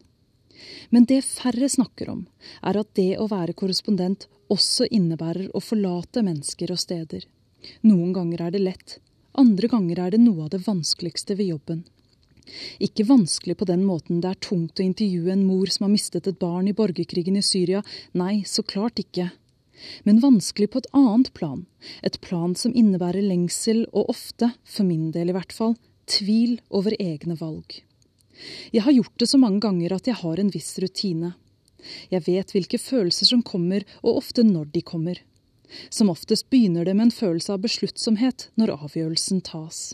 Men 0.90 1.06
det 1.10 1.24
færre 1.26 1.68
snakker 1.68 2.10
om, 2.12 2.26
er 2.62 2.78
at 2.78 2.92
det 2.98 3.16
å 3.18 3.28
være 3.30 3.56
korrespondent 3.58 4.28
også 4.52 4.86
innebærer 4.90 5.50
å 5.56 5.62
forlate 5.64 6.22
mennesker 6.22 6.70
og 6.74 6.80
steder. 6.82 7.24
Noen 7.86 8.12
ganger 8.14 8.46
er 8.46 8.54
det 8.54 8.62
lett, 8.62 8.98
andre 9.38 9.68
ganger 9.70 10.04
er 10.04 10.14
det 10.14 10.20
noe 10.22 10.46
av 10.46 10.52
det 10.52 10.62
vanskeligste 10.66 11.36
ved 11.38 11.54
jobben. 11.54 11.82
Ikke 12.82 13.06
vanskelig 13.06 13.56
på 13.58 13.68
den 13.70 13.84
måten 13.86 14.20
det 14.20 14.32
er 14.32 14.40
tungt 14.44 14.80
å 14.80 14.84
intervjue 14.84 15.32
en 15.32 15.44
mor 15.46 15.70
som 15.72 15.86
har 15.86 15.92
mistet 15.94 16.26
et 16.28 16.40
barn 16.40 16.68
i 16.68 16.74
borgerkrigen 16.76 17.38
i 17.38 17.44
Syria, 17.46 17.82
nei, 18.18 18.42
så 18.46 18.64
klart 18.66 18.98
ikke 19.02 19.30
men 20.08 20.20
vanskelig 20.22 20.70
på 20.72 20.82
et 20.82 20.90
annet 20.96 21.32
plan, 21.36 21.64
et 22.02 22.18
plan 22.24 22.54
som 22.58 22.74
innebærer 22.74 23.24
lengsel 23.24 23.84
og 23.92 24.12
ofte, 24.14 24.52
for 24.64 24.88
min 24.88 25.10
del 25.14 25.32
i 25.32 25.36
hvert 25.36 25.54
fall, 25.54 25.76
tvil 26.10 26.58
over 26.70 26.94
egne 26.98 27.36
valg. 27.40 27.82
Jeg 28.72 28.82
har 28.86 28.96
gjort 28.96 29.18
det 29.20 29.28
så 29.30 29.38
mange 29.38 29.62
ganger 29.62 29.94
at 29.94 30.08
jeg 30.08 30.18
har 30.22 30.40
en 30.40 30.52
viss 30.52 30.74
rutine. 30.82 31.34
Jeg 32.10 32.24
vet 32.26 32.54
hvilke 32.54 32.78
følelser 32.78 33.28
som 33.28 33.42
kommer, 33.46 33.84
og 34.02 34.22
ofte 34.22 34.44
når 34.46 34.70
de 34.74 34.82
kommer. 34.86 35.20
Som 35.90 36.10
oftest 36.12 36.50
begynner 36.50 36.84
det 36.84 36.94
med 36.94 37.08
en 37.08 37.16
følelse 37.16 37.54
av 37.54 37.62
besluttsomhet 37.64 38.48
når 38.60 38.74
avgjørelsen 38.76 39.42
tas. 39.46 39.92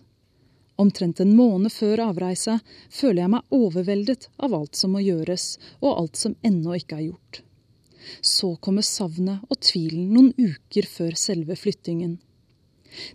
Omtrent 0.79 1.21
en 1.21 1.35
måned 1.35 1.73
før 1.75 2.05
avreise 2.05 2.59
føler 2.95 3.25
jeg 3.25 3.33
meg 3.35 3.55
overveldet 3.55 4.29
av 4.39 4.55
alt 4.55 4.79
som 4.79 4.95
må 4.95 5.03
gjøres, 5.03 5.57
og 5.83 6.05
alt 6.05 6.19
som 6.21 6.37
ennå 6.47 6.77
ikke 6.79 7.01
er 7.01 7.07
gjort. 7.09 7.41
Så 8.23 8.55
kommer 8.65 8.87
savnet 8.87 9.45
og 9.49 9.61
tvilen 9.61 10.13
noen 10.15 10.33
uker 10.39 10.89
før 10.89 11.17
selve 11.19 11.57
flyttingen. 11.57 12.19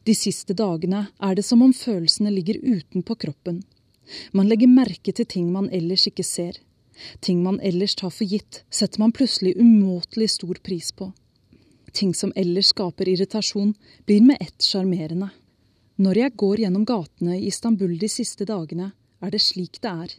De 0.06 0.14
siste 0.16 0.54
dagene 0.54 1.08
er 1.20 1.36
det 1.36 1.46
som 1.48 1.64
om 1.66 1.74
følelsene 1.74 2.32
ligger 2.34 2.62
utenpå 2.62 3.16
kroppen. 3.26 3.64
Man 4.32 4.50
legger 4.52 4.70
merke 4.70 5.14
til 5.16 5.26
ting 5.26 5.50
man 5.52 5.70
ellers 5.74 6.06
ikke 6.10 6.26
ser. 6.28 6.60
Ting 7.26 7.42
man 7.44 7.60
ellers 7.62 7.96
tar 7.96 8.14
for 8.14 8.28
gitt, 8.30 8.62
setter 8.70 9.02
man 9.02 9.14
plutselig 9.16 9.56
umåtelig 9.58 10.30
stor 10.36 10.60
pris 10.64 10.92
på. 10.92 11.10
Ting 11.94 12.14
som 12.18 12.34
ellers 12.36 12.72
skaper 12.74 13.10
irritasjon, 13.10 13.74
blir 14.06 14.22
med 14.22 14.42
ett 14.42 14.62
sjarmerende. 14.66 15.30
Når 16.02 16.18
jeg 16.18 16.36
går 16.42 16.64
gjennom 16.64 16.86
gatene 16.90 17.38
i 17.38 17.48
Istanbul 17.50 17.98
de 18.02 18.10
siste 18.10 18.46
dagene, 18.50 18.92
er 19.22 19.34
det 19.34 19.42
slik 19.46 19.80
det 19.82 19.92
er. 19.92 20.16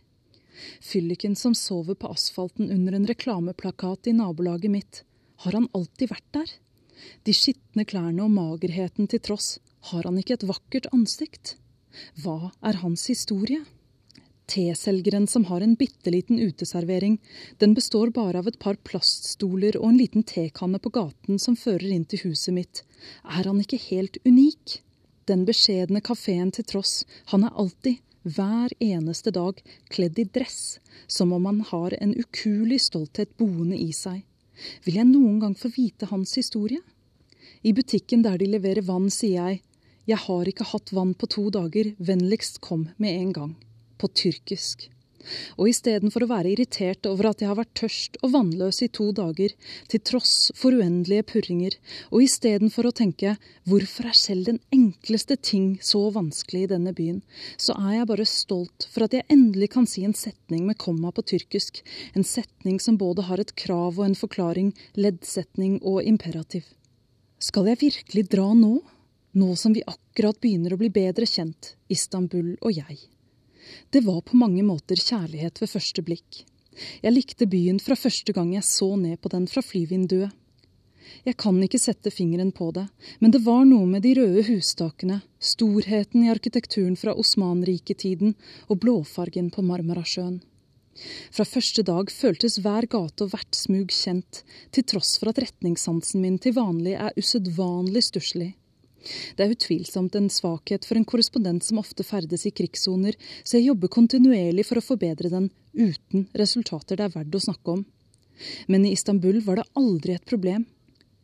Fylliken 0.80 1.36
som 1.36 1.54
sover 1.58 1.98
på 1.98 2.10
asfalten 2.14 2.70
under 2.70 2.96
en 2.96 3.06
reklameplakat 3.06 4.10
i 4.10 4.16
nabolaget 4.16 4.70
mitt, 4.70 5.02
har 5.44 5.52
han 5.58 5.68
alltid 5.74 6.12
vært 6.12 6.30
der? 6.36 6.50
De 7.26 7.34
skitne 7.36 7.84
klærne 7.88 8.24
og 8.24 8.32
magerheten 8.32 9.08
til 9.10 9.22
tross, 9.24 9.58
har 9.90 10.06
han 10.08 10.18
ikke 10.20 10.38
et 10.38 10.48
vakkert 10.48 10.90
ansikt? 10.96 11.56
Hva 12.22 12.52
er 12.64 12.80
hans 12.82 13.06
historie? 13.10 13.64
Teselgeren 14.50 15.26
som 15.26 15.46
har 15.48 15.64
en 15.64 15.74
bitte 15.80 16.12
liten 16.12 16.38
uteservering, 16.38 17.16
den 17.58 17.74
består 17.74 18.10
bare 18.12 18.42
av 18.42 18.48
et 18.48 18.58
par 18.60 18.76
plaststoler 18.88 19.78
og 19.80 19.88
en 19.88 20.00
liten 20.00 20.24
tekanne 20.28 20.80
på 20.84 20.92
gaten 20.92 21.40
som 21.40 21.56
fører 21.56 21.88
inn 21.96 22.04
til 22.04 22.26
huset 22.26 22.52
mitt. 22.56 22.82
Er 23.24 23.48
han 23.48 23.62
ikke 23.62 23.80
helt 23.88 24.20
unik? 24.28 24.80
Den 25.24 25.46
beskjedne 25.48 26.04
kafeen 26.04 26.52
til 26.52 26.68
tross, 26.68 27.04
han 27.32 27.46
er 27.48 27.56
alltid, 27.56 28.02
hver 28.24 28.72
eneste 28.80 29.30
dag 29.30 29.60
kledd 29.92 30.18
i 30.18 30.24
dress, 30.24 30.78
som 31.06 31.32
om 31.32 31.44
han 31.44 31.60
har 31.68 31.96
en 32.00 32.14
ukuelig 32.16 32.80
stolthet 32.88 33.36
boende 33.36 33.76
i 33.76 33.92
seg. 33.92 34.24
Vil 34.84 34.98
jeg 35.00 35.10
noen 35.10 35.40
gang 35.42 35.54
få 35.58 35.70
vite 35.76 36.08
hans 36.10 36.34
historie? 36.38 36.80
I 37.62 37.72
butikken 37.72 38.22
der 38.24 38.38
de 38.40 38.48
leverer 38.48 38.84
vann, 38.84 39.10
sier 39.12 39.40
jeg 39.40 39.62
jeg 40.04 40.20
har 40.20 40.48
ikke 40.48 40.66
hatt 40.68 40.92
vann 40.92 41.14
på 41.16 41.28
to 41.32 41.46
dager, 41.48 41.94
vennligst 41.96 42.60
kom 42.60 42.90
med 43.00 43.16
en 43.22 43.30
gang. 43.32 43.52
På 43.96 44.10
tyrkisk. 44.12 44.90
Og 45.58 45.70
istedenfor 45.70 46.24
å 46.24 46.30
være 46.30 46.52
irritert 46.54 47.06
over 47.10 47.30
at 47.30 47.42
jeg 47.42 47.50
har 47.50 47.58
vært 47.58 47.74
tørst 47.78 48.18
og 48.22 48.34
vannløs 48.34 48.80
i 48.84 48.90
to 48.92 49.10
dager, 49.16 49.54
til 49.90 50.02
tross 50.04 50.52
for 50.58 50.76
uendelige 50.76 51.26
purringer, 51.32 51.76
og 52.10 52.24
istedenfor 52.26 52.88
å 52.88 52.94
tenke 52.94 53.36
hvorfor 53.68 54.10
er 54.10 54.18
selv 54.18 54.48
den 54.50 54.60
enkleste 54.74 55.36
ting 55.36 55.74
så 55.82 56.06
vanskelig 56.14 56.64
i 56.64 56.70
denne 56.74 56.94
byen, 56.96 57.20
så 57.56 57.76
er 57.80 57.98
jeg 57.98 58.10
bare 58.10 58.28
stolt 58.28 58.88
for 58.92 59.06
at 59.06 59.16
jeg 59.16 59.28
endelig 59.32 59.70
kan 59.74 59.88
si 59.90 60.04
en 60.06 60.16
setning 60.16 60.66
med 60.68 60.80
komma 60.80 61.12
på 61.14 61.24
tyrkisk, 61.34 61.82
en 62.14 62.26
setning 62.26 62.80
som 62.82 63.00
både 63.00 63.26
har 63.28 63.42
et 63.42 63.54
krav 63.58 63.98
og 63.98 64.06
en 64.08 64.18
forklaring, 64.18 64.72
leddsetning 64.98 65.80
og 65.82 66.02
imperativ. 66.04 66.66
Skal 67.44 67.68
jeg 67.68 67.82
virkelig 67.82 68.28
dra 68.32 68.50
nå? 68.56 68.78
Nå 69.34 69.56
som 69.58 69.74
vi 69.74 69.82
akkurat 69.82 70.38
begynner 70.40 70.76
å 70.76 70.78
bli 70.78 70.92
bedre 70.94 71.26
kjent, 71.26 71.74
Istanbul 71.90 72.54
og 72.60 72.70
jeg. 72.70 73.13
Det 73.90 74.04
var 74.04 74.20
på 74.26 74.38
mange 74.40 74.64
måter 74.66 75.00
kjærlighet 75.00 75.60
ved 75.62 75.70
første 75.70 76.04
blikk. 76.06 76.44
Jeg 77.04 77.14
likte 77.14 77.46
byen 77.46 77.78
fra 77.82 77.96
første 77.98 78.34
gang 78.34 78.54
jeg 78.56 78.66
så 78.66 78.94
ned 78.98 79.20
på 79.22 79.30
den 79.32 79.46
fra 79.50 79.62
flyvinduet. 79.62 80.32
Jeg 81.24 81.36
kan 81.40 81.60
ikke 81.62 81.78
sette 81.80 82.10
fingeren 82.12 82.50
på 82.52 82.70
det, 82.74 82.86
men 83.20 83.32
det 83.32 83.44
var 83.44 83.62
noe 83.68 83.86
med 83.88 84.02
de 84.04 84.14
røde 84.18 84.42
hustakene, 84.48 85.20
storheten 85.38 86.24
i 86.24 86.32
arkitekturen 86.32 86.96
fra 87.00 87.14
Osmanriketiden 87.20 88.34
og 88.68 88.80
blåfargen 88.82 89.52
på 89.54 89.64
Marmarasjøen. 89.64 90.40
Fra 91.34 91.46
første 91.48 91.82
dag 91.86 92.10
føltes 92.12 92.60
hver 92.62 92.86
gate 92.90 93.26
og 93.26 93.32
hvert 93.32 93.56
smug 93.58 93.92
kjent, 93.94 94.42
til 94.70 94.86
tross 94.86 95.16
for 95.20 95.32
at 95.32 95.40
retningssansen 95.42 96.22
min 96.22 96.38
til 96.38 96.54
vanlig 96.58 96.94
er 96.98 97.16
usedvanlig 97.18 98.04
stusslig. 98.08 98.52
Det 99.36 99.44
er 99.44 99.54
utvilsomt 99.54 100.16
en 100.18 100.30
svakhet 100.32 100.86
for 100.88 100.98
en 100.98 101.06
korrespondent 101.08 101.64
som 101.66 101.80
ofte 101.82 102.06
ferdes 102.06 102.46
i 102.48 102.54
krigssoner, 102.54 103.16
så 103.44 103.58
jeg 103.58 103.68
jobber 103.70 103.92
kontinuerlig 103.92 104.66
for 104.68 104.80
å 104.80 104.84
forbedre 104.84 105.32
den, 105.32 105.50
uten 105.74 106.28
resultater 106.38 107.00
det 107.00 107.08
er 107.08 107.16
verdt 107.18 107.36
å 107.36 107.44
snakke 107.48 107.76
om. 107.78 107.84
Men 108.66 108.86
i 108.86 108.94
Istanbul 108.94 109.40
var 109.44 109.60
det 109.60 109.68
aldri 109.78 110.16
et 110.16 110.26
problem. 110.26 110.66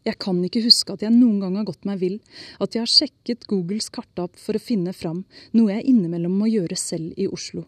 Jeg 0.06 0.16
kan 0.22 0.38
ikke 0.44 0.62
huske 0.64 0.94
at 0.94 1.02
jeg 1.04 1.12
noen 1.12 1.42
gang 1.42 1.58
har 1.58 1.66
gått 1.68 1.84
meg 1.88 2.00
vill, 2.00 2.16
at 2.60 2.74
jeg 2.74 2.84
har 2.84 2.92
sjekket 2.92 3.44
Googles 3.50 3.90
kartapp 3.92 4.38
for 4.40 4.56
å 4.56 4.62
finne 4.62 4.94
fram, 4.96 5.24
noe 5.52 5.74
jeg 5.74 5.90
innimellom 5.92 6.38
må 6.40 6.48
gjøre 6.48 6.78
selv 6.80 7.18
i 7.20 7.28
Oslo. 7.28 7.66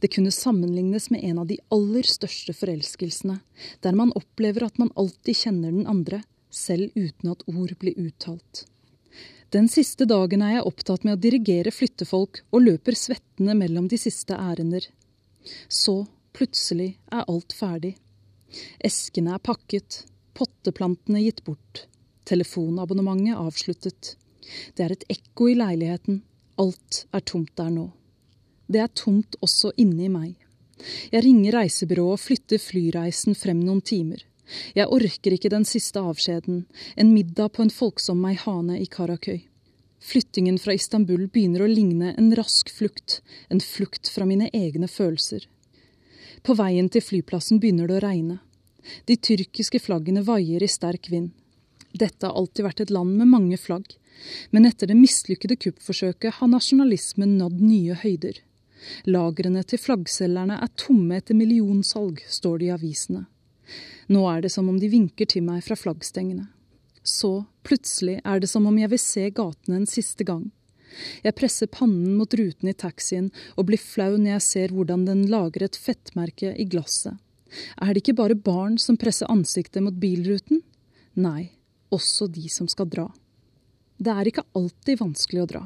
Det 0.00 0.10
kunne 0.12 0.32
sammenlignes 0.32 1.10
med 1.12 1.24
en 1.24 1.40
av 1.40 1.48
de 1.48 1.58
aller 1.72 2.08
største 2.08 2.52
forelskelsene, 2.56 3.38
der 3.80 3.96
man 3.96 4.12
opplever 4.16 4.66
at 4.66 4.80
man 4.80 4.92
alltid 4.96 5.40
kjenner 5.44 5.72
den 5.72 5.88
andre, 5.88 6.22
selv 6.54 6.92
uten 6.94 7.32
at 7.32 7.44
ord 7.50 7.72
blir 7.80 7.96
uttalt. 7.98 8.64
Den 9.54 9.68
siste 9.70 10.02
dagen 10.10 10.42
er 10.42 10.56
jeg 10.56 10.66
opptatt 10.66 11.04
med 11.06 11.14
å 11.14 11.20
dirigere 11.22 11.70
flyttefolk 11.70 12.40
og 12.50 12.64
løper 12.64 12.96
svettende 12.98 13.54
mellom 13.54 13.86
de 13.86 13.98
siste 14.02 14.34
ærender. 14.34 14.88
Så, 15.70 16.00
plutselig, 16.34 16.96
er 17.14 17.28
alt 17.30 17.54
ferdig. 17.54 17.92
Eskene 18.82 19.36
er 19.36 19.44
pakket, 19.46 20.00
potteplantene 20.34 21.22
gitt 21.22 21.44
bort, 21.46 21.84
telefonabonnementet 22.26 23.38
avsluttet. 23.38 24.16
Det 24.74 24.88
er 24.88 24.96
et 24.96 25.06
ekko 25.14 25.52
i 25.52 25.56
leiligheten, 25.60 26.24
alt 26.58 27.04
er 27.14 27.22
tomt 27.22 27.54
der 27.54 27.70
nå. 27.70 27.92
Det 28.66 28.82
er 28.82 28.90
tomt 28.90 29.38
også 29.38 29.70
inni 29.78 30.10
meg. 30.10 30.34
Jeg 31.14 31.22
ringer 31.28 31.60
reisebyrået 31.60 32.18
og 32.18 32.24
flytter 32.24 32.58
flyreisen 32.58 33.38
frem 33.38 33.62
noen 33.62 33.84
timer. 33.86 34.18
Jeg 34.76 34.90
orker 34.92 35.34
ikke 35.34 35.52
den 35.52 35.64
siste 35.68 36.00
avskjeden, 36.00 36.64
en 36.96 37.12
middag 37.14 37.54
på 37.56 37.64
en 37.64 37.72
folksom 37.72 38.20
meihane 38.20 38.78
i 38.80 38.86
Karakøy. 38.86 39.40
Flyttingen 40.04 40.58
fra 40.60 40.74
Istanbul 40.76 41.28
begynner 41.32 41.64
å 41.64 41.70
ligne 41.70 42.12
en 42.18 42.28
rask 42.36 42.68
flukt, 42.68 43.22
en 43.48 43.62
flukt 43.64 44.10
fra 44.12 44.26
mine 44.28 44.50
egne 44.52 44.88
følelser. 44.90 45.46
På 46.44 46.56
veien 46.58 46.90
til 46.92 47.00
flyplassen 47.00 47.60
begynner 47.60 47.88
det 47.88 47.96
å 47.96 48.04
regne. 48.04 48.38
De 49.08 49.16
tyrkiske 49.16 49.80
flaggene 49.80 50.20
vaier 50.26 50.62
i 50.62 50.68
sterk 50.68 51.08
vind. 51.08 51.32
Dette 51.96 52.26
har 52.26 52.36
alltid 52.36 52.66
vært 52.66 52.82
et 52.84 52.92
land 52.92 53.16
med 53.16 53.30
mange 53.32 53.56
flagg, 53.56 53.86
men 54.52 54.68
etter 54.68 54.90
det 54.90 54.98
mislykkede 54.98 55.56
kuppforsøket 55.62 56.40
har 56.40 56.50
nasjonalismen 56.52 57.38
nådd 57.38 57.62
nye 57.64 57.96
høyder. 58.04 58.42
Lagrene 59.08 59.62
til 59.64 59.80
flaggselgerne 59.80 60.58
er 60.60 60.74
tomme 60.76 61.16
etter 61.16 61.38
millionsalg, 61.38 62.20
står 62.28 62.60
det 62.60 62.68
i 62.68 62.74
avisene. 62.74 63.24
Nå 64.12 64.24
er 64.30 64.44
det 64.44 64.52
som 64.52 64.68
om 64.68 64.78
de 64.80 64.90
vinker 64.92 65.28
til 65.30 65.44
meg 65.46 65.64
fra 65.66 65.76
flaggstengene. 65.78 66.48
Så, 67.04 67.44
plutselig, 67.66 68.20
er 68.24 68.40
det 68.40 68.48
som 68.48 68.66
om 68.66 68.78
jeg 68.80 68.90
vil 68.92 69.00
se 69.02 69.28
gatene 69.36 69.82
en 69.82 69.88
siste 69.88 70.24
gang. 70.24 70.46
Jeg 71.24 71.36
presser 71.36 71.70
pannen 71.72 72.14
mot 72.16 72.34
ruten 72.38 72.70
i 72.70 72.76
taxien 72.76 73.30
og 73.56 73.66
blir 73.68 73.82
flau 73.82 74.14
når 74.14 74.36
jeg 74.36 74.46
ser 74.46 74.74
hvordan 74.74 75.04
den 75.08 75.24
lager 75.30 75.66
et 75.66 75.78
fettmerke 75.80 76.54
i 76.54 76.66
glasset. 76.70 77.18
Er 77.82 77.92
det 77.92 78.02
ikke 78.02 78.18
bare 78.18 78.38
barn 78.38 78.78
som 78.82 78.98
presser 78.98 79.30
ansiktet 79.30 79.82
mot 79.84 79.94
bilruten? 79.94 80.62
Nei, 81.14 81.50
også 81.94 82.28
de 82.30 82.48
som 82.50 82.68
skal 82.70 82.88
dra. 82.90 83.08
Det 83.98 84.10
er 84.10 84.30
ikke 84.30 84.46
alltid 84.58 85.00
vanskelig 85.02 85.44
å 85.44 85.50
dra. 85.50 85.64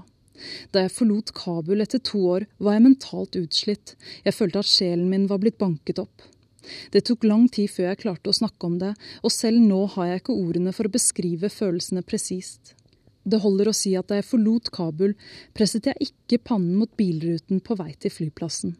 Da 0.72 0.84
jeg 0.84 0.94
forlot 0.94 1.32
Kabul 1.34 1.82
etter 1.82 2.02
to 2.04 2.20
år, 2.30 2.46
var 2.62 2.76
jeg 2.76 2.84
mentalt 2.84 3.38
utslitt. 3.40 3.94
Jeg 4.26 4.36
følte 4.36 4.62
at 4.62 4.70
sjelen 4.70 5.08
min 5.10 5.26
var 5.30 5.40
blitt 5.42 5.58
banket 5.58 6.02
opp. 6.02 6.26
Det 6.92 7.04
tok 7.06 7.24
lang 7.24 7.46
tid 7.52 7.70
før 7.70 7.90
jeg 7.90 8.00
klarte 8.02 8.32
å 8.32 8.38
snakke 8.38 8.66
om 8.66 8.78
det, 8.80 8.94
og 9.22 9.34
selv 9.34 9.62
nå 9.62 9.84
har 9.94 10.10
jeg 10.10 10.22
ikke 10.22 10.36
ordene 10.36 10.74
for 10.76 10.88
å 10.88 10.94
beskrive 10.94 11.50
følelsene 11.52 12.04
presist. 12.06 12.74
Det 13.28 13.40
holder 13.42 13.68
å 13.68 13.76
si 13.76 13.94
at 13.98 14.08
da 14.08 14.18
jeg 14.18 14.28
forlot 14.28 14.70
Kabul, 14.74 15.14
presset 15.56 15.88
jeg 15.90 16.10
ikke 16.10 16.40
pannen 16.50 16.78
mot 16.80 16.90
bilruten 16.96 17.60
på 17.64 17.76
vei 17.78 17.92
til 18.00 18.14
flyplassen. 18.14 18.76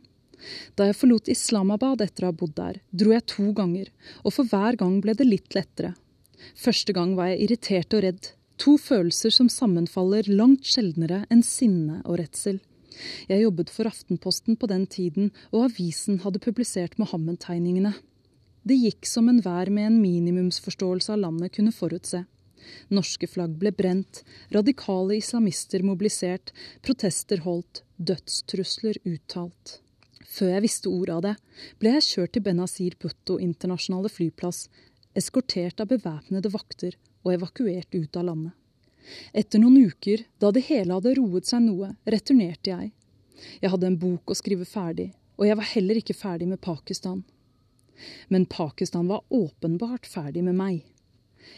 Da 0.78 0.86
jeg 0.88 0.96
forlot 0.96 1.28
Islamabad 1.32 2.02
etter 2.04 2.24
å 2.24 2.30
ha 2.30 2.36
bodd 2.36 2.54
der, 2.56 2.80
dro 2.94 3.12
jeg 3.12 3.26
to 3.28 3.50
ganger, 3.56 3.90
og 4.22 4.34
for 4.36 4.48
hver 4.48 4.78
gang 4.80 5.00
ble 5.04 5.14
det 5.18 5.26
litt 5.26 5.56
lettere. 5.56 5.94
Første 6.56 6.94
gang 6.94 7.16
var 7.18 7.32
jeg 7.32 7.48
irritert 7.48 7.96
og 7.98 8.04
redd, 8.06 8.30
to 8.58 8.76
følelser 8.80 9.34
som 9.34 9.50
sammenfaller 9.52 10.30
langt 10.30 10.66
sjeldnere 10.66 11.24
enn 11.30 11.44
sinne 11.46 12.00
og 12.04 12.20
redsel. 12.22 12.62
Jeg 13.30 13.44
jobbet 13.44 13.72
for 13.72 13.90
Aftenposten 13.90 14.58
på 14.58 14.68
den 14.70 14.86
tiden, 14.86 15.32
og 15.52 15.68
avisen 15.68 16.20
hadde 16.24 16.42
publisert 16.42 16.98
Mohammed-tegningene. 17.00 17.94
Det 18.68 18.76
gikk 18.76 19.06
som 19.08 19.28
enhver 19.30 19.70
med 19.72 19.86
en 19.88 20.00
minimumsforståelse 20.02 21.14
av 21.14 21.22
landet 21.22 21.54
kunne 21.56 21.72
forutse. 21.72 22.24
Norske 22.92 23.28
flagg 23.30 23.54
ble 23.60 23.72
brent, 23.72 24.22
radikale 24.52 25.16
islamister 25.22 25.84
mobilisert, 25.86 26.52
protester 26.84 27.44
holdt, 27.44 27.82
dødstrusler 27.96 29.00
uttalt. 29.08 29.78
Før 30.28 30.52
jeg 30.52 30.64
visste 30.66 30.92
ordet 30.92 31.14
av 31.14 31.24
det, 31.24 31.34
ble 31.80 31.94
jeg 31.96 32.08
kjørt 32.10 32.34
til 32.36 32.44
Benazir 32.44 32.96
Bhutto 33.00 33.38
internasjonale 33.40 34.10
flyplass, 34.12 34.66
eskortert 35.16 35.80
av 35.80 35.88
bevæpnede 35.90 36.52
vakter 36.52 36.98
og 37.24 37.32
evakuert 37.38 37.94
ut 37.96 38.18
av 38.20 38.28
landet. 38.28 38.54
Etter 39.32 39.62
noen 39.62 39.90
uker, 39.90 40.24
da 40.38 40.50
det 40.52 40.66
hele 40.68 40.98
hadde 40.98 41.14
roet 41.18 41.48
seg 41.48 41.64
noe, 41.64 41.94
returnerte 42.06 42.72
jeg. 42.72 42.92
Jeg 43.62 43.72
hadde 43.72 43.88
en 43.88 43.98
bok 44.00 44.30
å 44.30 44.36
skrive 44.36 44.66
ferdig, 44.68 45.10
og 45.38 45.46
jeg 45.46 45.58
var 45.58 45.70
heller 45.72 46.00
ikke 46.00 46.16
ferdig 46.16 46.48
med 46.50 46.60
Pakistan. 46.64 47.22
Men 48.28 48.46
Pakistan 48.46 49.08
var 49.10 49.24
åpenbart 49.28 50.06
ferdig 50.06 50.44
med 50.46 50.58
meg. 50.58 50.84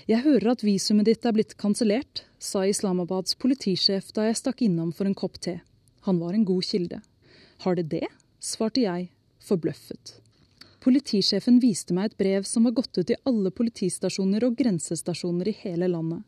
Jeg 0.08 0.24
hører 0.24 0.52
at 0.52 0.64
visumet 0.64 1.08
ditt 1.08 1.26
er 1.26 1.34
blitt 1.36 1.56
kansellert, 1.60 2.24
sa 2.38 2.64
Islamabads 2.68 3.36
politisjef 3.40 4.12
da 4.16 4.28
jeg 4.28 4.38
stakk 4.40 4.62
innom 4.64 4.92
for 4.96 5.08
en 5.08 5.16
kopp 5.16 5.40
te. 5.42 5.58
Han 6.06 6.20
var 6.22 6.36
en 6.36 6.46
god 6.48 6.64
kilde. 6.64 7.00
Har 7.64 7.76
det 7.76 7.90
det? 7.92 8.06
svarte 8.40 8.80
jeg, 8.80 9.10
forbløffet. 9.44 10.14
Politisjefen 10.80 11.58
viste 11.60 11.92
meg 11.92 12.08
et 12.08 12.20
brev 12.20 12.46
som 12.48 12.64
var 12.64 12.72
gått 12.78 12.96
ut 12.96 13.10
i 13.12 13.18
alle 13.28 13.52
politistasjoner 13.52 14.46
og 14.46 14.56
grensestasjoner 14.56 15.50
i 15.50 15.56
hele 15.60 15.90
landet. 15.92 16.22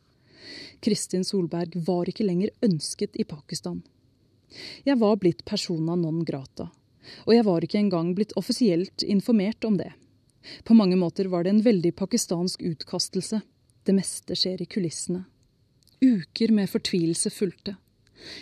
Kristin 0.81 1.25
Solberg 1.25 1.77
var 1.87 2.11
ikke 2.11 2.27
lenger 2.27 2.53
ønsket 2.63 3.17
i 3.21 3.25
Pakistan. 3.29 3.83
Jeg 4.85 4.99
var 5.01 5.17
blitt 5.17 5.45
persona 5.49 5.97
non 5.97 6.25
grata, 6.29 6.69
og 7.25 7.35
jeg 7.35 7.45
var 7.47 7.65
ikke 7.65 7.81
engang 7.81 8.13
blitt 8.17 8.35
offisielt 8.37 9.03
informert 9.03 9.65
om 9.65 9.79
det. 9.81 9.93
På 10.65 10.75
mange 10.75 10.97
måter 10.99 11.31
var 11.31 11.45
det 11.45 11.55
en 11.55 11.65
veldig 11.65 11.95
pakistansk 11.97 12.63
utkastelse. 12.63 13.41
Det 13.83 13.95
meste 13.95 14.37
skjer 14.39 14.63
i 14.63 14.69
kulissene. 14.71 15.25
Uker 16.03 16.51
med 16.55 16.71
fortvilelse 16.71 17.31
fulgte. 17.31 17.77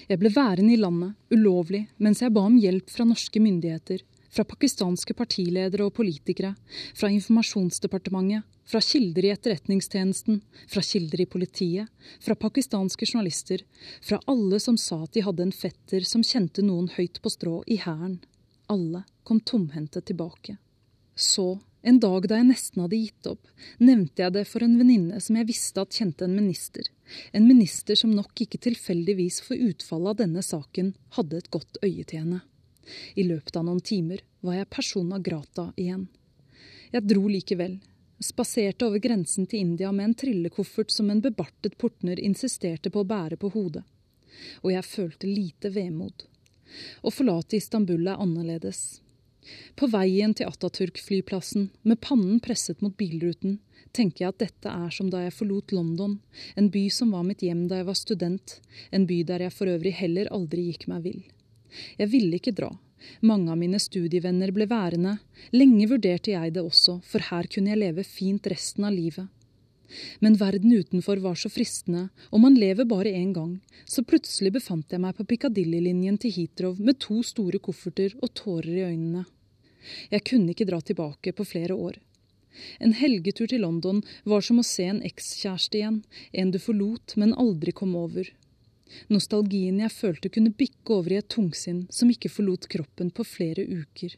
Jeg 0.08 0.20
ble 0.20 0.32
værende 0.32 0.74
i 0.74 0.80
landet, 0.80 1.16
ulovlig, 1.32 1.86
mens 1.98 2.20
jeg 2.20 2.32
ba 2.32 2.44
om 2.48 2.56
hjelp 2.60 2.90
fra 2.92 3.06
norske 3.08 3.40
myndigheter, 3.40 4.02
fra 4.30 4.44
pakistanske 4.46 5.14
partiledere 5.18 5.86
og 5.86 5.94
politikere, 5.98 6.54
fra 6.94 7.10
informasjonsdepartementet, 7.12 8.46
fra 8.70 8.80
kilder 8.84 9.26
i 9.26 9.32
etterretningstjenesten, 9.34 10.40
fra 10.70 10.82
kilder 10.86 11.24
i 11.24 11.26
politiet, 11.26 11.88
fra 12.22 12.36
pakistanske 12.38 13.08
journalister, 13.08 13.64
fra 14.02 14.20
alle 14.30 14.60
som 14.62 14.78
sa 14.78 15.02
at 15.04 15.16
de 15.16 15.24
hadde 15.26 15.48
en 15.48 15.54
fetter 15.54 16.06
som 16.06 16.22
kjente 16.26 16.62
noen 16.62 16.86
høyt 16.94 17.18
på 17.22 17.32
strå 17.34 17.60
i 17.66 17.80
hæren. 17.82 18.20
Alle 18.70 19.02
kom 19.26 19.40
tomhendte 19.42 20.02
tilbake. 20.06 20.56
Så, 21.18 21.58
en 21.82 21.98
dag 22.00 22.28
da 22.28 22.38
jeg 22.38 22.48
nesten 22.52 22.84
hadde 22.84 23.00
gitt 23.00 23.26
opp, 23.26 23.48
nevnte 23.82 24.22
jeg 24.22 24.36
det 24.36 24.46
for 24.48 24.62
en 24.64 24.76
venninne 24.78 25.18
som 25.24 25.36
jeg 25.40 25.48
visste 25.48 25.82
at 25.82 25.96
kjente 25.96 26.28
en 26.28 26.36
minister. 26.36 26.86
En 27.32 27.48
minister 27.48 27.98
som 27.98 28.12
nok 28.14 28.44
ikke 28.44 28.60
tilfeldigvis 28.68 29.40
for 29.48 29.58
utfallet 29.58 30.14
av 30.14 30.22
denne 30.22 30.44
saken 30.46 30.94
hadde 31.18 31.40
et 31.40 31.50
godt 31.50 31.80
øye 31.82 32.04
til 32.04 32.22
henne. 32.22 32.40
I 33.14 33.26
løpet 33.26 33.56
av 33.56 33.66
noen 33.66 33.80
timer 33.80 34.24
var 34.40 34.60
jeg 34.60 34.70
persona 34.72 35.18
grata 35.18 35.70
igjen. 35.76 36.08
Jeg 36.90 37.06
dro 37.06 37.28
likevel, 37.30 37.78
spaserte 38.20 38.86
over 38.88 38.98
grensen 38.98 39.46
til 39.46 39.64
India 39.64 39.92
med 39.92 40.10
en 40.10 40.16
trillekoffert 40.22 40.90
som 40.92 41.10
en 41.10 41.22
bebartet 41.24 41.78
portner 41.78 42.20
insisterte 42.20 42.90
på 42.90 43.02
å 43.02 43.08
bære 43.08 43.38
på 43.40 43.52
hodet. 43.54 43.84
Og 44.64 44.72
jeg 44.72 44.88
følte 44.88 45.30
lite 45.30 45.70
vemod. 45.74 46.26
Å 47.02 47.12
forlate 47.12 47.58
Istanbul 47.58 48.06
er 48.06 48.20
annerledes. 48.20 49.00
På 49.74 49.88
veien 49.90 50.34
til 50.36 50.50
Atatürk-flyplassen, 50.50 51.70
med 51.82 52.00
pannen 52.04 52.40
presset 52.44 52.82
mot 52.84 52.96
bilruten, 52.96 53.58
tenker 53.96 54.24
jeg 54.24 54.34
at 54.34 54.42
dette 54.44 54.72
er 54.84 54.92
som 54.94 55.08
da 55.10 55.24
jeg 55.24 55.34
forlot 55.34 55.72
London, 55.74 56.18
en 56.54 56.70
by 56.70 56.84
som 56.94 57.14
var 57.14 57.24
mitt 57.26 57.42
hjem 57.42 57.66
da 57.70 57.80
jeg 57.80 57.88
var 57.88 57.98
student, 57.98 58.58
en 58.94 59.06
by 59.10 59.22
der 59.26 59.46
jeg 59.46 59.56
for 59.56 59.72
øvrig 59.72 59.94
heller 59.98 60.30
aldri 60.34 60.68
gikk 60.68 60.86
meg 60.92 61.06
vill. 61.08 61.22
Jeg 61.98 62.10
ville 62.12 62.38
ikke 62.40 62.54
dra, 62.56 62.70
mange 63.20 63.50
av 63.52 63.58
mine 63.60 63.80
studievenner 63.80 64.52
ble 64.54 64.66
værende. 64.70 65.18
Lenge 65.56 65.88
vurderte 65.90 66.34
jeg 66.34 66.54
det 66.54 66.64
også, 66.64 67.00
for 67.06 67.30
her 67.30 67.48
kunne 67.50 67.72
jeg 67.72 67.82
leve 67.82 68.04
fint 68.06 68.48
resten 68.50 68.86
av 68.88 68.96
livet. 68.96 69.28
Men 70.22 70.36
verden 70.38 70.72
utenfor 70.72 71.18
var 71.22 71.38
så 71.38 71.50
fristende, 71.50 72.08
og 72.30 72.42
man 72.44 72.54
lever 72.54 72.86
bare 72.86 73.10
én 73.10 73.32
gang, 73.34 73.56
så 73.84 74.04
plutselig 74.06 74.52
befant 74.54 74.92
jeg 74.92 75.02
meg 75.02 75.16
på 75.16 75.26
Piccadilly-linjen 75.32 76.18
til 76.20 76.34
Heathrow 76.36 76.78
med 76.78 77.00
to 77.02 77.22
store 77.26 77.58
kofferter 77.58 78.14
og 78.20 78.30
tårer 78.38 78.70
i 78.76 78.86
øynene. 78.86 79.24
Jeg 80.12 80.24
kunne 80.28 80.54
ikke 80.54 80.68
dra 80.68 80.78
tilbake 80.84 81.34
på 81.34 81.46
flere 81.48 81.74
år. 81.74 81.98
En 82.78 82.92
helgetur 82.94 83.48
til 83.50 83.62
London 83.64 84.02
var 84.28 84.44
som 84.44 84.60
å 84.60 84.66
se 84.66 84.86
en 84.90 85.02
ekskjæreste 85.06 85.80
igjen, 85.80 86.00
en 86.32 86.50
du 86.54 86.58
forlot, 86.62 87.16
men 87.16 87.34
aldri 87.34 87.72
kom 87.72 87.96
over. 87.98 88.28
Nostalgien 89.10 89.80
jeg 89.82 89.92
følte 89.94 90.30
kunne 90.32 90.52
bikke 90.56 90.96
over 90.96 91.14
i 91.14 91.18
et 91.20 91.30
tungsinn 91.30 91.84
som 91.94 92.10
ikke 92.10 92.32
forlot 92.32 92.68
kroppen 92.70 93.12
på 93.14 93.26
flere 93.26 93.66
uker. 93.66 94.16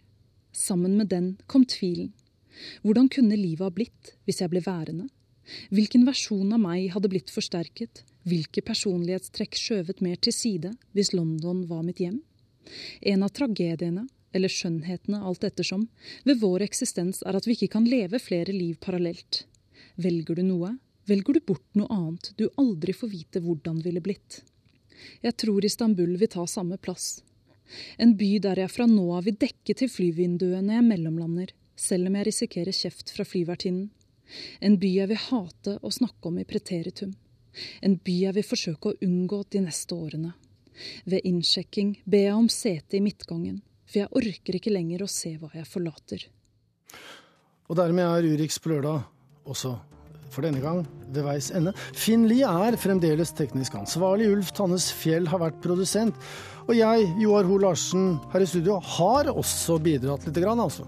Sammen 0.53 0.97
med 0.99 1.11
den 1.13 1.35
kom 1.47 1.65
tvilen. 1.69 2.13
Hvordan 2.85 3.09
kunne 3.13 3.37
livet 3.39 3.65
ha 3.65 3.73
blitt 3.73 4.15
hvis 4.27 4.43
jeg 4.43 4.53
ble 4.53 4.63
værende? 4.65 5.09
Hvilken 5.73 6.05
versjon 6.07 6.53
av 6.55 6.61
meg 6.63 6.91
hadde 6.95 7.11
blitt 7.13 7.33
forsterket? 7.33 8.05
Hvilke 8.29 8.63
personlighetstrekk 8.65 9.57
skjøvet 9.59 10.03
mer 10.05 10.21
til 10.23 10.35
side 10.37 10.75
hvis 10.97 11.13
London 11.17 11.65
var 11.71 11.83
mitt 11.87 12.03
hjem? 12.03 12.21
En 13.01 13.25
av 13.27 13.33
tragediene 13.35 14.07
eller 14.33 14.53
skjønnhetene 14.53 15.21
alt 15.21 15.45
ettersom, 15.45 15.89
ved 16.25 16.41
vår 16.41 16.65
eksistens 16.69 17.21
er 17.27 17.37
at 17.37 17.49
vi 17.49 17.57
ikke 17.57 17.75
kan 17.75 17.89
leve 17.89 18.21
flere 18.23 18.55
liv 18.55 18.79
parallelt. 18.81 19.43
Velger 20.01 20.39
du 20.39 20.45
noe, 20.47 20.77
velger 21.09 21.37
du 21.37 21.45
bort 21.53 21.67
noe 21.77 21.91
annet 21.93 22.31
du 22.39 22.47
aldri 22.61 22.95
får 22.97 23.13
vite 23.13 23.43
hvordan 23.45 23.83
ville 23.85 24.01
blitt. 24.05 24.41
Jeg 25.23 25.37
tror 25.41 25.65
Istanbul 25.65 26.17
vil 26.21 26.31
ta 26.33 26.47
samme 26.47 26.79
plass. 26.79 27.23
En 27.97 28.15
by 28.17 28.37
der 28.45 28.61
jeg 28.63 28.73
fra 28.73 28.87
nå 28.89 29.05
av 29.17 29.27
vil 29.27 29.39
dekke 29.41 29.75
til 29.79 29.91
flyvinduet 29.91 30.65
når 30.65 30.79
jeg 30.79 30.89
mellomlander, 30.91 31.53
selv 31.77 32.11
om 32.11 32.19
jeg 32.19 32.29
risikerer 32.29 32.77
kjeft 32.77 33.13
fra 33.15 33.27
flyvertinnen. 33.27 33.91
En 34.61 34.79
by 34.81 34.91
jeg 34.95 35.11
vil 35.11 35.21
hate 35.29 35.77
å 35.81 35.93
snakke 35.93 36.31
om 36.31 36.39
i 36.41 36.49
preteritum. 36.49 37.13
En 37.85 37.99
by 38.01 38.15
jeg 38.27 38.37
vil 38.39 38.49
forsøke 38.49 38.93
å 38.93 38.99
unngå 39.05 39.43
de 39.53 39.65
neste 39.67 39.97
årene. 39.97 40.33
Ved 41.05 41.27
innsjekking 41.29 41.99
ber 42.05 42.27
jeg 42.27 42.37
om 42.37 42.49
sete 42.53 42.97
i 42.97 43.03
midtgangen, 43.05 43.61
for 43.85 44.03
jeg 44.03 44.13
orker 44.23 44.57
ikke 44.57 44.73
lenger 44.73 45.05
å 45.05 45.11
se 45.11 45.35
hva 45.41 45.51
jeg 45.55 45.69
forlater. 45.69 46.25
Og 47.69 47.77
dermed 47.79 48.09
er 48.09 48.29
Urix 48.33 48.59
på 48.61 48.73
lørdag 48.73 49.05
også 49.49 49.75
for 50.33 50.47
denne 50.47 50.63
gang 50.63 50.83
ved 51.13 51.27
veis 51.27 51.51
ende. 51.55 51.75
Finn 51.93 52.25
Lie 52.31 52.49
er 52.49 52.79
fremdeles 52.81 53.35
teknisk 53.37 53.77
ansvarlig. 53.79 54.31
Ulf 54.33 54.53
Tannes 54.57 54.89
Fjell 54.97 55.29
har 55.29 55.43
vært 55.43 55.61
produsent. 55.65 56.17
Og 56.69 56.77
jeg, 56.79 57.09
Joar 57.21 57.49
Ho 57.49 57.59
Larsen, 57.61 58.17
her 58.33 58.45
i 58.45 58.49
studio, 58.49 58.79
har 58.97 59.31
også 59.33 59.81
bidratt 59.83 60.27
lite 60.29 60.45
grann, 60.45 60.63
altså. 60.63 60.87